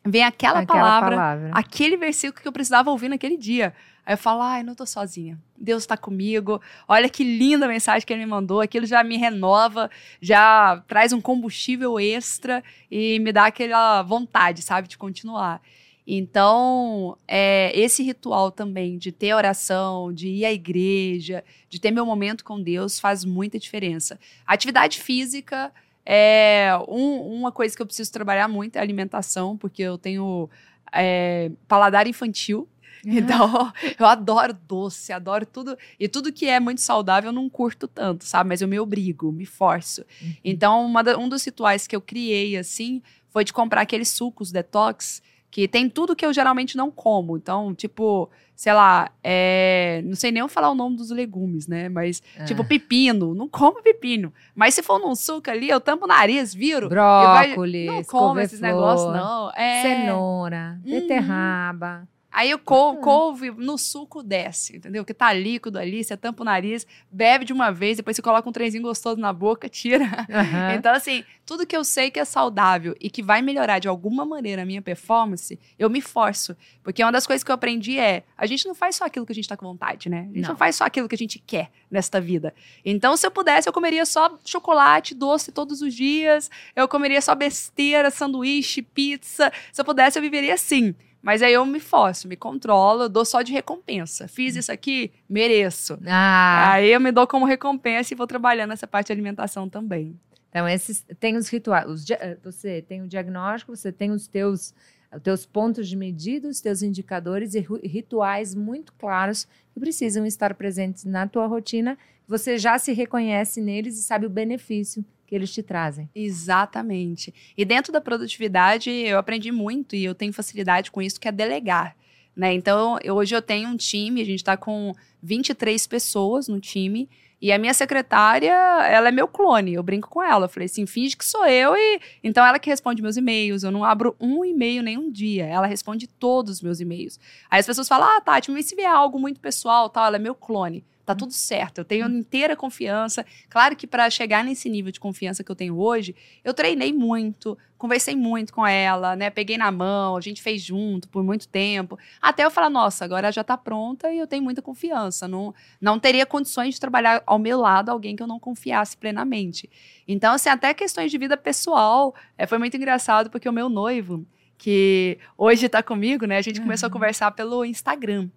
vem 0.05 0.25
aquela, 0.25 0.61
aquela 0.61 0.81
palavra, 0.81 1.17
palavra, 1.17 1.51
aquele 1.53 1.97
versículo 1.97 2.43
que 2.43 2.49
eu 2.49 2.53
precisava 2.53 2.91
ouvir 2.91 3.09
naquele 3.09 3.37
dia. 3.37 3.75
Aí 4.05 4.15
eu 4.15 4.19
falo, 4.19 4.43
ai, 4.43 4.65
não 4.65 4.75
tô 4.75 4.85
sozinha. 4.85 5.39
Deus 5.57 5.85
está 5.85 5.97
comigo. 5.97 6.61
Olha 6.89 7.09
que 7.09 7.23
linda 7.23 7.69
mensagem 7.69 8.05
que 8.05 8.13
ele 8.13 8.25
me 8.25 8.31
mandou. 8.31 8.61
Aquilo 8.61 8.85
já 8.85 9.05
me 9.05 9.17
renova, 9.17 9.89
já 10.21 10.83
traz 10.89 11.13
um 11.13 11.21
combustível 11.21 12.01
extra 12.01 12.65
e 12.91 13.21
me 13.21 13.33
dá 13.33 13.47
aquela 13.47 14.03
vontade, 14.03 14.61
sabe, 14.61 14.89
de 14.89 14.99
continuar. 14.99 15.63
Então, 16.05 17.17
é, 17.29 17.71
esse 17.79 18.03
ritual 18.03 18.51
também 18.51 18.99
de 18.99 19.13
ter 19.13 19.35
oração, 19.35 20.13
de 20.13 20.29
ir 20.29 20.45
à 20.45 20.53
igreja, 20.53 21.45
de 21.69 21.81
ter 21.81 21.93
meu 21.93 22.05
momento 22.05 22.45
com 22.45 22.61
Deus 22.61 22.99
faz 22.99 23.25
muita 23.25 23.57
diferença. 23.57 24.19
A 24.45 24.55
atividade 24.55 25.01
física 25.01 25.73
é, 26.05 26.71
um, 26.89 27.21
uma 27.39 27.53
coisa 27.53 27.75
que 27.75 27.83
eu 27.83 27.87
preciso 27.87 28.13
trabalhar 28.13 28.49
muito 28.49 28.77
é 28.77 28.81
alimentação, 28.81 29.57
porque 29.57 29.83
eu 29.83 29.97
tenho 29.97 30.49
é, 30.93 31.51
paladar 31.69 32.07
infantil. 32.07 32.69
Uhum. 33.05 33.19
Então, 33.19 33.73
eu 33.99 34.07
adoro 34.07 34.53
doce, 34.67 35.13
adoro 35.13 35.47
tudo. 35.47 35.77
E 35.99 36.09
tudo 36.09 36.33
que 36.33 36.47
é 36.47 36.61
muito 36.61 36.81
saudável 36.81 37.31
eu 37.31 37.35
não 37.35 37.49
curto 37.49 37.87
tanto, 37.89 38.25
sabe? 38.25 38.49
Mas 38.49 38.61
eu 38.61 38.69
me 38.69 38.79
obrigo, 38.79 39.33
me 39.33 39.47
forço. 39.47 40.05
Uhum. 40.21 40.35
Então, 40.45 40.93
da, 41.03 41.19
um 41.19 41.29
dos 41.29 41.45
rituais 41.45 41.87
que 41.87 41.95
eu 41.95 42.01
criei, 42.01 42.57
assim, 42.57 43.03
foi 43.31 43.45
de 43.45 43.53
comprar 43.53 43.83
aqueles 43.83 44.09
sucos 44.09 44.53
detox 44.53 45.23
que 45.53 45.69
tem 45.69 45.87
tudo 45.87 46.17
que 46.17 46.25
eu 46.25 46.33
geralmente 46.33 46.79
não 46.79 46.91
como. 46.91 47.37
Então, 47.37 47.75
tipo, 47.75 48.31
sei 48.57 48.73
lá, 48.73 49.11
é, 49.23 50.01
não 50.03 50.15
sei 50.17 50.33
nem 50.33 50.49
falar 50.49 50.71
o 50.71 50.75
nome 50.75 50.97
dos 50.97 51.11
legumes, 51.11 51.69
né? 51.69 51.91
Mas, 51.91 52.23
Ah. 52.41 52.45
tipo, 52.45 52.65
pepino. 52.65 53.35
Não 53.35 53.47
como 53.47 53.83
pepino. 53.83 54.33
Mas 54.55 54.75
se 54.75 54.83
for 54.83 54.99
num 54.99 55.15
suco 55.15 55.51
ali, 55.51 55.69
eu 55.69 55.79
tampo 55.79 56.07
o 56.07 56.09
nariz, 56.09 56.55
viro. 56.55 56.89
Brócolis, 56.89 57.87
não 57.87 58.03
como 58.03 58.41
esses 58.41 58.61
negócios, 58.61 59.13
não. 59.13 59.51
É, 59.55 59.83
Cenoura, 59.83 60.81
beterraba. 60.83 62.09
Aí 62.33 62.55
o 62.55 62.59
cou- 62.59 62.95
Bacana. 62.95 63.05
couve 63.05 63.51
no 63.51 63.77
suco 63.77 64.23
desce, 64.23 64.77
entendeu? 64.77 65.05
Que 65.05 65.13
tá 65.13 65.33
líquido 65.33 65.79
ali, 65.79 66.03
você 66.03 66.17
tampa 66.17 66.43
o 66.43 66.45
nariz, 66.47 66.87
bebe 67.11 67.45
de 67.45 67.53
uma 67.53 67.71
vez, 67.71 67.99
depois 67.99 68.17
você 68.17 68.23
coloca 68.23 68.49
um 68.49 68.53
trenzinho 68.53 68.83
gostoso 68.83 69.21
na 69.21 69.33
boca, 69.33 69.69
tira. 69.69 70.05
Aham. 70.31 70.73
Então, 70.83 70.95
assim, 70.95 71.23
tudo 71.45 71.67
que 71.67 71.77
eu 71.77 71.85
sei 71.85 72.11
que 72.11 72.19
é 72.19 72.25
saudável 72.25 72.97
e 73.01 73.11
que 73.11 73.23
vai 73.23 73.43
melhorar 73.43 73.79
de 73.79 73.87
alguma 73.89 74.25
maneira 74.25 74.63
a 74.63 74.65
minha 74.65 74.81
performance, 74.81 75.59
eu 75.79 75.91
me 75.91 76.01
forço. 76.01 76.57
Porque 76.83 77.03
uma 77.05 77.13
das 77.13 77.27
coisas 77.27 77.45
que 77.45 77.51
eu 77.51 77.55
aprendi 77.55 77.99
é: 77.99 78.23
a 78.37 78.47
gente 78.47 78.67
não 78.67 78.75
faz 78.75 78.97
só 78.97 79.05
aquilo 79.05 79.27
que 79.27 79.33
a 79.33 79.35
gente 79.35 79.49
tá 79.49 79.57
com 79.57 79.67
vontade, 79.67 80.09
né? 80.09 80.21
A 80.21 80.35
gente 80.35 80.41
não, 80.43 80.49
Não. 80.51 80.57
faz 80.57 80.77
só 80.77 80.85
aquilo 80.85 81.09
que 81.09 81.15
a 81.15 81.19
gente 81.19 81.39
quer 81.39 81.71
nesta 81.91 82.21
vida. 82.21 82.55
Então, 82.85 83.17
se 83.17 83.27
eu 83.27 83.31
pudesse, 83.31 83.69
eu 83.69 83.73
comeria 83.73 84.07
só 84.07 84.39
chocolate 84.45 85.15
doce 85.15 85.53
todos 85.53 85.83
os 85.83 85.95
dias, 85.95 86.51
eu 86.75 86.89
comeria 86.89 87.21
só 87.21 87.35
besteira, 87.35 88.11
sanduíche, 88.11 88.81
pizza. 88.81 89.53
Se 89.73 89.81
eu 89.81 89.85
pudesse, 89.85 90.19
eu 90.19 90.23
viveria 90.23 90.55
assim. 90.55 90.95
Mas 91.23 91.41
aí 91.41 91.53
eu 91.53 91.65
me 91.65 91.79
forço, 91.79 92.27
me 92.27 92.37
controlo, 92.37 93.09
dou 93.09 93.25
só 93.25 93.43
de 93.43 93.53
recompensa. 93.53 94.27
Fiz 94.27 94.57
isso 94.57 94.73
aqui, 94.73 95.13
mereço. 95.29 95.97
Ah, 96.07 96.73
Aí 96.73 96.91
eu 96.91 97.01
me 97.01 97.13
dou 97.13 97.27
como 97.27 97.47
recompensa 97.47 98.13
e 98.13 98.17
vou 98.17 98.27
trabalhando 98.27 98.71
nessa 98.71 98.87
parte 98.89 99.07
de 99.07 99.13
alimentação 99.13 99.69
também. 99.69 100.19
então 100.51 100.69
esses 100.69 101.05
tem 101.21 101.37
os 101.37 101.49
rituais. 101.49 101.87
os 101.89 102.11
eh, 102.11 102.37
você 102.43 102.83
tem 102.83 103.03
o 103.03 103.07
diagnóstico, 103.07 103.75
você 103.77 103.93
tem 103.93 104.11
os 104.11 104.27
teus, 104.27 104.75
os 105.15 105.23
teus 105.23 105.47
pontos 105.47 105.89
de 105.89 105.97
medida, 105.97 106.49
os 106.49 106.61
teus 106.61 106.83
indicadores 106.83 107.55
e 107.55 107.61
rituais 107.85 108.53
muito 108.55 108.93
claros 108.95 109.47
que 109.73 109.79
precisam 109.79 110.27
estar 110.27 110.53
presentes 110.55 111.05
na 111.05 111.29
tua 111.29 111.47
rotina. 111.47 111.97
Você 112.27 112.59
já 112.59 112.79
se 112.79 112.93
reconhece 112.93 113.61
neles 113.61 113.97
e 113.97 114.03
sabe 114.03 114.27
o 114.27 114.31
benefício 114.31 115.05
que 115.33 115.37
eles 115.37 115.51
te 115.51 115.63
trazem. 115.63 116.11
Exatamente. 116.15 117.33
E 117.57 117.65
dentro 117.65 117.91
da 117.91 118.03
produtividade, 118.03 118.91
eu 118.91 119.17
aprendi 119.17 119.51
muito 119.51 119.97
e 119.97 120.05
eu 120.05 120.15
tenho 120.15 120.31
facilidade 120.31 120.91
com 120.91 121.01
isso, 121.01 121.19
que 121.19 121.27
é 121.27 121.33
delegar. 121.33 121.97
Né? 122.37 122.53
Então, 122.53 122.99
eu- 123.03 123.15
hoje 123.15 123.35
eu 123.35 123.41
tenho 123.41 123.71
um 123.71 123.77
time, 123.77 124.21
a 124.21 124.27
gente 124.27 124.41
está 124.41 124.59
com 124.59 124.93
23 125.23 125.87
pessoas 125.87 126.49
no 126.49 126.61
time, 126.61 127.09
e 127.41 127.51
a 127.51 127.57
minha 127.59 127.73
secretária, 127.73 128.53
ela 128.87 129.09
é 129.09 129.11
meu 129.11 129.27
clone, 129.27 129.73
eu 129.73 129.83
brinco 129.83 130.07
com 130.11 130.23
ela. 130.23 130.45
Eu 130.45 130.49
falei 130.51 130.67
assim, 130.67 130.85
finge 130.85 131.17
que 131.17 131.25
sou 131.25 131.47
eu, 131.47 131.75
e 131.75 131.99
então 132.23 132.45
ela 132.45 132.59
que 132.59 132.69
responde 132.69 133.01
meus 133.01 133.17
e-mails. 133.17 133.63
Eu 133.63 133.71
não 133.71 133.85
abro 133.85 134.15
um 134.21 134.45
e-mail 134.45 134.83
nenhum 134.83 135.11
dia, 135.11 135.47
ela 135.47 135.67
responde 135.67 136.07
todos 136.07 136.57
os 136.57 136.61
meus 136.63 136.79
e-mails. 136.79 137.19
Aí 137.51 137.59
as 137.59 137.67
pessoas 137.67 137.89
falam, 137.89 138.07
ah, 138.07 138.21
Tati, 138.21 138.51
mas 138.51 138.67
se 138.67 138.77
vier 138.77 138.91
algo 138.91 139.19
muito 139.19 139.41
pessoal, 139.41 139.89
tal, 139.89 140.07
ela 140.07 140.17
é 140.17 140.19
meu 140.21 140.35
clone. 140.35 140.85
Tá 141.05 141.17
tudo 141.17 141.33
certo, 141.33 141.79
eu 141.79 141.85
tenho 141.85 142.09
inteira 142.09 142.55
confiança. 142.55 143.27
Claro 143.51 143.75
que 143.75 143.89
para 143.89 144.09
chegar 144.09 144.45
nesse 144.45 144.71
nível 144.71 144.93
de 144.93 145.01
confiança 145.01 145.43
que 145.43 145.51
eu 145.51 145.57
tenho 145.57 145.77
hoje, 145.77 146.15
eu 146.45 146.55
treinei 146.55 146.93
muito, 146.93 147.59
conversei 147.77 148.15
muito 148.15 148.53
com 148.53 148.65
ela, 148.65 149.17
né? 149.17 149.29
Peguei 149.29 149.59
na 149.59 149.73
mão, 149.73 150.17
a 150.17 150.21
gente 150.21 150.41
fez 150.41 150.63
junto 150.63 151.09
por 151.09 151.25
muito 151.25 151.49
tempo. 151.49 151.99
Até 152.21 152.45
eu 152.45 152.53
falar, 152.53 152.71
nossa, 152.71 153.05
agora 153.05 153.33
já 153.33 153.43
tá 153.43 153.59
pronta 153.59 154.13
e 154.13 154.19
eu 154.19 154.29
tenho 154.29 154.45
muita 154.45 154.63
confiança. 154.63 155.27
Não, 155.27 155.53
não 155.81 155.99
teria 155.99 156.25
condições 156.25 156.75
de 156.75 156.81
trabalhar 156.81 157.21
ao 157.27 157.39
meu 157.39 157.59
lado 157.61 157.89
alguém 157.89 158.15
que 158.15 158.23
eu 158.23 158.29
não 158.29 158.39
confiasse 158.39 158.97
plenamente. 158.97 159.69
Então, 160.07 160.35
assim, 160.35 160.51
até 160.51 160.73
questões 160.73 161.11
de 161.11 161.19
vida 161.19 161.37
pessoal, 161.37 162.15
é, 162.39 162.47
foi 162.47 162.59
muito 162.59 162.77
engraçado 162.77 163.29
porque 163.29 163.49
o 163.49 163.53
meu 163.53 163.69
noivo, 163.69 164.25
que 164.57 165.19
hoje 165.37 165.69
tá 165.69 165.83
comigo, 165.83 166.27
né? 166.27 166.37
A 166.39 166.43
gente 166.43 166.61
começou 166.61 166.87
a 166.87 166.89
Uhum. 166.89 166.93
conversar 166.93 167.33
pelo 167.33 167.65
Instagram. 167.65 168.29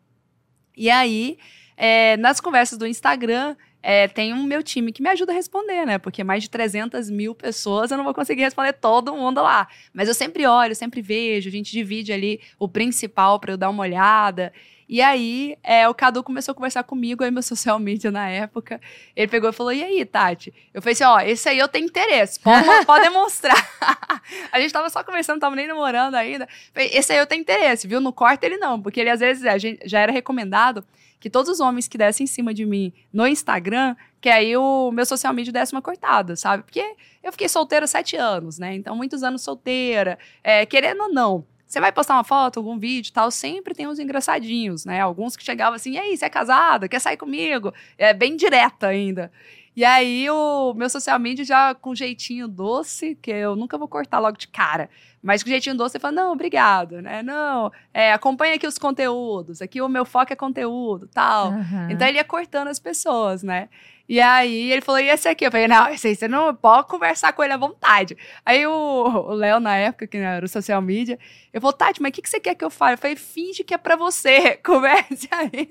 E 0.76 0.90
aí, 0.90 1.38
é, 1.78 2.18
nas 2.18 2.40
conversas 2.40 2.78
do 2.78 2.88
Instagram, 2.88 3.56
é, 3.88 4.08
tem 4.08 4.34
um 4.34 4.42
meu 4.42 4.64
time 4.64 4.92
que 4.92 5.02
me 5.02 5.10
ajuda 5.10 5.32
a 5.32 5.36
responder, 5.36 5.86
né? 5.86 6.00
Porque 6.00 6.24
mais 6.24 6.42
de 6.42 6.50
300 6.50 7.08
mil 7.12 7.36
pessoas 7.36 7.92
eu 7.92 7.98
não 7.98 8.04
vou 8.04 8.16
conseguir 8.16 8.42
responder 8.42 8.74
todo 8.74 9.16
mundo 9.16 9.42
lá. 9.44 9.68
Mas 9.94 10.08
eu 10.08 10.14
sempre 10.16 10.48
olho, 10.48 10.74
sempre 10.74 11.04
vejo, 11.04 11.48
a 11.48 11.52
gente 11.52 11.72
divide 11.72 12.12
ali 12.12 12.42
o 12.58 12.68
principal 12.68 13.40
para 13.40 13.54
eu 13.54 13.58
dar 13.58 13.70
uma 13.70 13.84
olhada. 13.84 14.52
E 14.90 15.02
aí, 15.02 15.56
é, 15.64 15.88
o 15.88 15.94
Cadu 15.94 16.24
começou 16.24 16.52
a 16.52 16.56
conversar 16.56 16.84
comigo, 16.84 17.24
aí 17.24 17.30
meu 17.30 17.42
social 17.44 17.78
media 17.78 18.12
na 18.12 18.28
época. 18.28 18.80
Ele 19.16 19.28
pegou 19.28 19.52
e 19.52 19.54
falou: 19.54 19.72
E 19.72 19.84
aí, 19.84 20.04
Tati? 20.04 20.54
Eu 20.74 20.82
falei 20.82 20.94
assim: 20.94 21.04
Ó, 21.04 21.20
esse 21.20 21.50
aí 21.50 21.60
eu 21.60 21.68
tenho 21.68 21.86
interesse, 21.86 22.40
pode, 22.40 22.86
pode 22.86 23.04
demonstrar. 23.04 23.56
a 24.52 24.60
gente 24.60 24.72
tava 24.72 24.90
só 24.90 25.04
conversando, 25.04 25.40
tava 25.40 25.56
nem 25.56 25.68
namorando 25.68 26.16
ainda. 26.16 26.48
Falei, 26.74 26.90
esse 26.92 27.12
aí 27.14 27.20
eu 27.20 27.28
tenho 27.28 27.42
interesse, 27.42 27.88
viu? 27.88 28.00
No 28.00 28.14
corte 28.14 28.46
ele 28.46 28.58
não, 28.58 28.82
porque 28.82 29.00
ele 29.00 29.10
às 29.10 29.20
vezes 29.20 29.44
gente, 29.62 29.80
já 29.88 30.00
era 30.00 30.12
recomendado 30.12 30.84
que 31.26 31.30
todos 31.32 31.50
os 31.50 31.60
homens 31.60 31.88
que 31.88 31.98
dessem 31.98 32.26
em 32.26 32.28
cima 32.28 32.54
de 32.54 32.68
mim 32.68 32.94
no 33.12 33.26
Instagram, 33.26 33.96
que 34.22 34.30
aí 34.30 34.56
o 34.56 34.92
meu 34.92 35.08
social 35.08 35.34
media 35.34 35.52
desse 35.52 35.74
uma 35.74 35.82
cortada, 35.82 36.36
sabe? 36.36 36.62
Porque 36.62 36.96
eu 37.24 37.32
fiquei 37.32 37.50
solteira 37.50 37.88
sete 37.88 38.16
anos, 38.16 38.60
né? 38.60 38.76
Então, 38.76 38.96
muitos 38.96 39.24
anos 39.24 39.42
solteira, 39.42 40.20
é, 40.44 40.68
querendo 40.68 41.02
ou 41.02 41.12
não. 41.12 41.44
Você 41.66 41.80
vai 41.80 41.92
postar 41.92 42.14
uma 42.14 42.24
foto, 42.24 42.60
algum 42.60 42.78
vídeo 42.78 43.12
tal, 43.12 43.32
sempre 43.32 43.74
tem 43.74 43.88
uns 43.88 43.98
engraçadinhos, 43.98 44.86
né? 44.86 45.02
Alguns 45.02 45.36
que 45.36 45.44
chegavam 45.44 45.74
assim, 45.74 45.94
e 45.94 45.98
aí, 45.98 46.16
você 46.16 46.26
é 46.26 46.30
casada? 46.30 46.88
Quer 46.88 47.00
sair 47.00 47.18
comigo? 47.18 47.74
É 47.98 48.14
bem 48.14 48.36
direta 48.36 48.86
ainda. 48.86 49.32
E 49.76 49.84
aí, 49.84 50.30
o 50.30 50.76
meu 50.76 50.92
social 50.92 51.20
media 51.20 51.44
já 51.44 51.74
com 51.74 51.96
jeitinho 51.96 52.48
doce, 52.48 53.18
que 53.20 53.32
eu 53.32 53.56
nunca 53.56 53.80
vou 53.80 53.88
cortar 53.88 54.20
logo 54.20 54.38
de 54.38 54.48
cara, 54.48 54.92
mas 55.26 55.42
com 55.42 55.50
jeitinho 55.50 55.76
doce, 55.76 55.94
você 55.94 56.00
fala, 56.00 56.14
não, 56.14 56.32
obrigado, 56.34 57.02
né? 57.02 57.24
Não, 57.24 57.72
é, 57.92 58.14
acompanha 58.14 58.54
aqui 58.56 58.68
os 58.68 58.78
conteúdos, 58.78 59.60
aqui 59.60 59.82
o 59.82 59.90
meu 59.90 60.06
foco 60.06 60.32
é 60.32 60.36
conteúdo, 60.36 61.08
tal. 61.08 61.48
Aham. 61.48 61.88
Então 61.90 62.08
ele 62.08 62.18
ia 62.18 62.24
cortando 62.24 62.68
as 62.68 62.78
pessoas, 62.78 63.42
né? 63.42 63.68
E 64.08 64.22
aí 64.22 64.72
ele 64.72 64.82
falou, 64.82 65.02
e 65.02 65.10
esse 65.10 65.28
aqui? 65.28 65.48
Eu 65.48 65.52
falei, 65.52 65.68
não, 65.68 65.90
esse 65.90 66.08
aí 66.08 66.16
você 66.16 66.28
não 66.28 66.54
pode 66.54 66.88
conversar 66.88 67.34
com 67.34 67.44
ele 67.44 67.54
à 67.54 67.58
vontade. 67.58 68.16
Aí 68.46 68.68
o 68.68 68.72
o 68.72 69.34
Léo, 69.34 69.60
na 69.60 69.76
época, 69.76 70.06
que 70.06 70.18
era 70.18 70.46
o 70.46 70.50
social 70.50 70.80
media, 70.80 71.18
eu 71.52 71.60
falei, 71.60 71.76
Tati, 71.76 72.02
mas 72.02 72.10
o 72.12 72.14
que, 72.14 72.22
que 72.22 72.30
você 72.30 72.40
quer 72.40 72.54
que 72.54 72.64
eu 72.64 72.70
fale? 72.70 72.94
Eu 72.94 72.98
falei, 73.00 73.16
finge 73.16 73.64
que 73.64 73.74
é 73.74 73.78
pra 73.80 73.96
você, 73.96 74.58
converse 74.64 75.28
aí. 75.32 75.70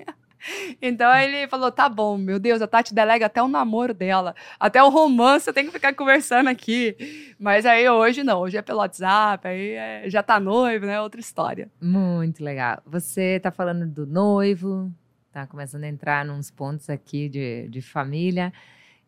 Então 0.81 1.13
ele 1.15 1.47
falou, 1.47 1.71
tá 1.71 1.89
bom, 1.89 2.17
meu 2.17 2.39
Deus, 2.39 2.61
a 2.61 2.67
Tati 2.67 2.93
delega 2.93 3.25
até 3.25 3.41
o 3.41 3.47
namoro 3.47 3.93
dela, 3.93 4.35
até 4.59 4.81
o 4.83 4.89
romance 4.89 5.47
eu 5.47 5.53
tenho 5.53 5.67
que 5.67 5.73
ficar 5.73 5.93
conversando 5.93 6.47
aqui. 6.49 7.35
Mas 7.39 7.65
aí 7.65 7.89
hoje 7.89 8.23
não, 8.23 8.39
hoje 8.41 8.57
é 8.57 8.61
pelo 8.61 8.79
WhatsApp, 8.79 9.47
aí 9.47 9.71
é- 9.71 10.09
já 10.09 10.21
tá 10.21 10.39
noivo, 10.39 10.85
né? 10.85 11.01
Outra 11.01 11.19
história. 11.19 11.69
Muito 11.81 12.43
legal. 12.43 12.81
Você 12.85 13.37
está 13.37 13.51
falando 13.51 13.85
do 13.87 14.05
noivo, 14.05 14.91
tá 15.31 15.45
começando 15.47 15.83
a 15.83 15.87
entrar 15.87 16.23
nos 16.25 16.51
pontos 16.51 16.89
aqui 16.89 17.27
de, 17.29 17.67
de 17.69 17.81
família. 17.81 18.53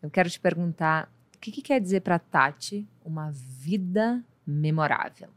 Eu 0.01 0.09
quero 0.09 0.29
te 0.29 0.39
perguntar, 0.39 1.09
o 1.35 1.39
que, 1.39 1.51
que 1.51 1.61
quer 1.61 1.79
dizer 1.79 2.01
para 2.01 2.17
Tati 2.19 2.87
uma 3.05 3.31
vida 3.31 4.23
memorável? 4.45 5.29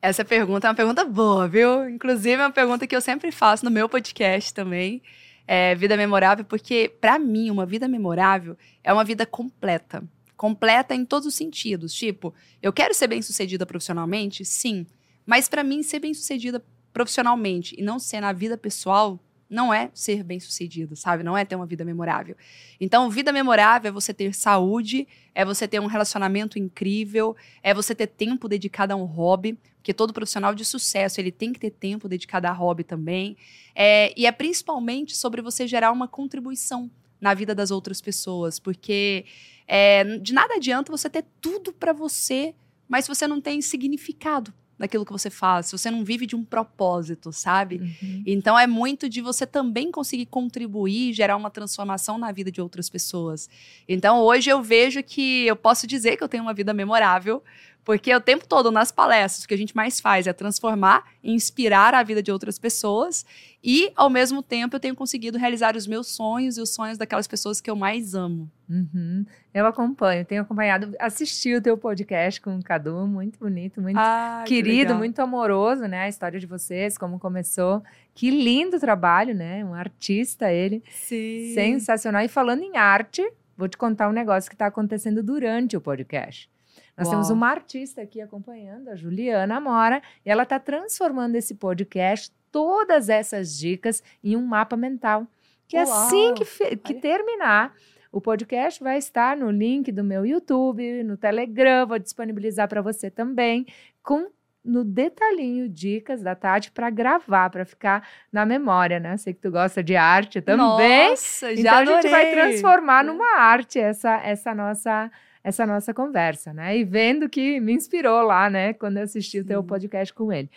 Essa 0.00 0.24
pergunta 0.24 0.66
é 0.66 0.70
uma 0.70 0.76
pergunta 0.76 1.04
boa, 1.04 1.48
viu? 1.48 1.88
Inclusive, 1.88 2.34
é 2.34 2.46
uma 2.46 2.52
pergunta 2.52 2.86
que 2.86 2.94
eu 2.94 3.00
sempre 3.00 3.32
faço 3.32 3.64
no 3.64 3.70
meu 3.70 3.88
podcast 3.88 4.54
também. 4.54 5.02
É, 5.46 5.74
vida 5.74 5.96
memorável, 5.96 6.44
porque, 6.44 6.94
para 7.00 7.18
mim, 7.18 7.50
uma 7.50 7.66
vida 7.66 7.88
memorável 7.88 8.56
é 8.84 8.92
uma 8.92 9.02
vida 9.02 9.26
completa. 9.26 10.04
Completa 10.36 10.94
em 10.94 11.04
todos 11.04 11.26
os 11.26 11.34
sentidos. 11.34 11.92
Tipo, 11.92 12.32
eu 12.62 12.72
quero 12.72 12.94
ser 12.94 13.08
bem-sucedida 13.08 13.66
profissionalmente? 13.66 14.44
Sim. 14.44 14.86
Mas, 15.26 15.48
para 15.48 15.64
mim, 15.64 15.82
ser 15.82 15.98
bem-sucedida 15.98 16.64
profissionalmente 16.92 17.74
e 17.76 17.82
não 17.82 17.98
ser 17.98 18.20
na 18.20 18.32
vida 18.32 18.56
pessoal 18.56 19.18
não 19.48 19.72
é 19.72 19.90
ser 19.94 20.22
bem-sucedido, 20.22 20.94
sabe? 20.94 21.22
Não 21.22 21.36
é 21.36 21.44
ter 21.44 21.56
uma 21.56 21.64
vida 21.64 21.84
memorável. 21.84 22.36
Então, 22.78 23.08
vida 23.08 23.32
memorável 23.32 23.88
é 23.88 23.92
você 23.92 24.12
ter 24.12 24.34
saúde, 24.34 25.08
é 25.34 25.44
você 25.44 25.66
ter 25.66 25.80
um 25.80 25.86
relacionamento 25.86 26.58
incrível, 26.58 27.34
é 27.62 27.72
você 27.72 27.94
ter 27.94 28.08
tempo 28.08 28.48
dedicado 28.48 28.92
a 28.92 28.96
um 28.96 29.04
hobby, 29.04 29.58
porque 29.76 29.94
todo 29.94 30.12
profissional 30.12 30.54
de 30.54 30.64
sucesso 30.64 31.20
ele 31.20 31.32
tem 31.32 31.52
que 31.52 31.58
ter 31.58 31.70
tempo 31.70 32.08
dedicado 32.08 32.46
a 32.46 32.52
hobby 32.52 32.84
também. 32.84 33.36
É, 33.74 34.12
e 34.16 34.26
é 34.26 34.32
principalmente 34.32 35.16
sobre 35.16 35.40
você 35.40 35.66
gerar 35.66 35.92
uma 35.92 36.06
contribuição 36.06 36.90
na 37.18 37.32
vida 37.32 37.54
das 37.54 37.70
outras 37.70 38.00
pessoas, 38.00 38.58
porque 38.58 39.24
é, 39.66 40.18
de 40.18 40.32
nada 40.32 40.54
adianta 40.54 40.92
você 40.92 41.08
ter 41.08 41.24
tudo 41.40 41.72
para 41.72 41.92
você, 41.92 42.54
mas 42.86 43.06
se 43.06 43.08
você 43.08 43.26
não 43.26 43.40
tem 43.40 43.62
significado 43.62 44.52
naquilo 44.78 45.04
que 45.04 45.12
você 45.12 45.28
faz, 45.28 45.66
se 45.66 45.72
você 45.72 45.90
não 45.90 46.04
vive 46.04 46.26
de 46.26 46.36
um 46.36 46.44
propósito, 46.44 47.32
sabe? 47.32 47.76
Uhum. 47.76 48.22
Então 48.26 48.58
é 48.58 48.66
muito 48.66 49.08
de 49.08 49.20
você 49.20 49.46
também 49.46 49.90
conseguir 49.90 50.26
contribuir, 50.26 51.12
gerar 51.12 51.36
uma 51.36 51.50
transformação 51.50 52.16
na 52.16 52.30
vida 52.30 52.50
de 52.52 52.60
outras 52.60 52.88
pessoas. 52.88 53.48
Então 53.88 54.20
hoje 54.20 54.50
eu 54.50 54.62
vejo 54.62 55.02
que 55.02 55.46
eu 55.46 55.56
posso 55.56 55.86
dizer 55.86 56.16
que 56.16 56.22
eu 56.22 56.28
tenho 56.28 56.44
uma 56.44 56.54
vida 56.54 56.72
memorável, 56.72 57.42
Porque 57.88 58.14
o 58.14 58.20
tempo 58.20 58.46
todo 58.46 58.70
nas 58.70 58.92
palestras, 58.92 59.44
o 59.44 59.48
que 59.48 59.54
a 59.54 59.56
gente 59.56 59.74
mais 59.74 59.98
faz 59.98 60.26
é 60.26 60.32
transformar 60.34 61.04
e 61.22 61.32
inspirar 61.32 61.94
a 61.94 62.02
vida 62.02 62.22
de 62.22 62.30
outras 62.30 62.58
pessoas. 62.58 63.24
E, 63.64 63.90
ao 63.96 64.10
mesmo 64.10 64.42
tempo, 64.42 64.76
eu 64.76 64.80
tenho 64.80 64.94
conseguido 64.94 65.38
realizar 65.38 65.74
os 65.74 65.86
meus 65.86 66.08
sonhos 66.08 66.58
e 66.58 66.60
os 66.60 66.74
sonhos 66.74 66.98
daquelas 66.98 67.26
pessoas 67.26 67.62
que 67.62 67.70
eu 67.70 67.74
mais 67.74 68.14
amo. 68.14 68.50
Uhum. 68.68 69.24
Eu 69.54 69.64
acompanho, 69.64 70.22
tenho 70.26 70.42
acompanhado, 70.42 70.94
assisti 70.98 71.54
o 71.54 71.62
teu 71.62 71.78
podcast 71.78 72.42
com 72.42 72.58
o 72.58 72.62
Cadu, 72.62 73.06
muito 73.06 73.38
bonito, 73.38 73.80
muito 73.80 73.96
ah, 73.96 74.44
querido, 74.46 74.92
que 74.92 74.98
muito 74.98 75.18
amoroso, 75.20 75.84
né? 75.84 76.00
A 76.00 76.08
história 76.10 76.38
de 76.38 76.46
vocês, 76.46 76.98
como 76.98 77.18
começou. 77.18 77.82
Que 78.14 78.30
lindo 78.30 78.78
trabalho, 78.78 79.34
né? 79.34 79.64
Um 79.64 79.72
artista 79.72 80.52
ele. 80.52 80.84
Sim. 80.90 81.54
Sensacional. 81.54 82.20
E 82.20 82.28
falando 82.28 82.62
em 82.62 82.76
arte, 82.76 83.26
vou 83.56 83.66
te 83.66 83.78
contar 83.78 84.10
um 84.10 84.12
negócio 84.12 84.50
que 84.50 84.54
está 84.54 84.66
acontecendo 84.66 85.22
durante 85.22 85.74
o 85.74 85.80
podcast. 85.80 86.50
Nós 86.98 87.06
Uau. 87.06 87.14
temos 87.14 87.30
uma 87.30 87.48
artista 87.48 88.02
aqui 88.02 88.20
acompanhando, 88.20 88.88
a 88.88 88.96
Juliana 88.96 89.60
Mora, 89.60 90.02
e 90.26 90.30
ela 90.30 90.42
está 90.42 90.58
transformando 90.58 91.36
esse 91.36 91.54
podcast 91.54 92.32
todas 92.50 93.08
essas 93.08 93.56
dicas 93.56 94.02
em 94.22 94.36
um 94.36 94.44
mapa 94.44 94.76
mental. 94.76 95.24
Que 95.68 95.76
Uau. 95.76 95.86
assim 95.86 96.34
que, 96.34 96.76
que 96.76 96.94
terminar, 96.94 97.72
o 98.10 98.20
podcast 98.20 98.82
vai 98.82 98.98
estar 98.98 99.36
no 99.36 99.48
link 99.48 99.92
do 99.92 100.02
meu 100.02 100.26
YouTube, 100.26 101.04
no 101.04 101.16
Telegram, 101.16 101.86
vou 101.86 102.00
disponibilizar 102.00 102.66
para 102.66 102.82
você 102.82 103.08
também, 103.08 103.64
com 104.02 104.28
no 104.64 104.82
detalhinho 104.84 105.68
dicas 105.68 106.20
da 106.20 106.34
Tati 106.34 106.72
para 106.72 106.90
gravar, 106.90 107.48
para 107.48 107.64
ficar 107.64 108.06
na 108.32 108.44
memória, 108.44 108.98
né? 108.98 109.16
Sei 109.16 109.32
que 109.32 109.40
tu 109.40 109.52
gosta 109.52 109.84
de 109.84 109.94
arte 109.94 110.40
também. 110.40 110.66
Nossa, 111.10 111.54
já 111.54 111.60
então 111.60 111.74
adorei. 111.74 111.94
a 111.94 112.02
gente 112.02 112.10
vai 112.10 112.30
transformar 112.32 113.04
numa 113.04 113.38
arte 113.38 113.78
essa 113.78 114.20
essa 114.20 114.52
nossa 114.52 115.10
essa 115.42 115.66
nossa 115.66 115.94
conversa, 115.94 116.52
né? 116.52 116.76
E 116.76 116.84
vendo 116.84 117.28
que 117.28 117.60
me 117.60 117.72
inspirou 117.72 118.22
lá, 118.22 118.50
né, 118.50 118.72
quando 118.74 118.98
eu 118.98 119.04
assisti 119.04 119.38
Sim. 119.38 119.44
o 119.44 119.46
teu 119.46 119.64
podcast 119.64 120.12
com 120.12 120.32
ele. 120.32 120.50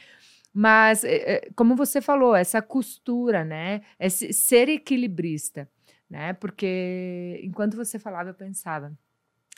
Mas, 0.54 1.04
eh, 1.04 1.24
eh, 1.26 1.50
como 1.56 1.76
você 1.76 2.02
falou, 2.02 2.36
essa 2.36 2.62
costura, 2.62 3.46
né? 3.46 3.82
Esse 4.00 4.34
ser 4.34 4.68
equilibrista, 4.70 5.70
né? 6.10 6.34
Porque 6.34 7.40
enquanto 7.44 7.78
você 7.78 7.98
falava, 7.98 8.30
eu 8.30 8.34
pensava 8.34 8.94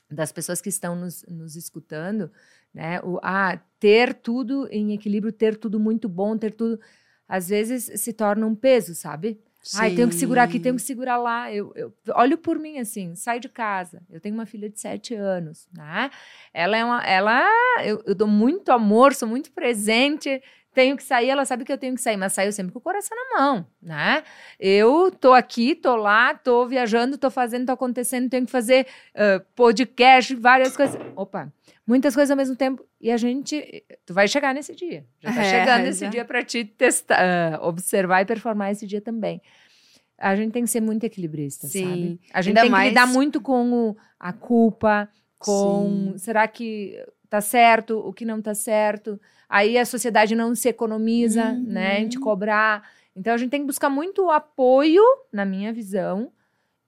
das 0.09 0.31
pessoas 0.31 0.61
que 0.61 0.69
estão 0.69 0.95
nos, 0.95 1.25
nos 1.27 1.55
escutando, 1.55 2.31
né? 2.73 3.01
O, 3.01 3.19
ah, 3.23 3.59
ter 3.79 4.13
tudo 4.13 4.67
em 4.71 4.93
equilíbrio, 4.93 5.31
ter 5.33 5.57
tudo 5.57 5.79
muito 5.79 6.07
bom, 6.07 6.37
ter 6.37 6.53
tudo, 6.53 6.79
às 7.27 7.49
vezes 7.49 7.99
se 7.99 8.13
torna 8.13 8.45
um 8.45 8.55
peso, 8.55 8.93
sabe? 8.93 9.41
Sim. 9.63 9.77
Ai, 9.79 9.95
tenho 9.95 10.09
que 10.09 10.15
segurar 10.15 10.43
aqui, 10.43 10.59
tenho 10.59 10.75
que 10.75 10.81
segurar 10.81 11.15
lá. 11.15 11.51
Eu, 11.51 11.71
eu 11.73 11.93
olho 12.15 12.37
por 12.37 12.59
mim 12.59 12.79
assim, 12.79 13.15
saio 13.15 13.39
de 13.39 13.47
casa. 13.47 14.03
Eu 14.09 14.19
tenho 14.19 14.35
uma 14.35 14.45
filha 14.45 14.69
de 14.69 14.77
sete 14.77 15.15
anos, 15.15 15.69
né? 15.73 16.11
Ela 16.53 16.77
é 16.77 16.83
uma, 16.83 17.01
ela, 17.03 17.47
eu, 17.85 18.03
eu 18.05 18.13
dou 18.13 18.27
muito 18.27 18.73
amor, 18.73 19.13
sou 19.13 19.27
muito 19.27 19.51
presente 19.53 20.41
tenho 20.73 20.97
que 20.97 21.03
sair, 21.03 21.29
ela 21.29 21.45
sabe 21.45 21.63
que 21.63 21.71
eu 21.71 21.77
tenho 21.77 21.95
que 21.95 22.01
sair, 22.01 22.17
mas 22.17 22.33
saio 22.33 22.51
sempre 22.51 22.73
com 22.73 22.79
o 22.79 22.81
coração 22.81 23.15
na 23.15 23.39
mão, 23.39 23.67
né? 23.81 24.23
Eu 24.59 25.11
tô 25.11 25.33
aqui, 25.33 25.75
tô 25.75 25.95
lá, 25.95 26.33
tô 26.33 26.65
viajando, 26.65 27.17
tô 27.17 27.29
fazendo, 27.29 27.67
tô 27.67 27.71
acontecendo, 27.71 28.29
tenho 28.29 28.45
que 28.45 28.51
fazer 28.51 28.87
uh, 29.15 29.43
podcast, 29.55 30.33
várias 30.35 30.75
coisas. 30.75 30.99
Opa, 31.15 31.51
muitas 31.85 32.15
coisas 32.15 32.31
ao 32.31 32.37
mesmo 32.37 32.55
tempo. 32.55 32.83
E 32.99 33.11
a 33.11 33.17
gente, 33.17 33.85
tu 34.05 34.13
vai 34.13 34.27
chegar 34.27 34.53
nesse 34.53 34.75
dia. 34.75 35.05
Já 35.19 35.33
tá 35.33 35.43
é, 35.43 35.49
chegando 35.49 35.85
esse 35.85 36.07
dia 36.07 36.25
para 36.25 36.43
te 36.43 36.65
testar, 36.65 37.61
uh, 37.61 37.65
observar 37.65 38.21
e 38.21 38.25
performar 38.25 38.71
esse 38.71 38.87
dia 38.87 39.01
também. 39.01 39.41
A 40.17 40.35
gente 40.35 40.51
tem 40.51 40.63
que 40.63 40.69
ser 40.69 40.81
muito 40.81 41.03
equilibrista, 41.03 41.67
Sim. 41.67 41.83
sabe? 41.83 42.21
A 42.33 42.41
gente 42.41 42.51
Ainda 42.57 42.61
tem 42.61 42.69
mais... 42.69 42.83
que 42.83 42.89
lidar 42.89 43.07
muito 43.07 43.41
com 43.41 43.89
o, 43.89 43.97
a 44.19 44.33
culpa, 44.33 45.09
com 45.37 46.13
Sim. 46.13 46.17
será 46.17 46.47
que 46.47 46.97
tá 47.29 47.41
certo, 47.41 47.97
o 47.97 48.13
que 48.13 48.25
não 48.25 48.41
tá 48.41 48.53
certo. 48.53 49.19
Aí 49.53 49.77
a 49.77 49.85
sociedade 49.85 50.33
não 50.33 50.55
se 50.55 50.67
economiza, 50.67 51.51
uhum. 51.51 51.63
né? 51.67 51.97
A 51.97 51.99
gente 51.99 52.17
cobrar. 52.19 52.89
Então 53.15 53.35
a 53.35 53.37
gente 53.37 53.51
tem 53.51 53.59
que 53.59 53.67
buscar 53.67 53.87
muito 53.87 54.31
apoio, 54.31 55.03
na 55.31 55.45
minha 55.45 55.71
visão, 55.71 56.31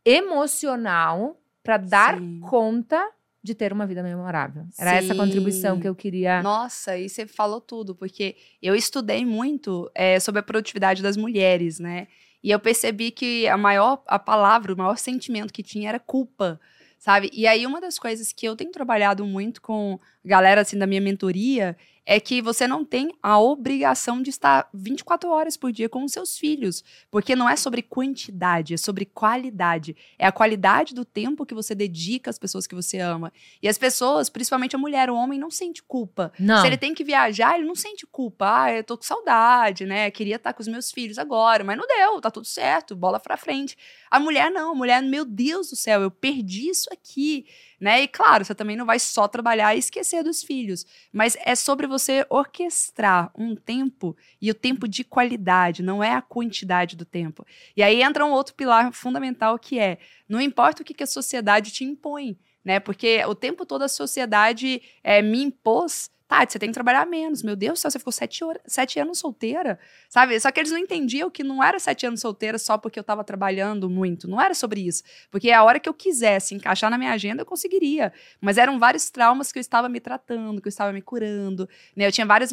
emocional 0.03 1.39
para 1.61 1.77
dar 1.77 2.17
Sim. 2.17 2.39
conta 2.39 3.07
de 3.43 3.53
ter 3.53 3.71
uma 3.71 3.85
vida 3.85 4.01
memorável. 4.01 4.65
Era 4.79 4.93
Sim. 4.93 4.97
essa 4.97 5.13
contribuição 5.13 5.79
que 5.79 5.87
eu 5.87 5.93
queria. 5.93 6.41
Nossa, 6.41 6.97
e 6.97 7.07
você 7.07 7.27
falou 7.27 7.61
tudo, 7.61 7.93
porque 7.93 8.35
eu 8.59 8.73
estudei 8.73 9.23
muito 9.23 9.87
é, 9.93 10.19
sobre 10.19 10.39
a 10.39 10.43
produtividade 10.43 11.03
das 11.03 11.15
mulheres, 11.15 11.77
né? 11.79 12.07
E 12.43 12.49
eu 12.49 12.59
percebi 12.59 13.11
que 13.11 13.47
a 13.47 13.57
maior, 13.57 14.01
a 14.07 14.17
palavra, 14.17 14.73
o 14.73 14.77
maior 14.77 14.97
sentimento 14.97 15.53
que 15.53 15.61
tinha 15.61 15.89
era 15.89 15.99
culpa 15.99 16.59
sabe? 16.97 17.29
E 17.31 17.45
aí, 17.45 17.67
uma 17.67 17.79
das 17.79 17.99
coisas 17.99 18.33
que 18.33 18.47
eu 18.47 18.55
tenho 18.55 18.71
trabalhado 18.71 19.23
muito 19.27 19.61
com 19.61 19.99
galera, 20.23 20.61
assim, 20.61 20.75
da 20.75 20.87
minha 20.87 20.99
mentoria, 20.99 21.77
é 22.05 22.19
que 22.19 22.41
você 22.41 22.67
não 22.67 22.85
tem 22.85 23.11
a 23.21 23.39
obrigação 23.39 24.21
de 24.21 24.29
estar 24.29 24.69
24 24.73 25.29
horas 25.29 25.57
por 25.57 25.71
dia 25.71 25.89
com 25.89 26.03
os 26.03 26.11
seus 26.11 26.37
filhos, 26.37 26.83
porque 27.09 27.35
não 27.35 27.49
é 27.49 27.55
sobre 27.55 27.81
quantidade, 27.81 28.75
é 28.75 28.77
sobre 28.77 29.05
qualidade. 29.05 29.95
É 30.19 30.27
a 30.27 30.31
qualidade 30.31 30.93
do 30.93 31.03
tempo 31.03 31.45
que 31.45 31.55
você 31.55 31.73
dedica 31.73 32.29
às 32.29 32.37
pessoas 32.37 32.67
que 32.67 32.75
você 32.75 32.99
ama. 32.99 33.33
E 33.61 33.67
as 33.67 33.77
pessoas, 33.77 34.29
principalmente 34.29 34.75
a 34.75 34.79
mulher, 34.79 35.09
o 35.09 35.15
homem 35.15 35.39
não 35.39 35.49
sente 35.49 35.81
culpa. 35.81 36.31
Não. 36.37 36.61
Se 36.61 36.67
ele 36.67 36.77
tem 36.77 36.93
que 36.93 37.03
viajar, 37.03 37.55
ele 37.55 37.65
não 37.65 37.75
sente 37.75 38.05
culpa. 38.05 38.63
Ah, 38.63 38.73
eu 38.73 38.83
tô 38.83 38.97
com 38.97 39.03
saudade, 39.03 39.85
né? 39.85 40.11
Queria 40.11 40.35
estar 40.35 40.53
com 40.53 40.61
os 40.61 40.67
meus 40.67 40.91
filhos 40.91 41.17
agora, 41.17 41.63
mas 41.63 41.77
não 41.77 41.87
deu, 41.87 42.21
tá 42.21 42.29
tudo 42.29 42.45
certo, 42.45 42.95
bola 42.95 43.19
pra 43.19 43.35
frente. 43.35 43.75
A 44.11 44.19
mulher 44.19 44.51
não, 44.51 44.71
a 44.71 44.75
mulher, 44.75 45.01
meu 45.01 45.25
Deus 45.25 45.69
do 45.69 45.75
céu, 45.75 46.01
eu 46.01 46.11
perdi 46.11 46.69
isso 46.69 46.87
aqui 46.91 47.45
né? 47.79 48.01
E 48.01 48.07
claro, 48.07 48.43
você 48.43 48.55
também 48.55 48.75
não 48.75 48.85
vai 48.85 48.99
só 48.99 49.27
trabalhar 49.27 49.75
e 49.75 49.79
esquecer 49.79 50.23
dos 50.23 50.43
filhos, 50.43 50.85
mas 51.11 51.37
é 51.45 51.55
sobre 51.55 51.87
você 51.87 52.25
orquestrar 52.29 53.31
um 53.37 53.55
tempo 53.55 54.15
e 54.41 54.49
o 54.49 54.55
tempo 54.55 54.87
de 54.87 55.03
qualidade, 55.03 55.83
não 55.83 56.03
é 56.03 56.13
a 56.13 56.21
quantidade 56.21 56.95
do 56.95 57.05
tempo. 57.05 57.45
E 57.75 57.83
aí 57.83 58.01
entra 58.01 58.25
um 58.25 58.31
outro 58.31 58.55
pilar 58.55 58.91
fundamental 58.91 59.57
que 59.59 59.79
é: 59.79 59.97
não 60.27 60.39
importa 60.39 60.81
o 60.81 60.85
que, 60.85 60.93
que 60.93 61.03
a 61.03 61.07
sociedade 61.07 61.71
te 61.71 61.83
impõe, 61.83 62.37
né? 62.63 62.79
Porque 62.79 63.23
o 63.25 63.35
tempo 63.35 63.65
todo 63.65 63.83
a 63.83 63.87
sociedade 63.87 64.81
é, 65.03 65.21
me 65.21 65.43
impôs 65.43 66.09
Tati, 66.27 66.53
você 66.53 66.59
tem 66.59 66.69
que 66.69 66.73
trabalhar 66.73 67.05
menos. 67.05 67.43
Meu 67.43 67.55
Deus 67.55 67.77
do 67.77 67.81
céu, 67.81 67.91
você 67.91 67.99
ficou 67.99 68.11
sete, 68.11 68.43
horas, 68.43 68.59
sete 68.65 68.99
anos 68.99 69.19
solteira, 69.19 69.77
sabe? 70.09 70.39
Só 70.39 70.51
que 70.51 70.59
eles 70.59 70.71
não 70.71 70.79
entendiam 70.79 71.29
que 71.29 71.43
não 71.43 71.63
era 71.63 71.77
sete 71.77 72.07
anos 72.07 72.19
solteira 72.19 72.57
só 72.57 72.79
porque 72.79 72.97
eu 72.97 73.01
estava 73.01 73.23
trabalhando 73.23 73.87
muito. 73.87 74.27
Não 74.27 74.41
era 74.41 74.55
sobre 74.55 74.81
isso. 74.81 75.03
Porque 75.29 75.51
a 75.51 75.63
hora 75.63 75.79
que 75.79 75.87
eu 75.87 75.93
quisesse 75.93 76.55
encaixar 76.55 76.89
na 76.89 76.97
minha 76.97 77.11
agenda, 77.11 77.43
eu 77.43 77.45
conseguiria. 77.45 78.11
Mas 78.41 78.57
eram 78.57 78.79
vários 78.79 79.11
traumas 79.11 79.51
que 79.51 79.59
eu 79.59 79.61
estava 79.61 79.87
me 79.87 79.99
tratando, 79.99 80.59
que 80.59 80.67
eu 80.67 80.71
estava 80.71 80.91
me 80.91 81.01
curando. 81.01 81.69
Né? 81.95 82.07
Eu 82.07 82.11
tinha 82.11 82.25
vários, 82.25 82.49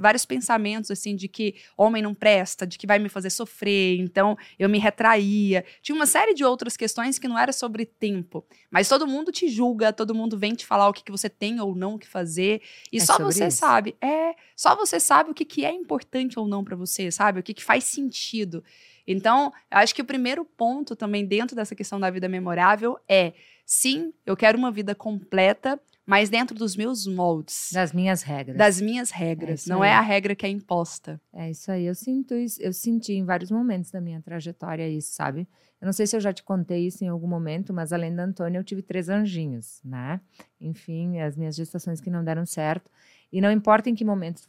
vários 0.00 0.24
pensamentos, 0.24 0.90
assim, 0.90 1.14
de 1.14 1.28
que 1.28 1.54
homem 1.76 2.02
não 2.02 2.14
presta, 2.14 2.66
de 2.66 2.76
que 2.76 2.86
vai 2.86 2.98
me 2.98 3.08
fazer 3.08 3.30
sofrer. 3.30 4.00
Então, 4.00 4.36
eu 4.58 4.68
me 4.68 4.80
retraía. 4.80 5.64
Tinha 5.82 5.94
uma 5.94 6.06
série 6.06 6.34
de 6.34 6.44
outras 6.44 6.76
questões 6.76 7.16
que 7.16 7.28
não 7.28 7.38
era 7.38 7.52
sobre 7.52 7.86
tempo. 7.86 8.44
Mas 8.72 8.88
todo 8.88 9.06
mundo 9.06 9.30
te 9.30 9.48
julga, 9.48 9.92
todo 9.92 10.12
mundo 10.12 10.36
vem 10.36 10.52
te 10.52 10.66
falar 10.66 10.88
o 10.88 10.92
que, 10.92 11.04
que 11.04 11.12
você 11.12 11.28
tem 11.28 11.60
ou 11.60 11.76
não 11.76 11.96
que 11.96 12.08
fazer. 12.08 12.60
É 12.92 13.03
só 13.04 13.18
você 13.18 13.46
isso. 13.48 13.58
sabe. 13.58 13.96
É, 14.00 14.34
só 14.56 14.74
você 14.74 14.98
sabe 14.98 15.30
o 15.30 15.34
que, 15.34 15.44
que 15.44 15.64
é 15.64 15.72
importante 15.72 16.38
ou 16.38 16.46
não 16.46 16.64
para 16.64 16.76
você, 16.76 17.10
sabe? 17.10 17.40
O 17.40 17.42
que, 17.42 17.54
que 17.54 17.64
faz 17.64 17.84
sentido. 17.84 18.62
Então, 19.06 19.52
eu 19.70 19.78
acho 19.78 19.94
que 19.94 20.02
o 20.02 20.04
primeiro 20.04 20.44
ponto 20.44 20.96
também 20.96 21.26
dentro 21.26 21.54
dessa 21.54 21.74
questão 21.74 22.00
da 22.00 22.10
vida 22.10 22.28
memorável 22.28 22.98
é: 23.08 23.32
sim, 23.66 24.12
eu 24.24 24.36
quero 24.36 24.58
uma 24.58 24.70
vida 24.70 24.94
completa, 24.94 25.80
mas 26.06 26.28
dentro 26.28 26.56
dos 26.56 26.76
meus 26.76 27.06
moldes. 27.06 27.70
Das 27.72 27.92
minhas 27.92 28.22
regras. 28.22 28.56
Das 28.56 28.80
minhas 28.80 29.10
regras. 29.10 29.66
É 29.66 29.70
não 29.70 29.82
é 29.82 29.88
aí. 29.88 29.94
é 29.94 29.98
a 29.98 30.00
regra 30.00 30.34
que 30.34 30.44
é 30.44 30.48
imposta. 30.48 31.20
É 31.32 31.50
isso 31.50 31.70
aí. 31.70 31.86
Eu 31.86 31.94
sinto 31.94 32.34
isso, 32.34 32.60
eu 32.60 32.72
senti 32.72 33.14
em 33.14 33.24
vários 33.24 33.50
momentos 33.50 33.90
da 33.90 34.00
minha 34.00 34.20
trajetória 34.20 34.88
isso, 34.88 35.14
sabe? 35.14 35.48
Eu 35.80 35.86
não 35.86 35.92
sei 35.92 36.06
se 36.06 36.16
eu 36.16 36.20
já 36.20 36.32
te 36.32 36.42
contei 36.42 36.86
isso 36.86 37.04
em 37.04 37.08
algum 37.08 37.26
momento, 37.26 37.72
mas 37.72 37.92
além 37.92 38.14
da 38.14 38.24
Antônia, 38.24 38.58
eu 38.58 38.64
tive 38.64 38.82
três 38.82 39.08
anjinhos, 39.08 39.80
né? 39.84 40.20
Enfim, 40.60 41.20
as 41.20 41.36
minhas 41.36 41.56
gestações 41.56 42.00
que 42.00 42.10
não 42.10 42.24
deram 42.24 42.46
certo. 42.46 42.90
E 43.32 43.40
não 43.40 43.50
importa 43.50 43.90
em 43.90 43.94
que 43.94 44.04
momento 44.04 44.42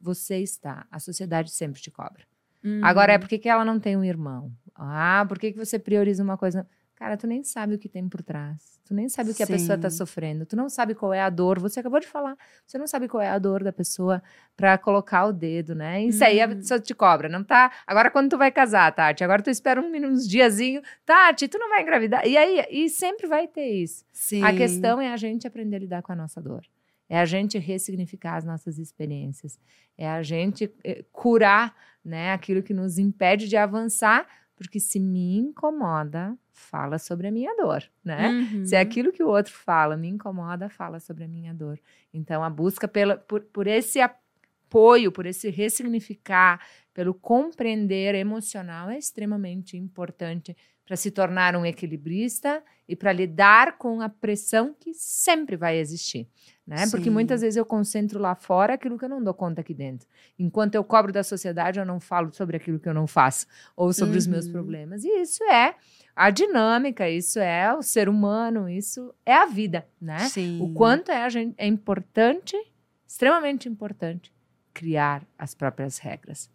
você 0.00 0.38
está, 0.38 0.86
a 0.90 0.98
sociedade 0.98 1.50
sempre 1.50 1.80
te 1.80 1.90
cobra. 1.90 2.24
Uhum. 2.64 2.80
Agora, 2.82 3.12
é 3.12 3.18
por 3.18 3.28
que 3.28 3.48
ela 3.48 3.64
não 3.64 3.78
tem 3.78 3.96
um 3.96 4.02
irmão? 4.02 4.50
Ah, 4.74 5.24
por 5.28 5.38
que, 5.38 5.52
que 5.52 5.58
você 5.58 5.78
prioriza 5.78 6.22
uma 6.22 6.36
coisa? 6.36 6.66
Cara, 6.96 7.14
tu 7.14 7.26
nem 7.26 7.44
sabe 7.44 7.74
o 7.74 7.78
que 7.78 7.90
tem 7.90 8.08
por 8.08 8.22
trás. 8.22 8.80
Tu 8.86 8.94
nem 8.94 9.06
sabe 9.06 9.30
o 9.30 9.34
que 9.34 9.44
Sim. 9.44 9.52
a 9.52 9.56
pessoa 9.58 9.76
está 9.76 9.90
sofrendo. 9.90 10.46
Tu 10.46 10.56
não 10.56 10.66
sabe 10.66 10.94
qual 10.94 11.12
é 11.12 11.20
a 11.20 11.28
dor. 11.28 11.60
Você 11.60 11.80
acabou 11.80 12.00
de 12.00 12.06
falar. 12.06 12.38
Você 12.66 12.78
não 12.78 12.86
sabe 12.86 13.06
qual 13.06 13.22
é 13.22 13.28
a 13.28 13.38
dor 13.38 13.62
da 13.62 13.70
pessoa 13.70 14.22
para 14.56 14.78
colocar 14.78 15.26
o 15.26 15.32
dedo, 15.32 15.74
né? 15.74 16.02
Isso 16.02 16.20
uhum. 16.20 16.26
aí 16.26 16.40
a 16.40 16.48
uhum. 16.48 16.56
pessoa 16.56 16.80
te 16.80 16.94
cobra, 16.94 17.28
não 17.28 17.44
tá? 17.44 17.70
Agora 17.86 18.10
quando 18.10 18.30
tu 18.30 18.38
vai 18.38 18.50
casar, 18.50 18.90
Tati? 18.92 19.22
Agora 19.22 19.42
tu 19.42 19.50
espera 19.50 19.78
um, 19.78 19.94
uns 20.06 20.26
diazinho. 20.26 20.80
Tati, 21.04 21.48
tu 21.48 21.58
não 21.58 21.68
vai 21.68 21.82
engravidar. 21.82 22.26
E 22.26 22.34
aí, 22.34 22.64
e 22.70 22.88
sempre 22.88 23.26
vai 23.26 23.46
ter 23.46 23.68
isso. 23.68 24.02
Sim. 24.10 24.42
A 24.42 24.54
questão 24.54 24.98
é 24.98 25.12
a 25.12 25.18
gente 25.18 25.46
aprender 25.46 25.76
a 25.76 25.80
lidar 25.80 26.02
com 26.02 26.12
a 26.12 26.16
nossa 26.16 26.40
dor. 26.40 26.62
É 27.10 27.20
a 27.20 27.26
gente 27.26 27.58
ressignificar 27.58 28.36
as 28.36 28.44
nossas 28.44 28.78
experiências. 28.78 29.58
É 29.98 30.08
a 30.08 30.22
gente 30.22 30.72
eh, 30.82 31.04
curar, 31.12 31.76
né, 32.02 32.32
aquilo 32.32 32.62
que 32.62 32.72
nos 32.72 32.98
impede 32.98 33.48
de 33.48 33.56
avançar 33.56 34.26
Porque 34.56 34.80
se 34.80 34.98
me 34.98 35.36
incomoda, 35.36 36.36
fala 36.50 36.98
sobre 36.98 37.28
a 37.28 37.30
minha 37.30 37.54
dor, 37.56 37.84
né? 38.02 38.30
Uhum. 38.30 38.64
Se 38.64 38.74
é 38.74 38.80
aquilo 38.80 39.12
que 39.12 39.22
o 39.22 39.28
outro 39.28 39.52
fala 39.52 39.96
me 39.96 40.08
incomoda, 40.08 40.70
fala 40.70 40.98
sobre 40.98 41.24
a 41.24 41.28
minha 41.28 41.52
dor. 41.52 41.78
Então, 42.12 42.42
a 42.42 42.48
busca 42.48 42.88
pela, 42.88 43.16
por, 43.16 43.42
por 43.42 43.66
esse 43.66 44.00
apoio, 44.00 44.25
por 44.68 45.26
esse 45.26 45.48
ressignificar, 45.50 46.60
pelo 46.92 47.14
compreender 47.14 48.14
emocional 48.14 48.90
é 48.90 48.98
extremamente 48.98 49.76
importante 49.76 50.56
para 50.84 50.96
se 50.96 51.10
tornar 51.10 51.56
um 51.56 51.66
equilibrista 51.66 52.62
e 52.88 52.94
para 52.94 53.12
lidar 53.12 53.76
com 53.76 54.00
a 54.00 54.08
pressão 54.08 54.72
que 54.78 54.94
sempre 54.94 55.56
vai 55.56 55.78
existir, 55.78 56.28
né? 56.64 56.86
Porque 56.90 57.06
Sim. 57.06 57.10
muitas 57.10 57.40
vezes 57.40 57.56
eu 57.56 57.66
concentro 57.66 58.20
lá 58.20 58.36
fora 58.36 58.74
aquilo 58.74 58.96
que 58.96 59.04
eu 59.04 59.08
não 59.08 59.22
dou 59.22 59.34
conta 59.34 59.62
aqui 59.62 59.74
dentro. 59.74 60.06
Enquanto 60.38 60.76
eu 60.76 60.84
cobro 60.84 61.12
da 61.12 61.24
sociedade, 61.24 61.80
eu 61.80 61.84
não 61.84 61.98
falo 61.98 62.32
sobre 62.32 62.56
aquilo 62.56 62.78
que 62.78 62.88
eu 62.88 62.94
não 62.94 63.08
faço 63.08 63.46
ou 63.74 63.92
sobre 63.92 64.16
os 64.16 64.28
meus 64.28 64.46
Uhum. 64.46 64.52
problemas. 64.52 65.02
E 65.04 65.08
isso 65.20 65.42
é 65.44 65.74
a 66.14 66.30
dinâmica, 66.30 67.10
isso 67.10 67.40
é 67.40 67.74
o 67.74 67.82
ser 67.82 68.08
humano, 68.08 68.68
isso 68.70 69.12
é 69.26 69.34
a 69.34 69.46
vida, 69.46 69.88
né? 70.00 70.20
Sim. 70.28 70.62
O 70.62 70.72
quanto 70.72 71.10
é, 71.10 71.28
gente, 71.28 71.54
é 71.58 71.66
importante, 71.66 72.56
extremamente 73.04 73.68
importante, 73.68 74.32
criar 74.76 75.26
as 75.38 75.54
próprias 75.54 75.96
regras. 75.96 76.50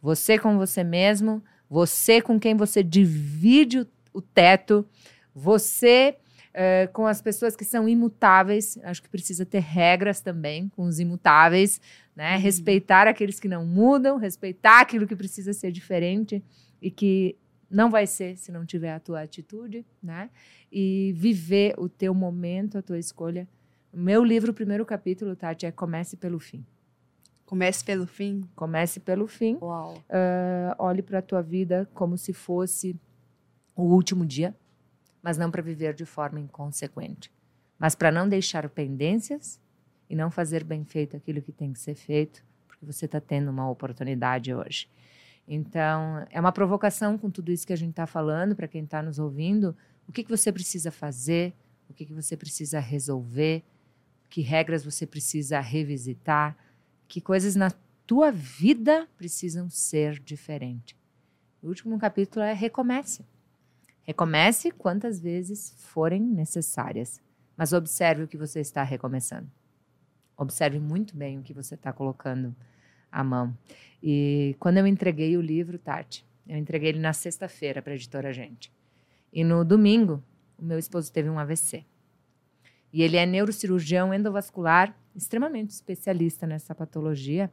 Você 0.00 0.38
com 0.38 0.56
você 0.56 0.82
mesmo, 0.82 1.44
você 1.68 2.22
com 2.22 2.40
quem 2.40 2.56
você 2.56 2.82
divide 2.82 3.80
o, 3.80 3.86
o 4.14 4.22
teto, 4.22 4.88
você 5.34 6.16
eh, 6.54 6.86
com 6.86 7.06
as 7.06 7.20
pessoas 7.20 7.54
que 7.54 7.66
são 7.66 7.86
imutáveis. 7.86 8.78
Acho 8.82 9.02
que 9.02 9.10
precisa 9.10 9.44
ter 9.44 9.58
regras 9.58 10.22
também 10.22 10.70
com 10.70 10.84
os 10.84 10.98
imutáveis, 10.98 11.78
né? 12.14 12.36
Uhum. 12.36 12.40
Respeitar 12.40 13.06
aqueles 13.06 13.38
que 13.38 13.46
não 13.46 13.66
mudam, 13.66 14.16
respeitar 14.16 14.80
aquilo 14.80 15.06
que 15.06 15.14
precisa 15.14 15.52
ser 15.52 15.70
diferente 15.70 16.42
e 16.80 16.90
que 16.90 17.36
não 17.70 17.90
vai 17.90 18.06
ser 18.06 18.38
se 18.38 18.50
não 18.50 18.64
tiver 18.64 18.94
a 18.94 19.00
tua 19.00 19.20
atitude, 19.20 19.84
né? 20.02 20.30
E 20.72 21.12
viver 21.14 21.74
o 21.76 21.90
teu 21.90 22.14
momento, 22.14 22.78
a 22.78 22.82
tua 22.82 22.98
escolha. 22.98 23.46
Meu 23.92 24.24
livro, 24.24 24.50
o 24.50 24.54
primeiro 24.54 24.86
capítulo, 24.86 25.36
Tati, 25.36 25.66
é 25.66 25.70
Comece 25.70 26.16
pelo 26.16 26.38
fim. 26.38 26.64
Comece 27.46 27.84
pelo 27.84 28.06
fim. 28.06 28.44
Comece 28.56 29.00
pelo 29.00 29.26
fim. 29.28 29.56
Uau. 29.62 29.94
Uh, 29.94 30.74
olhe 30.78 31.00
para 31.00 31.20
a 31.20 31.22
tua 31.22 31.40
vida 31.40 31.88
como 31.94 32.18
se 32.18 32.32
fosse 32.32 33.00
o 33.74 33.84
último 33.84 34.26
dia, 34.26 34.54
mas 35.22 35.38
não 35.38 35.50
para 35.50 35.62
viver 35.62 35.94
de 35.94 36.04
forma 36.04 36.40
inconsequente, 36.40 37.30
mas 37.78 37.94
para 37.94 38.10
não 38.10 38.28
deixar 38.28 38.68
pendências 38.68 39.60
e 40.08 40.16
não 40.16 40.30
fazer 40.30 40.64
bem 40.64 40.84
feito 40.84 41.16
aquilo 41.16 41.40
que 41.40 41.52
tem 41.52 41.72
que 41.72 41.78
ser 41.78 41.94
feito, 41.94 42.44
porque 42.66 42.84
você 42.84 43.04
está 43.04 43.20
tendo 43.20 43.50
uma 43.50 43.68
oportunidade 43.70 44.52
hoje. 44.52 44.88
Então, 45.46 46.26
é 46.30 46.40
uma 46.40 46.50
provocação 46.50 47.16
com 47.16 47.30
tudo 47.30 47.52
isso 47.52 47.66
que 47.66 47.72
a 47.72 47.76
gente 47.76 47.90
está 47.90 48.06
falando, 48.06 48.56
para 48.56 48.66
quem 48.66 48.82
está 48.82 49.00
nos 49.02 49.18
ouvindo, 49.18 49.76
o 50.08 50.12
que, 50.12 50.24
que 50.24 50.30
você 50.30 50.50
precisa 50.50 50.90
fazer, 50.90 51.54
o 51.88 51.94
que, 51.94 52.04
que 52.04 52.12
você 52.12 52.36
precisa 52.36 52.80
resolver, 52.80 53.62
que 54.28 54.40
regras 54.40 54.84
você 54.84 55.06
precisa 55.06 55.60
revisitar, 55.60 56.56
que 57.08 57.20
coisas 57.20 57.54
na 57.56 57.70
tua 58.06 58.30
vida 58.30 59.08
precisam 59.16 59.68
ser 59.68 60.18
diferentes. 60.20 60.96
O 61.62 61.68
último 61.68 61.98
capítulo 61.98 62.44
é 62.44 62.52
recomece. 62.52 63.24
Recomece 64.02 64.70
quantas 64.70 65.18
vezes 65.18 65.74
forem 65.78 66.20
necessárias, 66.20 67.20
mas 67.56 67.72
observe 67.72 68.22
o 68.22 68.28
que 68.28 68.36
você 68.36 68.60
está 68.60 68.82
recomeçando. 68.84 69.50
Observe 70.36 70.78
muito 70.78 71.16
bem 71.16 71.38
o 71.38 71.42
que 71.42 71.52
você 71.52 71.74
está 71.74 71.92
colocando 71.92 72.54
à 73.10 73.24
mão. 73.24 73.56
E 74.02 74.54
quando 74.60 74.76
eu 74.78 74.86
entreguei 74.86 75.36
o 75.36 75.40
livro, 75.40 75.78
Tati, 75.78 76.24
eu 76.46 76.56
entreguei 76.56 76.90
ele 76.90 77.00
na 77.00 77.12
sexta-feira 77.12 77.82
para 77.82 77.92
a 77.92 77.96
editora 77.96 78.32
Gente. 78.32 78.70
E 79.32 79.42
no 79.42 79.64
domingo, 79.64 80.22
o 80.56 80.64
meu 80.64 80.78
esposo 80.78 81.12
teve 81.12 81.28
um 81.28 81.38
AVC. 81.38 81.84
E 82.92 83.02
ele 83.02 83.16
é 83.16 83.26
neurocirurgião 83.26 84.14
endovascular, 84.14 84.96
extremamente 85.16 85.70
especialista 85.70 86.46
nessa 86.46 86.74
patologia. 86.74 87.52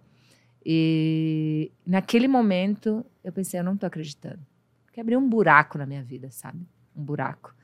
E 0.66 1.72
naquele 1.86 2.28
momento 2.28 3.06
eu 3.24 3.32
pensei, 3.32 3.60
eu 3.60 3.64
não 3.64 3.74
estou 3.74 3.88
acreditando. 3.88 4.46
Porque 4.86 5.02
abriu 5.02 5.20
um 5.20 5.28
buraco 5.28 5.78
na 5.78 5.86
minha 5.86 6.04
vida, 6.04 6.30
sabe? 6.30 6.68
Um 6.96 7.04
buraco. 7.04 7.56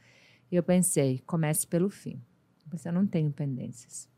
E 0.52 0.56
eu 0.56 0.64
pensei, 0.64 1.22
comece 1.26 1.68
pelo 1.68 1.90
fim. 1.90 2.22
Eu 2.66 2.72
pensei, 2.72 2.90
eu 2.90 2.96
não 2.96 3.06
tenho 3.06 3.32
pendências. 3.32 4.10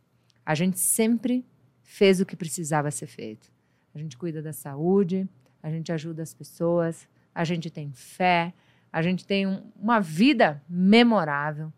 A 0.46 0.56
gente 0.56 0.80
sempre 0.80 1.46
fez 1.84 2.22
o 2.22 2.26
que 2.26 2.36
precisava 2.36 2.90
ser 2.90 3.08
feito. 3.08 3.52
A 3.94 4.00
gente 4.00 4.18
cuida 4.18 4.42
da 4.42 4.54
saúde, 4.54 5.28
a 5.62 5.70
gente 5.70 5.92
ajuda 5.92 6.24
as 6.24 6.34
pessoas, 6.34 7.08
a 7.36 7.44
gente 7.44 7.70
tem 7.70 7.92
fé, 7.92 8.54
a 8.92 9.02
gente 9.02 9.26
tem 9.26 9.46
um, 9.46 9.62
uma 9.76 10.00
vida 10.00 10.64
memorável. 10.70 11.72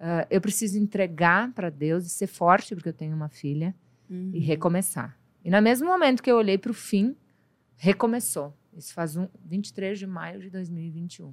Uh, 0.00 0.26
eu 0.30 0.40
preciso 0.40 0.78
entregar 0.78 1.52
para 1.52 1.68
Deus 1.68 2.06
e 2.06 2.08
ser 2.08 2.26
forte, 2.26 2.74
porque 2.74 2.88
eu 2.88 2.92
tenho 2.94 3.14
uma 3.14 3.28
filha, 3.28 3.74
Uhum. 4.08 4.30
e 4.34 4.40
recomeçar. 4.40 5.16
E 5.44 5.50
no 5.50 5.62
mesmo 5.62 5.86
momento 5.86 6.20
que 6.22 6.30
eu 6.30 6.36
olhei 6.36 6.58
para 6.58 6.72
o 6.72 6.74
fim, 6.74 7.14
recomeçou. 7.76 8.52
Isso 8.76 8.92
faz 8.92 9.16
um, 9.16 9.28
23 9.44 9.98
de 9.98 10.06
maio 10.06 10.40
de 10.40 10.50
2021. 10.50 11.32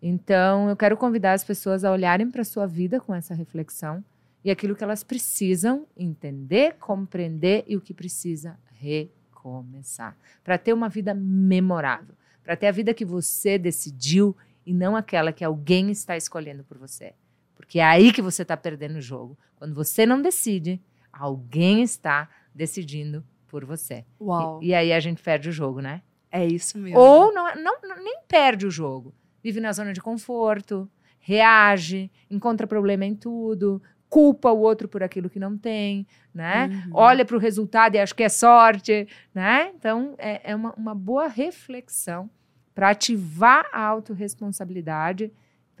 Então, 0.00 0.68
eu 0.70 0.76
quero 0.76 0.96
convidar 0.96 1.34
as 1.34 1.44
pessoas 1.44 1.84
a 1.84 1.92
olharem 1.92 2.30
para 2.30 2.40
a 2.40 2.44
sua 2.44 2.66
vida 2.66 2.98
com 3.00 3.14
essa 3.14 3.34
reflexão 3.34 4.02
e 4.42 4.50
aquilo 4.50 4.74
que 4.74 4.82
elas 4.82 5.04
precisam 5.04 5.86
entender, 5.94 6.76
compreender 6.78 7.64
e 7.66 7.76
o 7.76 7.80
que 7.80 7.92
precisa 7.92 8.58
recomeçar. 8.72 10.16
Para 10.42 10.56
ter 10.56 10.72
uma 10.72 10.88
vida 10.88 11.12
memorável. 11.12 12.14
Para 12.42 12.56
ter 12.56 12.66
a 12.66 12.72
vida 12.72 12.94
que 12.94 13.04
você 13.04 13.58
decidiu 13.58 14.34
e 14.64 14.72
não 14.72 14.96
aquela 14.96 15.32
que 15.32 15.44
alguém 15.44 15.90
está 15.90 16.16
escolhendo 16.16 16.64
por 16.64 16.78
você. 16.78 17.12
Porque 17.60 17.78
é 17.78 17.84
aí 17.84 18.12
que 18.12 18.22
você 18.22 18.42
está 18.42 18.56
perdendo 18.56 18.96
o 18.96 19.02
jogo. 19.02 19.38
Quando 19.56 19.74
você 19.74 20.06
não 20.06 20.22
decide, 20.22 20.80
alguém 21.12 21.82
está 21.82 22.28
decidindo 22.54 23.22
por 23.46 23.64
você. 23.64 24.04
Uau. 24.20 24.60
E, 24.62 24.68
e 24.68 24.74
aí 24.74 24.92
a 24.92 24.98
gente 24.98 25.22
perde 25.22 25.50
o 25.50 25.52
jogo, 25.52 25.80
né? 25.80 26.02
É 26.32 26.44
isso 26.44 26.78
mesmo. 26.78 26.98
Ou 26.98 27.32
não, 27.32 27.54
não, 27.56 28.02
nem 28.02 28.20
perde 28.26 28.66
o 28.66 28.70
jogo. 28.70 29.14
Vive 29.42 29.60
na 29.60 29.72
zona 29.72 29.92
de 29.92 30.00
conforto, 30.00 30.88
reage, 31.18 32.10
encontra 32.30 32.66
problema 32.66 33.04
em 33.04 33.14
tudo, 33.14 33.82
culpa 34.08 34.50
o 34.50 34.60
outro 34.60 34.88
por 34.88 35.02
aquilo 35.02 35.28
que 35.28 35.38
não 35.38 35.56
tem, 35.56 36.06
né? 36.32 36.66
Uhum. 36.66 36.90
Olha 36.94 37.24
para 37.24 37.36
o 37.36 37.40
resultado 37.40 37.94
e 37.94 37.98
acha 37.98 38.14
que 38.14 38.22
é 38.22 38.28
sorte, 38.28 39.06
né? 39.34 39.70
Então, 39.76 40.14
é, 40.18 40.52
é 40.52 40.56
uma, 40.56 40.72
uma 40.74 40.94
boa 40.94 41.28
reflexão 41.28 42.30
para 42.74 42.90
ativar 42.90 43.66
a 43.72 43.82
autorresponsabilidade 43.82 45.30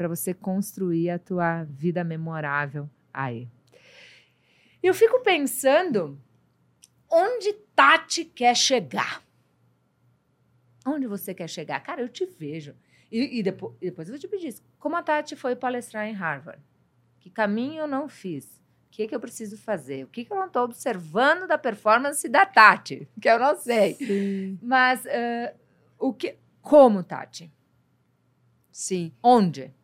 para 0.00 0.08
você 0.08 0.32
construir 0.32 1.10
a 1.10 1.18
tua 1.18 1.64
vida 1.64 2.02
memorável 2.02 2.88
aí. 3.12 3.46
Eu 4.82 4.94
fico 4.94 5.20
pensando 5.20 6.18
onde 7.10 7.52
Tati 7.76 8.24
quer 8.24 8.56
chegar. 8.56 9.22
Onde 10.86 11.06
você 11.06 11.34
quer 11.34 11.50
chegar? 11.50 11.80
Cara, 11.80 12.00
eu 12.00 12.08
te 12.08 12.24
vejo. 12.24 12.74
E, 13.12 13.40
e 13.40 13.42
depois, 13.42 13.74
e 13.78 13.90
depois 13.90 14.08
eu 14.08 14.14
vou 14.14 14.18
te 14.18 14.26
pedir 14.26 14.46
isso. 14.48 14.62
Como 14.78 14.96
a 14.96 15.02
Tati 15.02 15.36
foi 15.36 15.54
palestrar 15.54 16.08
em 16.08 16.14
Harvard? 16.14 16.62
Que 17.18 17.28
caminho 17.28 17.80
eu 17.80 17.86
não 17.86 18.08
fiz? 18.08 18.46
O 18.86 18.92
que, 18.92 19.06
que 19.06 19.14
eu 19.14 19.20
preciso 19.20 19.58
fazer? 19.58 20.04
O 20.04 20.08
que, 20.08 20.24
que 20.24 20.32
eu 20.32 20.38
não 20.38 20.46
estou 20.46 20.64
observando 20.64 21.46
da 21.46 21.58
performance 21.58 22.26
da 22.26 22.46
Tati? 22.46 23.06
Que 23.20 23.28
eu 23.28 23.38
não 23.38 23.54
sei. 23.54 23.96
Sim. 23.96 24.58
Mas 24.62 25.04
eh, 25.04 25.54
o 25.98 26.14
que. 26.14 26.38
Como, 26.62 27.02
Tati? 27.02 27.52
Sim. 28.72 29.12
Onde? 29.22 29.74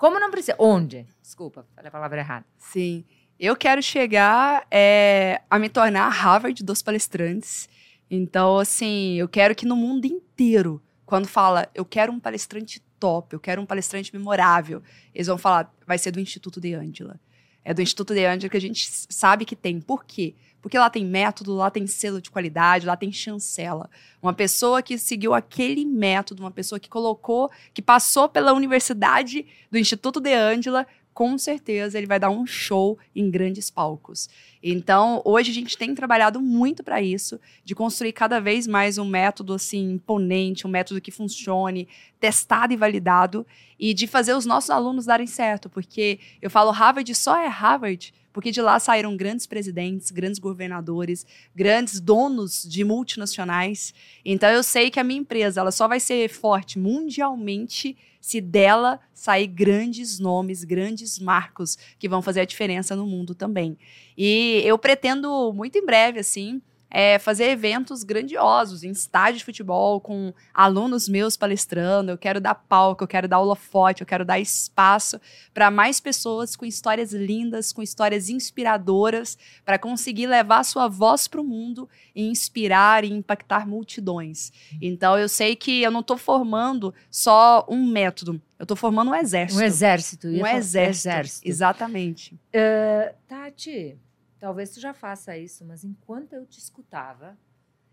Como 0.00 0.18
não 0.18 0.30
precisa? 0.30 0.56
Onde? 0.58 1.06
Desculpa, 1.20 1.66
falei 1.76 1.88
a 1.88 1.92
palavra 1.92 2.20
errada. 2.20 2.46
Sim. 2.56 3.04
Eu 3.38 3.54
quero 3.54 3.82
chegar 3.82 4.66
é, 4.70 5.42
a 5.50 5.58
me 5.58 5.68
tornar 5.68 6.06
a 6.06 6.08
Harvard 6.08 6.64
dos 6.64 6.80
palestrantes. 6.80 7.68
Então, 8.10 8.58
assim, 8.58 9.16
eu 9.16 9.28
quero 9.28 9.54
que 9.54 9.66
no 9.66 9.76
mundo 9.76 10.06
inteiro, 10.06 10.82
quando 11.04 11.28
fala, 11.28 11.68
eu 11.74 11.84
quero 11.84 12.10
um 12.10 12.18
palestrante 12.18 12.80
top, 12.98 13.34
eu 13.34 13.40
quero 13.40 13.60
um 13.60 13.66
palestrante 13.66 14.10
memorável, 14.16 14.82
eles 15.14 15.26
vão 15.26 15.36
falar, 15.36 15.70
vai 15.86 15.98
ser 15.98 16.12
do 16.12 16.18
Instituto 16.18 16.62
de 16.62 16.72
Angela. 16.72 17.20
É 17.62 17.74
do 17.74 17.82
Instituto 17.82 18.14
de 18.14 18.24
Angela 18.24 18.48
que 18.48 18.56
a 18.56 18.60
gente 18.60 18.90
sabe 19.10 19.44
que 19.44 19.54
tem. 19.54 19.82
Por 19.82 20.06
quê? 20.06 20.34
Porque 20.49 20.49
lá 20.74 20.90
tem 20.90 21.04
método, 21.04 21.54
lá 21.54 21.70
tem 21.70 21.86
selo 21.86 22.20
de 22.20 22.30
qualidade, 22.30 22.86
lá 22.86 22.96
tem 22.96 23.10
chancela. 23.10 23.88
Uma 24.22 24.32
pessoa 24.32 24.82
que 24.82 24.98
seguiu 24.98 25.32
aquele 25.32 25.84
método, 25.84 26.42
uma 26.42 26.50
pessoa 26.50 26.78
que 26.78 26.88
colocou, 26.88 27.50
que 27.72 27.80
passou 27.80 28.28
pela 28.28 28.52
universidade 28.52 29.46
do 29.70 29.78
Instituto 29.78 30.20
de 30.20 30.34
Angela, 30.34 30.86
com 31.12 31.36
certeza 31.36 31.98
ele 31.98 32.06
vai 32.06 32.18
dar 32.18 32.30
um 32.30 32.46
show 32.46 32.98
em 33.14 33.30
grandes 33.30 33.70
palcos. 33.70 34.28
Então, 34.62 35.22
hoje 35.24 35.50
a 35.50 35.54
gente 35.54 35.78
tem 35.78 35.94
trabalhado 35.94 36.40
muito 36.40 36.84
para 36.84 37.00
isso, 37.00 37.40
de 37.64 37.74
construir 37.74 38.12
cada 38.12 38.40
vez 38.40 38.66
mais 38.66 38.98
um 38.98 39.06
método 39.06 39.54
assim 39.54 39.92
imponente, 39.92 40.66
um 40.66 40.70
método 40.70 41.00
que 41.00 41.10
funcione, 41.10 41.88
testado 42.18 42.72
e 42.72 42.76
validado, 42.76 43.46
e 43.78 43.94
de 43.94 44.06
fazer 44.06 44.34
os 44.34 44.44
nossos 44.44 44.68
alunos 44.68 45.06
darem 45.06 45.26
certo, 45.26 45.70
porque 45.70 46.20
eu 46.42 46.50
falo 46.50 46.70
Harvard 46.70 47.14
só 47.14 47.38
é 47.38 47.46
Harvard 47.46 48.12
porque 48.32 48.50
de 48.50 48.60
lá 48.60 48.78
saíram 48.78 49.16
grandes 49.16 49.46
presidentes, 49.46 50.10
grandes 50.10 50.38
governadores, 50.38 51.26
grandes 51.54 52.00
donos 52.00 52.62
de 52.62 52.84
multinacionais. 52.84 53.92
Então 54.24 54.48
eu 54.48 54.62
sei 54.62 54.90
que 54.90 55.00
a 55.00 55.04
minha 55.04 55.20
empresa 55.20 55.60
ela 55.60 55.72
só 55.72 55.88
vai 55.88 55.98
ser 55.98 56.28
forte 56.28 56.78
mundialmente 56.78 57.96
se 58.20 58.40
dela 58.40 59.00
sair 59.14 59.46
grandes 59.46 60.18
nomes, 60.18 60.62
grandes 60.62 61.18
marcos 61.18 61.76
que 61.98 62.08
vão 62.08 62.20
fazer 62.20 62.40
a 62.40 62.44
diferença 62.44 62.94
no 62.94 63.06
mundo 63.06 63.34
também. 63.34 63.78
E 64.22 64.60
eu 64.66 64.76
pretendo 64.76 65.50
muito 65.54 65.78
em 65.78 65.86
breve 65.86 66.20
assim 66.20 66.60
é, 66.90 67.18
fazer 67.18 67.44
eventos 67.44 68.02
grandiosos 68.02 68.82
em 68.82 68.90
estádios 68.90 69.38
de 69.38 69.44
futebol 69.44 70.00
com 70.00 70.34
alunos 70.52 71.08
meus 71.08 71.36
palestrando. 71.36 72.10
Eu 72.10 72.18
quero 72.18 72.40
dar 72.40 72.54
palco, 72.54 73.04
eu 73.04 73.08
quero 73.08 73.28
dar 73.28 73.38
holofote, 73.38 74.02
eu 74.02 74.06
quero 74.06 74.24
dar 74.24 74.40
espaço 74.40 75.20
para 75.54 75.70
mais 75.70 76.00
pessoas 76.00 76.56
com 76.56 76.66
histórias 76.66 77.12
lindas, 77.12 77.72
com 77.72 77.80
histórias 77.80 78.28
inspiradoras, 78.28 79.38
para 79.64 79.78
conseguir 79.78 80.26
levar 80.26 80.58
a 80.58 80.64
sua 80.64 80.88
voz 80.88 81.28
para 81.28 81.40
o 81.40 81.44
mundo 81.44 81.88
e 82.14 82.26
inspirar 82.26 83.04
e 83.04 83.12
impactar 83.12 83.66
multidões. 83.66 84.52
Então 84.82 85.16
eu 85.16 85.28
sei 85.28 85.54
que 85.54 85.82
eu 85.82 85.90
não 85.90 86.00
estou 86.00 86.18
formando 86.18 86.92
só 87.08 87.64
um 87.68 87.86
método, 87.86 88.40
eu 88.58 88.64
estou 88.64 88.76
formando 88.76 89.12
um 89.12 89.14
exército. 89.14 89.60
Um 89.60 89.64
exército. 89.64 90.26
Um 90.26 90.46
exército. 90.46 91.08
exército. 91.08 91.48
Exatamente. 91.48 92.34
Uh, 92.34 93.14
Tati, 93.26 93.96
Talvez 94.40 94.70
tu 94.70 94.80
já 94.80 94.94
faça 94.94 95.36
isso, 95.36 95.66
mas 95.66 95.84
enquanto 95.84 96.32
eu 96.32 96.46
te 96.46 96.58
escutava, 96.58 97.36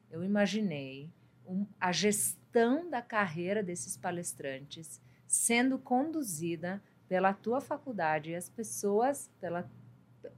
eu 0.09 0.23
imaginei 0.23 1.11
um, 1.45 1.67
a 1.77 1.91
gestão 1.91 2.89
da 2.89 3.01
carreira 3.01 3.61
desses 3.61 3.97
palestrantes 3.97 5.01
sendo 5.27 5.77
conduzida 5.77 6.81
pela 7.07 7.33
tua 7.33 7.59
faculdade 7.59 8.31
e 8.31 8.35
as 8.35 8.49
pessoas 8.49 9.29
pela, 9.41 9.69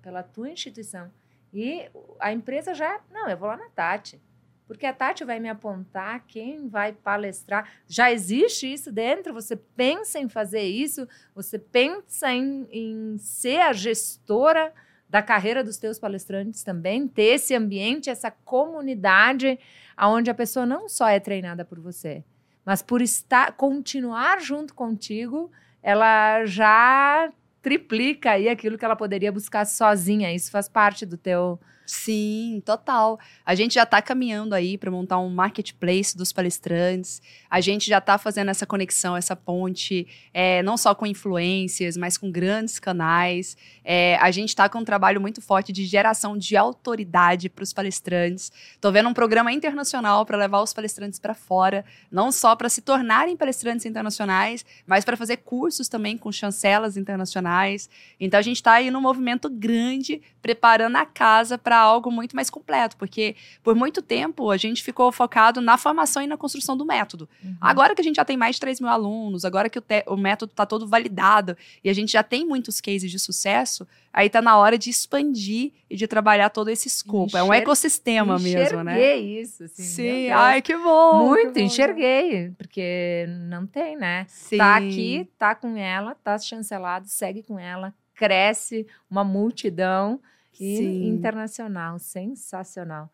pela 0.01 0.24
tua 0.24 0.49
instituição. 0.49 1.12
E 1.53 1.89
a 2.20 2.34
empresa 2.34 2.74
já, 2.74 2.99
não, 3.12 3.30
eu 3.30 3.38
vou 3.38 3.47
lá 3.47 3.57
na 3.57 3.70
Tati, 3.70 4.20
porque 4.68 4.88
a 4.88 4.93
Tati 4.93 5.24
vai 5.24 5.39
me 5.39 5.49
apontar 5.49 6.26
quem 6.28 6.68
vai 6.68 6.91
palestrar. 6.91 7.72
Já 7.88 8.12
existe 8.12 8.72
isso 8.72 8.91
dentro? 8.91 9.34
Você 9.34 9.55
pensa 9.55 10.20
em 10.20 10.30
fazer 10.30 10.62
isso? 10.62 11.07
Você 11.36 11.57
pensa 11.57 12.32
em, 12.32 12.68
em 12.72 13.18
ser 13.20 13.62
a 13.62 13.74
gestora 13.74 14.74
da 15.10 15.22
carreira 15.22 15.64
dos 15.64 15.78
teus 15.78 15.97
palestrantes 15.97 16.64
também, 16.64 17.07
ter 17.07 17.36
esse 17.36 17.55
ambiente, 17.55 18.10
essa 18.10 18.30
comunidade 18.30 19.57
onde 19.99 20.30
a 20.30 20.36
pessoa 20.36 20.66
não 20.66 20.88
só 20.88 21.07
é 21.07 21.20
treinada 21.20 21.66
por 21.66 21.80
você, 21.80 22.24
mas 22.64 22.82
por 22.82 23.01
estar 23.01 23.53
continuar 23.53 24.39
junto 24.39 24.74
contigo, 24.74 25.51
ela 25.82 26.45
já 26.45 27.32
triplica 27.62 28.32
aí 28.32 28.47
aquilo 28.47 28.78
que 28.78 28.86
ela 28.86 28.95
poderia 28.95 29.32
buscar 29.32 29.66
sozinha. 29.66 30.34
Isso 30.34 30.51
faz 30.51 30.70
parte 30.70 31.05
do 31.05 31.18
teu 31.18 31.60
Sim, 31.89 32.61
total. 32.63 33.19
A 33.43 33.55
gente 33.55 33.73
já 33.73 33.81
está 33.81 33.99
caminhando 33.99 34.53
aí 34.53 34.77
para 34.77 34.91
montar 34.91 35.17
um 35.17 35.27
marketplace 35.27 36.15
dos 36.15 36.31
palestrantes. 36.31 37.19
A 37.49 37.59
gente 37.61 37.87
já 37.87 37.97
está 37.97 38.15
fazendo 38.19 38.49
essa 38.49 38.63
conexão, 38.63 39.17
essa 39.17 39.35
ponte, 39.35 40.05
é, 40.31 40.61
não 40.61 40.77
só 40.77 40.93
com 40.93 41.07
influências, 41.07 41.97
mas 41.97 42.15
com 42.15 42.31
grandes 42.31 42.77
canais. 42.77 43.57
É, 43.83 44.17
a 44.17 44.29
gente 44.29 44.49
está 44.49 44.69
com 44.69 44.77
um 44.77 44.83
trabalho 44.83 45.19
muito 45.19 45.41
forte 45.41 45.73
de 45.73 45.83
geração 45.83 46.37
de 46.37 46.55
autoridade 46.55 47.49
para 47.49 47.63
os 47.63 47.73
palestrantes. 47.73 48.51
Estou 48.75 48.91
vendo 48.91 49.09
um 49.09 49.13
programa 49.13 49.51
internacional 49.51 50.27
para 50.27 50.37
levar 50.37 50.61
os 50.61 50.71
palestrantes 50.71 51.17
para 51.17 51.33
fora, 51.33 51.83
não 52.11 52.31
só 52.31 52.55
para 52.55 52.69
se 52.69 52.83
tornarem 52.83 53.35
palestrantes 53.35 53.87
internacionais, 53.87 54.63
mas 54.85 55.03
para 55.03 55.17
fazer 55.17 55.37
cursos 55.37 55.87
também 55.87 56.19
com 56.19 56.31
chancelas 56.31 56.97
internacionais. 56.97 57.89
Então 58.19 58.39
a 58.39 58.43
gente 58.43 58.57
está 58.57 58.73
aí 58.73 58.91
num 58.91 59.01
movimento 59.01 59.49
grande, 59.49 60.21
preparando 60.39 60.97
a 60.97 61.05
casa 61.05 61.57
para 61.57 61.78
algo 61.80 62.11
muito 62.11 62.36
mais 62.36 62.49
completo, 62.49 62.95
porque 62.97 63.36
por 63.63 63.75
muito 63.75 64.01
tempo 64.01 64.49
a 64.49 64.57
gente 64.57 64.84
ficou 64.84 65.11
focado 65.11 65.61
na 65.61 65.77
formação 65.77 66.21
e 66.21 66.27
na 66.27 66.38
construção 66.38 66.75
do 66.75 66.86
método. 66.86 67.27
Uhum. 67.43 67.55
Agora 67.59 67.95
que 67.95 68.01
a 68.01 68.03
gente 68.03 68.15
já 68.15 68.25
tem 68.25 68.38
mais 68.38 68.55
de 68.55 68.61
3 68.61 68.80
mil 68.80 68.89
alunos, 68.89 69.45
agora 69.45 69.69
que 69.69 69.80
o, 69.80 69.84
o 70.07 70.17
método 70.17 70.51
está 70.51 70.65
todo 70.65 70.88
validado 70.88 71.57
e 71.84 71.89
a 71.89 71.93
gente 71.93 72.11
já 72.11 72.23
tem 72.23 72.45
muitos 72.45 72.80
cases 72.80 73.09
de 73.09 73.19
sucesso, 73.19 73.88
aí 74.13 74.27
está 74.27 74.41
na 74.41 74.57
hora 74.57 74.77
de 74.77 74.89
expandir 74.89 75.71
e 75.89 75.95
de 75.95 76.07
trabalhar 76.07 76.49
todo 76.49 76.69
esse 76.69 76.88
escopo. 76.88 77.27
Enxer... 77.27 77.39
É 77.39 77.43
um 77.43 77.53
ecossistema 77.53 78.38
mesmo, 78.38 78.84
né? 78.84 78.93
Enxerguei 78.93 79.41
isso. 79.41 79.63
Assim, 79.63 79.84
Sim, 79.84 80.30
ai, 80.30 80.61
que 80.61 80.75
bom. 80.75 81.27
Muito, 81.27 81.53
que 81.53 81.59
bom. 81.59 81.65
enxerguei, 81.65 82.51
porque 82.57 83.25
não 83.47 83.65
tem, 83.65 83.97
né? 83.97 84.25
Sim. 84.27 84.57
Tá 84.57 84.77
aqui, 84.77 85.30
tá 85.38 85.55
com 85.55 85.77
ela, 85.77 86.15
tá 86.15 86.38
chancelado, 86.38 87.07
segue 87.07 87.43
com 87.43 87.59
ela, 87.59 87.93
cresce 88.13 88.86
uma 89.09 89.23
multidão 89.23 90.19
Sim. 90.60 91.07
internacional, 91.07 91.97
sensacional. 91.99 93.10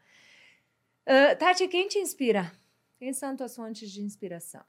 Uh, 1.05 1.37
Tati, 1.37 1.67
quem 1.67 1.87
te 1.87 1.99
inspira? 1.99 2.51
Quem 2.97 3.13
são 3.13 3.35
tuas 3.35 3.55
fontes 3.55 3.91
de 3.91 4.01
inspiração? 4.01 4.63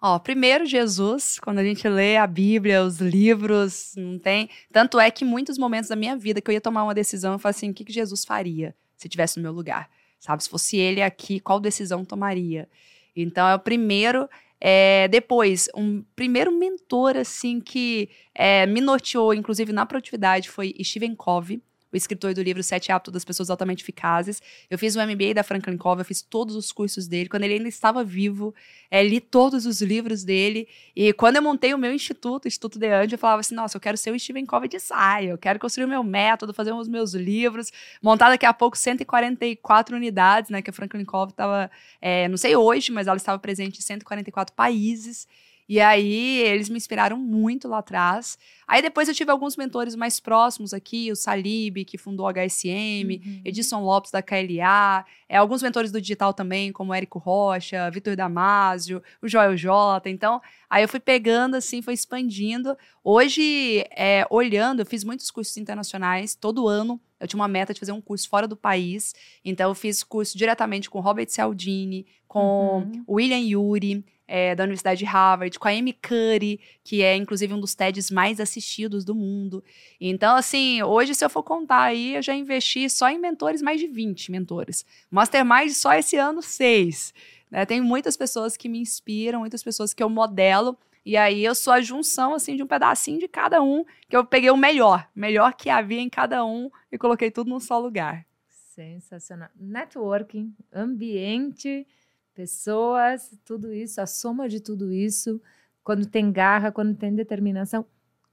Ó, 0.00 0.18
primeiro 0.18 0.66
Jesus, 0.66 1.38
quando 1.38 1.60
a 1.60 1.64
gente 1.64 1.88
lê 1.88 2.16
a 2.16 2.26
Bíblia, 2.26 2.82
os 2.82 2.98
livros, 2.98 3.94
não 3.96 4.18
tem. 4.18 4.50
Tanto 4.72 4.98
é 4.98 5.10
que 5.10 5.24
muitos 5.24 5.56
momentos 5.56 5.88
da 5.88 5.96
minha 5.96 6.16
vida 6.16 6.40
que 6.40 6.50
eu 6.50 6.52
ia 6.52 6.60
tomar 6.60 6.82
uma 6.82 6.92
decisão, 6.92 7.32
eu 7.32 7.38
falei 7.38 7.56
assim: 7.56 7.70
o 7.70 7.74
que, 7.74 7.84
que 7.84 7.92
Jesus 7.92 8.24
faria 8.24 8.74
se 8.96 9.06
estivesse 9.06 9.36
no 9.38 9.44
meu 9.44 9.52
lugar? 9.52 9.88
Sabe, 10.18 10.42
se 10.42 10.50
fosse 10.50 10.76
ele 10.76 11.00
aqui, 11.00 11.40
qual 11.40 11.60
decisão 11.60 12.04
tomaria? 12.04 12.68
Então, 13.14 13.48
é 13.48 13.54
o 13.54 13.58
primeiro. 13.58 14.28
É, 14.60 15.08
depois, 15.08 15.68
um 15.74 16.04
primeiro 16.14 16.52
mentor, 16.52 17.16
assim, 17.16 17.60
que 17.60 18.08
é, 18.34 18.64
me 18.66 18.80
norteou, 18.80 19.34
inclusive 19.34 19.72
na 19.72 19.84
produtividade, 19.84 20.48
foi 20.48 20.74
Steven 20.82 21.14
Covey 21.16 21.60
o 21.92 21.96
escritor 21.96 22.32
do 22.32 22.42
livro 22.42 22.62
Sete 22.62 22.90
Hábitos 22.90 23.12
das 23.12 23.24
Pessoas 23.24 23.50
Altamente 23.50 23.82
Eficazes. 23.82 24.40
Eu 24.70 24.78
fiz 24.78 24.96
o 24.96 25.00
MBA 25.00 25.34
da 25.34 25.42
Franklin 25.42 25.76
Covey, 25.76 26.00
eu 26.00 26.04
fiz 26.04 26.22
todos 26.22 26.56
os 26.56 26.72
cursos 26.72 27.06
dele. 27.06 27.28
Quando 27.28 27.44
ele 27.44 27.54
ainda 27.54 27.68
estava 27.68 28.02
vivo, 28.02 28.54
é, 28.90 29.02
li 29.02 29.20
todos 29.20 29.66
os 29.66 29.82
livros 29.82 30.24
dele. 30.24 30.66
E 30.96 31.12
quando 31.12 31.36
eu 31.36 31.42
montei 31.42 31.74
o 31.74 31.78
meu 31.78 31.92
instituto, 31.92 32.46
o 32.46 32.48
Instituto 32.48 32.78
De 32.78 32.88
Ange, 32.88 33.14
eu 33.14 33.18
falava 33.18 33.40
assim, 33.40 33.54
nossa, 33.54 33.76
eu 33.76 33.80
quero 33.80 33.96
ser 33.96 34.10
o 34.10 34.18
Steven 34.18 34.46
Covey 34.46 34.68
de 34.68 34.80
saia, 34.80 35.30
eu 35.30 35.38
quero 35.38 35.58
construir 35.58 35.84
o 35.84 35.88
meu 35.88 36.02
método, 36.02 36.54
fazer 36.54 36.72
os 36.72 36.88
meus 36.88 37.14
livros, 37.14 37.70
montar 38.02 38.30
daqui 38.30 38.46
a 38.46 38.52
pouco 38.52 38.76
144 38.76 39.96
unidades, 39.96 40.50
né, 40.50 40.62
que 40.62 40.70
a 40.70 40.72
Franklin 40.72 41.04
Covey 41.04 41.32
estava, 41.32 41.70
é, 42.00 42.28
não 42.28 42.36
sei 42.36 42.56
hoje, 42.56 42.90
mas 42.92 43.06
ela 43.06 43.16
estava 43.16 43.38
presente 43.38 43.78
em 43.78 43.82
144 43.82 44.54
países. 44.54 45.26
E 45.72 45.80
aí 45.80 46.40
eles 46.40 46.68
me 46.68 46.76
inspiraram 46.76 47.16
muito 47.16 47.66
lá 47.66 47.78
atrás. 47.78 48.36
Aí 48.68 48.82
depois 48.82 49.08
eu 49.08 49.14
tive 49.14 49.30
alguns 49.30 49.56
mentores 49.56 49.94
mais 49.94 50.20
próximos 50.20 50.74
aqui, 50.74 51.10
o 51.10 51.16
Salib, 51.16 51.86
que 51.86 51.96
fundou 51.96 52.28
a 52.28 52.30
HSM, 52.30 53.22
uhum. 53.24 53.40
Edson 53.42 53.80
Lopes 53.80 54.10
da 54.10 54.20
KLA, 54.20 55.02
é, 55.26 55.38
alguns 55.38 55.62
mentores 55.62 55.90
do 55.90 55.98
digital 55.98 56.34
também, 56.34 56.70
como 56.72 56.92
Érico 56.92 57.18
Rocha, 57.18 57.90
Vitor 57.90 58.14
Damasio, 58.14 59.02
o 59.22 59.26
Joel 59.26 59.56
J. 59.56 60.10
Então, 60.10 60.42
aí 60.68 60.84
eu 60.84 60.88
fui 60.90 61.00
pegando 61.00 61.54
assim, 61.54 61.80
foi 61.80 61.94
expandindo. 61.94 62.76
Hoje, 63.02 63.82
é, 63.96 64.26
olhando, 64.28 64.80
eu 64.80 64.86
fiz 64.86 65.02
muitos 65.02 65.30
cursos 65.30 65.56
internacionais, 65.56 66.34
todo 66.34 66.68
ano 66.68 67.00
eu 67.18 67.26
tinha 67.26 67.40
uma 67.40 67.48
meta 67.48 67.72
de 67.72 67.80
fazer 67.80 67.92
um 67.92 68.00
curso 68.00 68.28
fora 68.28 68.46
do 68.46 68.56
país. 68.56 69.14
Então, 69.42 69.70
eu 69.70 69.74
fiz 69.74 70.02
curso 70.02 70.36
diretamente 70.36 70.90
com 70.90 71.00
Robert 71.00 71.28
Cialdini, 71.30 72.04
com 72.26 72.78
uhum. 72.80 73.04
William 73.08 73.38
Yuri, 73.38 74.04
é, 74.34 74.54
da 74.54 74.64
Universidade 74.64 75.00
de 75.00 75.04
Harvard, 75.04 75.58
com 75.58 75.68
a 75.68 75.72
Amy 75.72 75.92
Curry, 75.92 76.58
que 76.82 77.02
é 77.02 77.14
inclusive 77.14 77.52
um 77.52 77.60
dos 77.60 77.74
TEDs 77.74 78.10
mais 78.10 78.40
assistidos 78.40 79.04
do 79.04 79.14
mundo. 79.14 79.62
Então, 80.00 80.34
assim, 80.34 80.82
hoje, 80.82 81.14
se 81.14 81.22
eu 81.22 81.28
for 81.28 81.42
contar 81.42 81.82
aí, 81.82 82.14
eu 82.14 82.22
já 82.22 82.34
investi 82.34 82.88
só 82.88 83.10
em 83.10 83.18
mentores, 83.18 83.60
mais 83.60 83.78
de 83.78 83.86
20 83.86 84.32
mentores. 84.32 84.86
Mastermind 85.10 85.72
só 85.72 85.92
esse 85.92 86.16
ano, 86.16 86.40
seis. 86.40 87.12
Né? 87.50 87.66
Tem 87.66 87.82
muitas 87.82 88.16
pessoas 88.16 88.56
que 88.56 88.70
me 88.70 88.78
inspiram, 88.78 89.40
muitas 89.40 89.62
pessoas 89.62 89.92
que 89.92 90.02
eu 90.02 90.08
modelo. 90.08 90.78
E 91.04 91.14
aí 91.14 91.44
eu 91.44 91.54
sou 91.54 91.74
a 91.74 91.82
junção 91.82 92.32
assim 92.32 92.56
de 92.56 92.62
um 92.62 92.66
pedacinho 92.66 93.20
de 93.20 93.28
cada 93.28 93.60
um, 93.62 93.84
que 94.08 94.16
eu 94.16 94.24
peguei 94.24 94.50
o 94.50 94.56
melhor, 94.56 95.06
melhor 95.14 95.52
que 95.52 95.68
havia 95.68 96.00
em 96.00 96.08
cada 96.08 96.42
um 96.42 96.70
e 96.90 96.96
coloquei 96.96 97.30
tudo 97.30 97.50
num 97.50 97.60
só 97.60 97.78
lugar. 97.78 98.24
Sensacional. 98.48 99.50
Networking, 99.54 100.54
ambiente, 100.72 101.86
pessoas, 102.34 103.30
tudo 103.44 103.72
isso, 103.72 104.00
a 104.00 104.06
soma 104.06 104.48
de 104.48 104.60
tudo 104.60 104.92
isso, 104.92 105.40
quando 105.84 106.06
tem 106.06 106.30
garra, 106.32 106.72
quando 106.72 106.94
tem 106.94 107.14
determinação, 107.14 107.84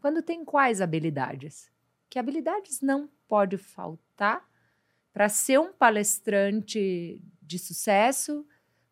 quando 0.01 0.21
tem 0.21 0.45
quais 0.45 0.81
habilidades? 0.81 1.69
Que 2.09 2.19
habilidades 2.19 2.81
não 2.81 3.09
pode 3.27 3.57
faltar 3.57 4.43
para 5.13 5.29
ser 5.29 5.59
um 5.59 5.71
palestrante 5.71 7.21
de 7.41 7.59
sucesso, 7.59 8.45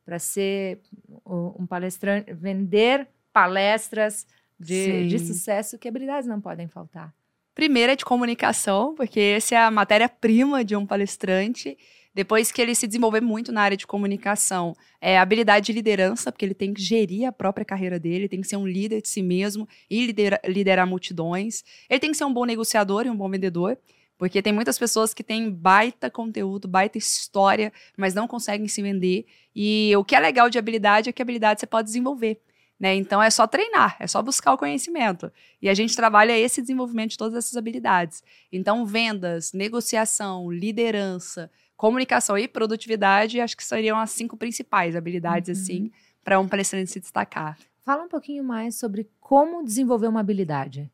para 0.03 0.19
ser 0.19 0.81
um 1.25 1.65
palestrante, 1.65 2.33
vender 2.33 3.07
palestras 3.31 4.25
de, 4.59 5.07
de, 5.07 5.19
sucesso, 5.19 5.77
que 5.77 5.87
habilidades 5.87 6.27
não 6.27 6.41
podem 6.41 6.67
faltar? 6.67 7.13
Primeiro 7.53 7.91
é 7.91 7.95
de 7.95 8.05
comunicação, 8.05 8.95
porque 8.95 9.19
essa 9.19 9.55
é 9.55 9.57
a 9.57 9.71
matéria-prima 9.71 10.63
de 10.63 10.75
um 10.75 10.85
palestrante. 10.85 11.77
Depois 12.17 12.51
que 12.51 12.59
ele 12.59 12.73
se 12.73 12.87
desenvolver 12.87 13.21
muito 13.21 13.51
na 13.51 13.61
área 13.61 13.77
de 13.77 13.85
comunicação, 13.85 14.75
é 14.99 15.19
habilidade 15.19 15.67
de 15.67 15.71
liderança, 15.71 16.31
porque 16.31 16.43
ele 16.43 16.55
tem 16.55 16.73
que 16.73 16.81
gerir 16.81 17.27
a 17.27 17.31
própria 17.31 17.63
carreira 17.63 17.99
dele, 17.99 18.27
tem 18.27 18.41
que 18.41 18.47
ser 18.47 18.57
um 18.57 18.65
líder 18.65 19.03
de 19.03 19.07
si 19.07 19.21
mesmo 19.21 19.69
e 19.87 20.07
liderar, 20.47 20.87
multidões. 20.87 21.63
Ele 21.87 21.99
tem 21.99 22.09
que 22.09 22.17
ser 22.17 22.25
um 22.25 22.33
bom 22.33 22.43
negociador 22.43 23.05
e 23.05 23.09
um 23.11 23.15
bom 23.15 23.29
vendedor. 23.29 23.77
Porque 24.17 24.41
tem 24.41 24.51
muitas 24.51 24.79
pessoas 24.79 25.13
que 25.13 25.23
têm 25.23 25.51
baita 25.51 26.09
conteúdo, 26.09 26.67
baita 26.67 26.97
história, 26.97 27.71
mas 27.95 28.15
não 28.15 28.27
conseguem 28.27 28.67
se 28.67 28.81
vender. 28.81 29.27
E 29.55 29.95
o 29.95 30.03
que 30.03 30.15
é 30.15 30.19
legal 30.19 30.49
de 30.49 30.57
habilidade 30.57 31.09
é 31.09 31.13
que 31.13 31.21
habilidade 31.21 31.59
você 31.59 31.67
pode 31.67 31.85
desenvolver. 31.85 32.41
Né? 32.79 32.95
Então 32.95 33.21
é 33.21 33.29
só 33.29 33.45
treinar, 33.45 33.95
é 33.99 34.07
só 34.07 34.23
buscar 34.23 34.53
o 34.53 34.57
conhecimento. 34.57 35.31
E 35.61 35.69
a 35.69 35.73
gente 35.75 35.95
trabalha 35.95 36.35
esse 36.35 36.61
desenvolvimento 36.61 37.11
de 37.11 37.17
todas 37.17 37.35
essas 37.35 37.55
habilidades. 37.55 38.23
Então, 38.51 38.87
vendas, 38.87 39.53
negociação, 39.53 40.51
liderança, 40.51 41.51
comunicação 41.77 42.37
e 42.37 42.47
produtividade, 42.47 43.39
acho 43.39 43.55
que 43.55 43.63
seriam 43.63 43.97
as 43.97 44.09
cinco 44.09 44.35
principais 44.35 44.95
habilidades, 44.95 45.55
uhum. 45.55 45.63
assim, 45.63 45.91
para 46.23 46.39
um 46.39 46.47
palestrante 46.47 46.91
se 46.91 46.99
destacar. 46.99 47.57
Fala 47.85 48.03
um 48.03 48.09
pouquinho 48.09 48.43
mais 48.43 48.75
sobre 48.75 49.09
como 49.21 49.63
desenvolver 49.63 50.07
uma 50.07 50.19
habilidade. 50.19 50.91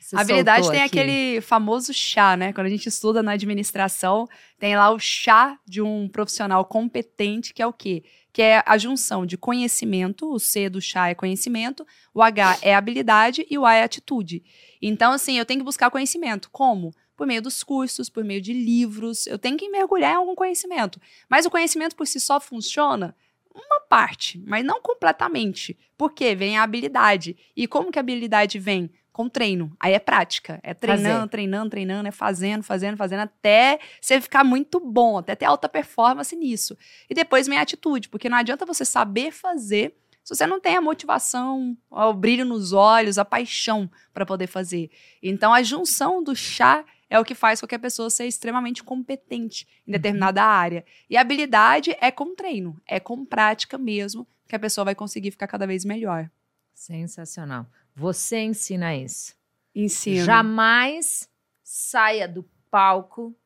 Você 0.00 0.16
a 0.16 0.20
habilidade 0.20 0.68
tem 0.70 0.82
aqui. 0.82 0.98
aquele 0.98 1.40
famoso 1.40 1.94
chá, 1.94 2.36
né? 2.36 2.52
Quando 2.52 2.66
a 2.66 2.70
gente 2.70 2.88
estuda 2.88 3.22
na 3.22 3.32
administração, 3.32 4.26
tem 4.58 4.74
lá 4.74 4.90
o 4.90 4.98
chá 4.98 5.58
de 5.64 5.80
um 5.80 6.08
profissional 6.08 6.64
competente, 6.64 7.54
que 7.54 7.62
é 7.62 7.66
o 7.66 7.72
quê? 7.72 8.02
Que 8.32 8.42
é 8.42 8.62
a 8.66 8.76
junção 8.76 9.24
de 9.24 9.38
conhecimento, 9.38 10.28
o 10.28 10.40
C 10.40 10.68
do 10.68 10.80
chá 10.80 11.08
é 11.08 11.14
conhecimento, 11.14 11.86
o 12.12 12.20
H 12.20 12.58
é 12.62 12.74
habilidade 12.74 13.46
e 13.48 13.56
o 13.56 13.64
A 13.64 13.74
é 13.74 13.84
atitude. 13.84 14.42
Então, 14.80 15.12
assim, 15.12 15.38
eu 15.38 15.46
tenho 15.46 15.60
que 15.60 15.64
buscar 15.64 15.90
conhecimento. 15.90 16.50
Como? 16.50 16.92
Por 17.22 17.26
meio 17.28 17.40
dos 17.40 17.62
cursos, 17.62 18.08
por 18.08 18.24
meio 18.24 18.40
de 18.40 18.52
livros. 18.52 19.28
Eu 19.28 19.38
tenho 19.38 19.56
que 19.56 19.68
mergulhar 19.68 20.14
em 20.14 20.16
algum 20.16 20.34
conhecimento. 20.34 21.00
Mas 21.28 21.46
o 21.46 21.50
conhecimento 21.50 21.94
por 21.94 22.04
si 22.04 22.18
só 22.18 22.40
funciona? 22.40 23.14
Uma 23.54 23.78
parte, 23.88 24.42
mas 24.44 24.64
não 24.64 24.82
completamente. 24.82 25.78
Porque 25.96 26.34
vem 26.34 26.58
a 26.58 26.64
habilidade. 26.64 27.36
E 27.54 27.68
como 27.68 27.92
que 27.92 27.98
a 27.98 28.00
habilidade 28.00 28.58
vem? 28.58 28.90
Com 29.12 29.28
treino. 29.28 29.72
Aí 29.78 29.92
é 29.92 30.00
prática. 30.00 30.58
É 30.64 30.74
treinando, 30.74 31.14
Fazer. 31.14 31.28
treinando, 31.28 31.70
treinando, 31.70 32.08
é 32.08 32.10
fazendo, 32.10 32.64
fazendo, 32.64 32.96
fazendo, 32.96 33.20
até 33.20 33.78
você 34.00 34.20
ficar 34.20 34.42
muito 34.42 34.80
bom, 34.80 35.18
até 35.18 35.36
ter 35.36 35.44
alta 35.44 35.68
performance 35.68 36.34
nisso. 36.34 36.76
E 37.08 37.14
depois 37.14 37.46
vem 37.46 37.56
a 37.56 37.62
atitude, 37.62 38.08
porque 38.08 38.28
não 38.28 38.38
adianta 38.38 38.66
você 38.66 38.84
saber 38.84 39.30
fazer 39.30 39.94
se 40.24 40.36
você 40.36 40.46
não 40.46 40.60
tem 40.60 40.76
a 40.76 40.80
motivação, 40.80 41.76
o 41.90 42.12
brilho 42.12 42.44
nos 42.44 42.72
olhos, 42.72 43.18
a 43.18 43.24
paixão 43.24 43.90
para 44.14 44.24
poder 44.24 44.46
fazer. 44.46 44.88
Então, 45.20 45.52
a 45.52 45.62
junção 45.62 46.22
do 46.22 46.34
chá 46.34 46.84
é 47.12 47.20
o 47.20 47.24
que 47.26 47.34
faz 47.34 47.60
qualquer 47.60 47.76
pessoa 47.76 48.08
ser 48.08 48.24
extremamente 48.24 48.82
competente 48.82 49.68
em 49.86 49.90
uhum. 49.90 49.92
determinada 49.92 50.42
área. 50.42 50.82
E 51.10 51.16
habilidade 51.18 51.94
é 52.00 52.10
com 52.10 52.34
treino, 52.34 52.80
é 52.86 52.98
com 52.98 53.22
prática 53.22 53.76
mesmo 53.76 54.26
que 54.48 54.56
a 54.56 54.58
pessoa 54.58 54.86
vai 54.86 54.94
conseguir 54.94 55.30
ficar 55.30 55.46
cada 55.46 55.66
vez 55.66 55.84
melhor. 55.84 56.30
Sensacional. 56.72 57.66
Você 57.94 58.38
ensina 58.38 58.96
isso. 58.96 59.36
Ensino. 59.74 60.24
Jamais 60.24 61.28
saia 61.62 62.26
do 62.26 62.48
palco 62.70 63.36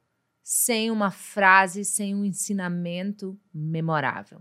sem 0.45 0.89
uma 0.93 1.11
frase, 1.11 1.85
sem 1.85 2.15
um 2.15 2.25
ensinamento 2.25 3.37
memorável. 3.53 4.41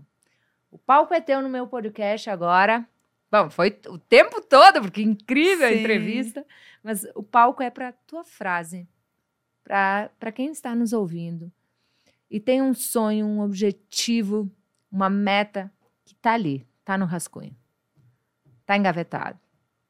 O 0.70 0.78
palco 0.78 1.12
é 1.12 1.20
teu 1.20 1.42
no 1.42 1.48
meu 1.48 1.66
podcast 1.66 2.30
agora. 2.30 2.88
Bom, 3.28 3.50
foi 3.50 3.76
o 3.88 3.98
tempo 3.98 4.40
todo, 4.40 4.82
porque 4.82 5.02
incrível 5.02 5.66
Sim. 5.66 5.74
a 5.74 5.76
entrevista. 5.76 6.46
Mas 6.80 7.04
o 7.16 7.24
palco 7.24 7.60
é 7.60 7.70
para 7.70 7.90
tua 7.90 8.22
frase 8.22 8.86
para 9.66 10.30
quem 10.32 10.52
está 10.52 10.74
nos 10.74 10.92
ouvindo 10.92 11.52
e 12.30 12.38
tem 12.38 12.62
um 12.62 12.72
sonho, 12.72 13.26
um 13.26 13.40
objetivo, 13.40 14.48
uma 14.90 15.10
meta 15.10 15.72
que 16.04 16.14
está 16.14 16.34
ali, 16.34 16.64
está 16.80 16.96
no 16.96 17.04
rascunho, 17.04 17.56
está 18.60 18.76
engavetado, 18.76 19.38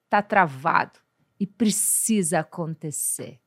está 0.04 0.22
travado 0.22 0.98
e 1.38 1.46
precisa 1.46 2.40
acontecer. 2.40 3.38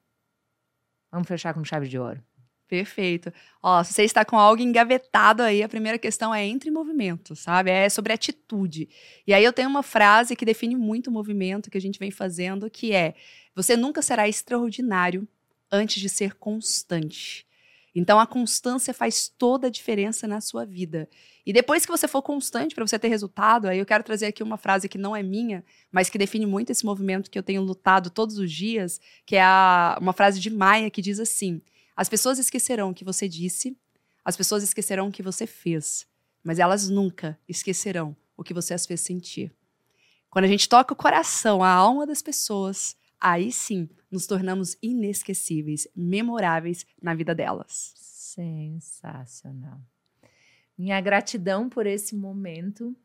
Vamos 1.12 1.28
fechar 1.28 1.54
com 1.56 1.64
chave 1.64 1.88
de 1.88 1.98
ouro. 1.98 2.24
Perfeito. 2.68 3.34
Ó, 3.64 3.84
se 3.84 3.94
você 3.94 4.04
está 4.04 4.24
com 4.24 4.38
algo 4.38 4.62
engavetado 4.62 5.42
aí, 5.42 5.64
a 5.64 5.70
primeira 5.70 5.98
questão 5.98 6.34
é 6.34 6.46
entre 6.46 6.70
movimento, 6.70 7.36
sabe? 7.36 7.72
É 7.72 7.90
sobre 7.90 8.14
atitude. 8.14 8.88
E 9.26 9.34
aí 9.34 9.44
eu 9.44 9.52
tenho 9.52 9.68
uma 9.68 9.82
frase 9.82 10.36
que 10.36 10.46
define 10.46 10.76
muito 10.76 11.08
o 11.08 11.12
movimento 11.12 11.72
que 11.72 11.80
a 11.80 11.82
gente 11.82 11.98
vem 11.98 12.12
fazendo, 12.12 12.70
que 12.70 12.94
é: 12.94 13.16
você 13.56 13.76
nunca 13.76 14.04
será 14.04 14.30
extraordinário 14.30 15.28
antes 15.72 16.02
de 16.02 16.10
ser 16.10 16.36
constante. 16.36 17.48
Então 17.94 18.20
a 18.20 18.28
constância 18.28 18.94
faz 18.94 19.28
toda 19.28 19.68
a 19.68 19.70
diferença 19.70 20.28
na 20.28 20.40
sua 20.42 20.66
vida. 20.66 21.10
E 21.46 21.52
depois 21.52 21.86
que 21.86 21.92
você 21.92 22.08
for 22.08 22.22
constante 22.22 22.76
para 22.76 22.86
você 22.86 23.00
ter 23.00 23.08
resultado, 23.08 23.68
aí 23.68 23.80
eu 23.80 23.86
quero 23.86 24.04
trazer 24.04 24.28
aqui 24.28 24.44
uma 24.44 24.58
frase 24.58 24.88
que 24.88 24.98
não 24.98 25.16
é 25.16 25.24
minha, 25.24 25.64
mas 25.92 26.10
que 26.10 26.18
define 26.18 26.46
muito 26.46 26.70
esse 26.70 26.86
movimento 26.86 27.30
que 27.30 27.40
eu 27.40 27.44
tenho 27.44 27.62
lutado 27.62 28.10
todos 28.10 28.38
os 28.38 28.52
dias, 28.52 29.02
que 29.26 29.36
é 29.36 29.42
a, 29.42 29.98
uma 30.00 30.14
frase 30.14 30.40
de 30.40 30.50
Maia 30.50 30.90
que 30.90 31.02
diz 31.02 31.20
assim: 31.20 31.62
As 31.96 32.08
pessoas 32.08 32.38
esquecerão 32.38 32.92
o 32.92 32.94
que 32.94 33.04
você 33.04 33.28
disse, 33.28 33.76
as 34.24 34.38
pessoas 34.38 34.64
esquecerão 34.64 35.08
o 35.08 35.12
que 35.12 35.24
você 35.24 35.48
fez, 35.48 36.06
mas 36.44 36.60
elas 36.60 36.88
nunca 36.88 37.40
esquecerão 37.48 38.16
o 38.38 38.44
que 38.44 38.54
você 38.54 38.74
as 38.74 38.86
fez 38.86 39.02
sentir. 39.02 39.52
Quando 40.30 40.46
a 40.46 40.48
gente 40.48 40.70
toca 40.70 40.94
o 40.94 40.96
coração, 40.96 41.64
a 41.64 41.70
alma 41.70 42.06
das 42.06 42.22
pessoas, 42.22 42.96
aí 43.20 43.52
sim 43.52 43.90
nos 44.10 44.26
tornamos 44.26 44.78
inesquecíveis, 44.82 45.88
memoráveis 45.96 46.86
na 47.02 47.14
vida 47.14 47.36
delas. 47.36 47.94
Sensacional. 47.96 49.82
Minha 50.78 51.00
gratidão 51.02 51.68
por 51.68 51.86
esse 51.86 52.16
momento. 52.16 52.96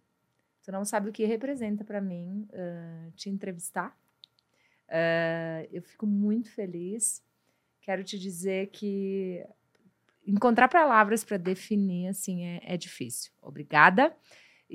Tu 0.62 0.70
não 0.70 0.84
sabe 0.84 1.10
o 1.10 1.12
que 1.12 1.24
representa 1.24 1.84
para 1.84 2.00
mim 2.00 2.48
uh, 2.50 3.10
te 3.12 3.28
entrevistar. 3.28 3.98
Uh, 4.88 5.68
eu 5.72 5.82
fico 5.82 6.06
muito 6.06 6.50
feliz. 6.50 7.22
Quero 7.80 8.04
te 8.04 8.18
dizer 8.18 8.68
que 8.68 9.44
encontrar 10.26 10.68
palavras 10.68 11.24
para 11.24 11.36
definir 11.36 12.08
assim 12.08 12.44
é, 12.44 12.60
é 12.62 12.76
difícil. 12.76 13.32
Obrigada. 13.42 14.16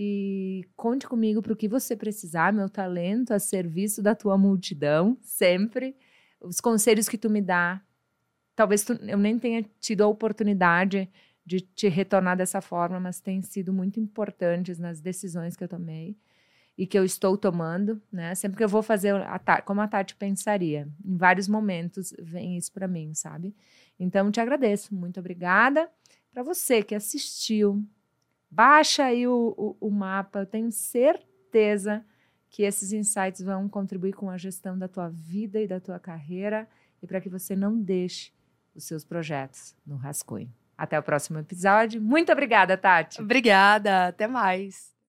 E 0.01 0.65
conte 0.77 1.05
comigo 1.05 1.41
para 1.41 1.51
o 1.51 1.57
que 1.57 1.67
você 1.67 1.93
precisar, 1.93 2.53
meu 2.53 2.69
talento 2.69 3.33
a 3.33 3.37
serviço 3.37 4.01
da 4.01 4.15
tua 4.15 4.37
multidão, 4.37 5.17
sempre. 5.21 5.93
Os 6.39 6.61
conselhos 6.61 7.09
que 7.09 7.17
tu 7.17 7.29
me 7.29 7.41
dá, 7.41 7.81
talvez 8.55 8.85
tu, 8.85 8.93
eu 8.93 9.17
nem 9.17 9.37
tenha 9.37 9.61
tido 9.77 10.01
a 10.01 10.07
oportunidade 10.07 11.09
de 11.45 11.59
te 11.59 11.89
retornar 11.89 12.37
dessa 12.37 12.61
forma, 12.61 12.97
mas 12.97 13.19
têm 13.19 13.41
sido 13.41 13.73
muito 13.73 13.99
importantes 13.99 14.79
nas 14.79 15.01
decisões 15.01 15.57
que 15.57 15.65
eu 15.65 15.67
tomei 15.67 16.15
e 16.77 16.87
que 16.87 16.97
eu 16.97 17.03
estou 17.03 17.37
tomando, 17.37 18.01
né? 18.09 18.33
Sempre 18.35 18.55
que 18.55 18.63
eu 18.63 18.69
vou 18.69 18.81
fazer 18.81 19.13
a 19.13 19.61
como 19.63 19.81
a 19.81 19.87
Tati 19.89 20.15
pensaria, 20.15 20.87
em 21.03 21.17
vários 21.17 21.49
momentos 21.49 22.13
vem 22.17 22.55
isso 22.55 22.71
para 22.71 22.87
mim, 22.87 23.13
sabe? 23.13 23.53
Então 23.99 24.31
te 24.31 24.39
agradeço, 24.39 24.95
muito 24.95 25.19
obrigada 25.19 25.89
para 26.31 26.41
você 26.41 26.81
que 26.81 26.95
assistiu, 26.95 27.85
Baixa 28.49 29.05
aí 29.05 29.27
o, 29.27 29.53
o, 29.57 29.87
o 29.87 29.91
mapa, 29.91 30.39
eu 30.39 30.45
tenho 30.45 30.71
certeza 30.71 32.03
que 32.49 32.63
esses 32.63 32.91
insights 32.91 33.41
vão 33.41 33.69
contribuir 33.69 34.13
com 34.13 34.29
a 34.29 34.37
gestão 34.37 34.77
da 34.77 34.87
tua 34.87 35.09
vida 35.09 35.61
e 35.61 35.67
da 35.67 35.79
tua 35.79 35.99
carreira 35.99 36.67
e 37.01 37.07
para 37.07 37.21
que 37.21 37.29
você 37.29 37.55
não 37.55 37.79
deixe 37.79 38.33
os 38.73 38.85
seus 38.85 39.05
projetos 39.05 39.75
no 39.85 39.95
rascunho. 39.95 40.51
Até 40.77 40.97
o 40.97 41.03
próximo 41.03 41.37
episódio. 41.39 42.01
Muito 42.01 42.31
obrigada, 42.31 42.77
Tati. 42.77 43.21
Obrigada, 43.21 44.07
até 44.07 44.27
mais. 44.27 44.93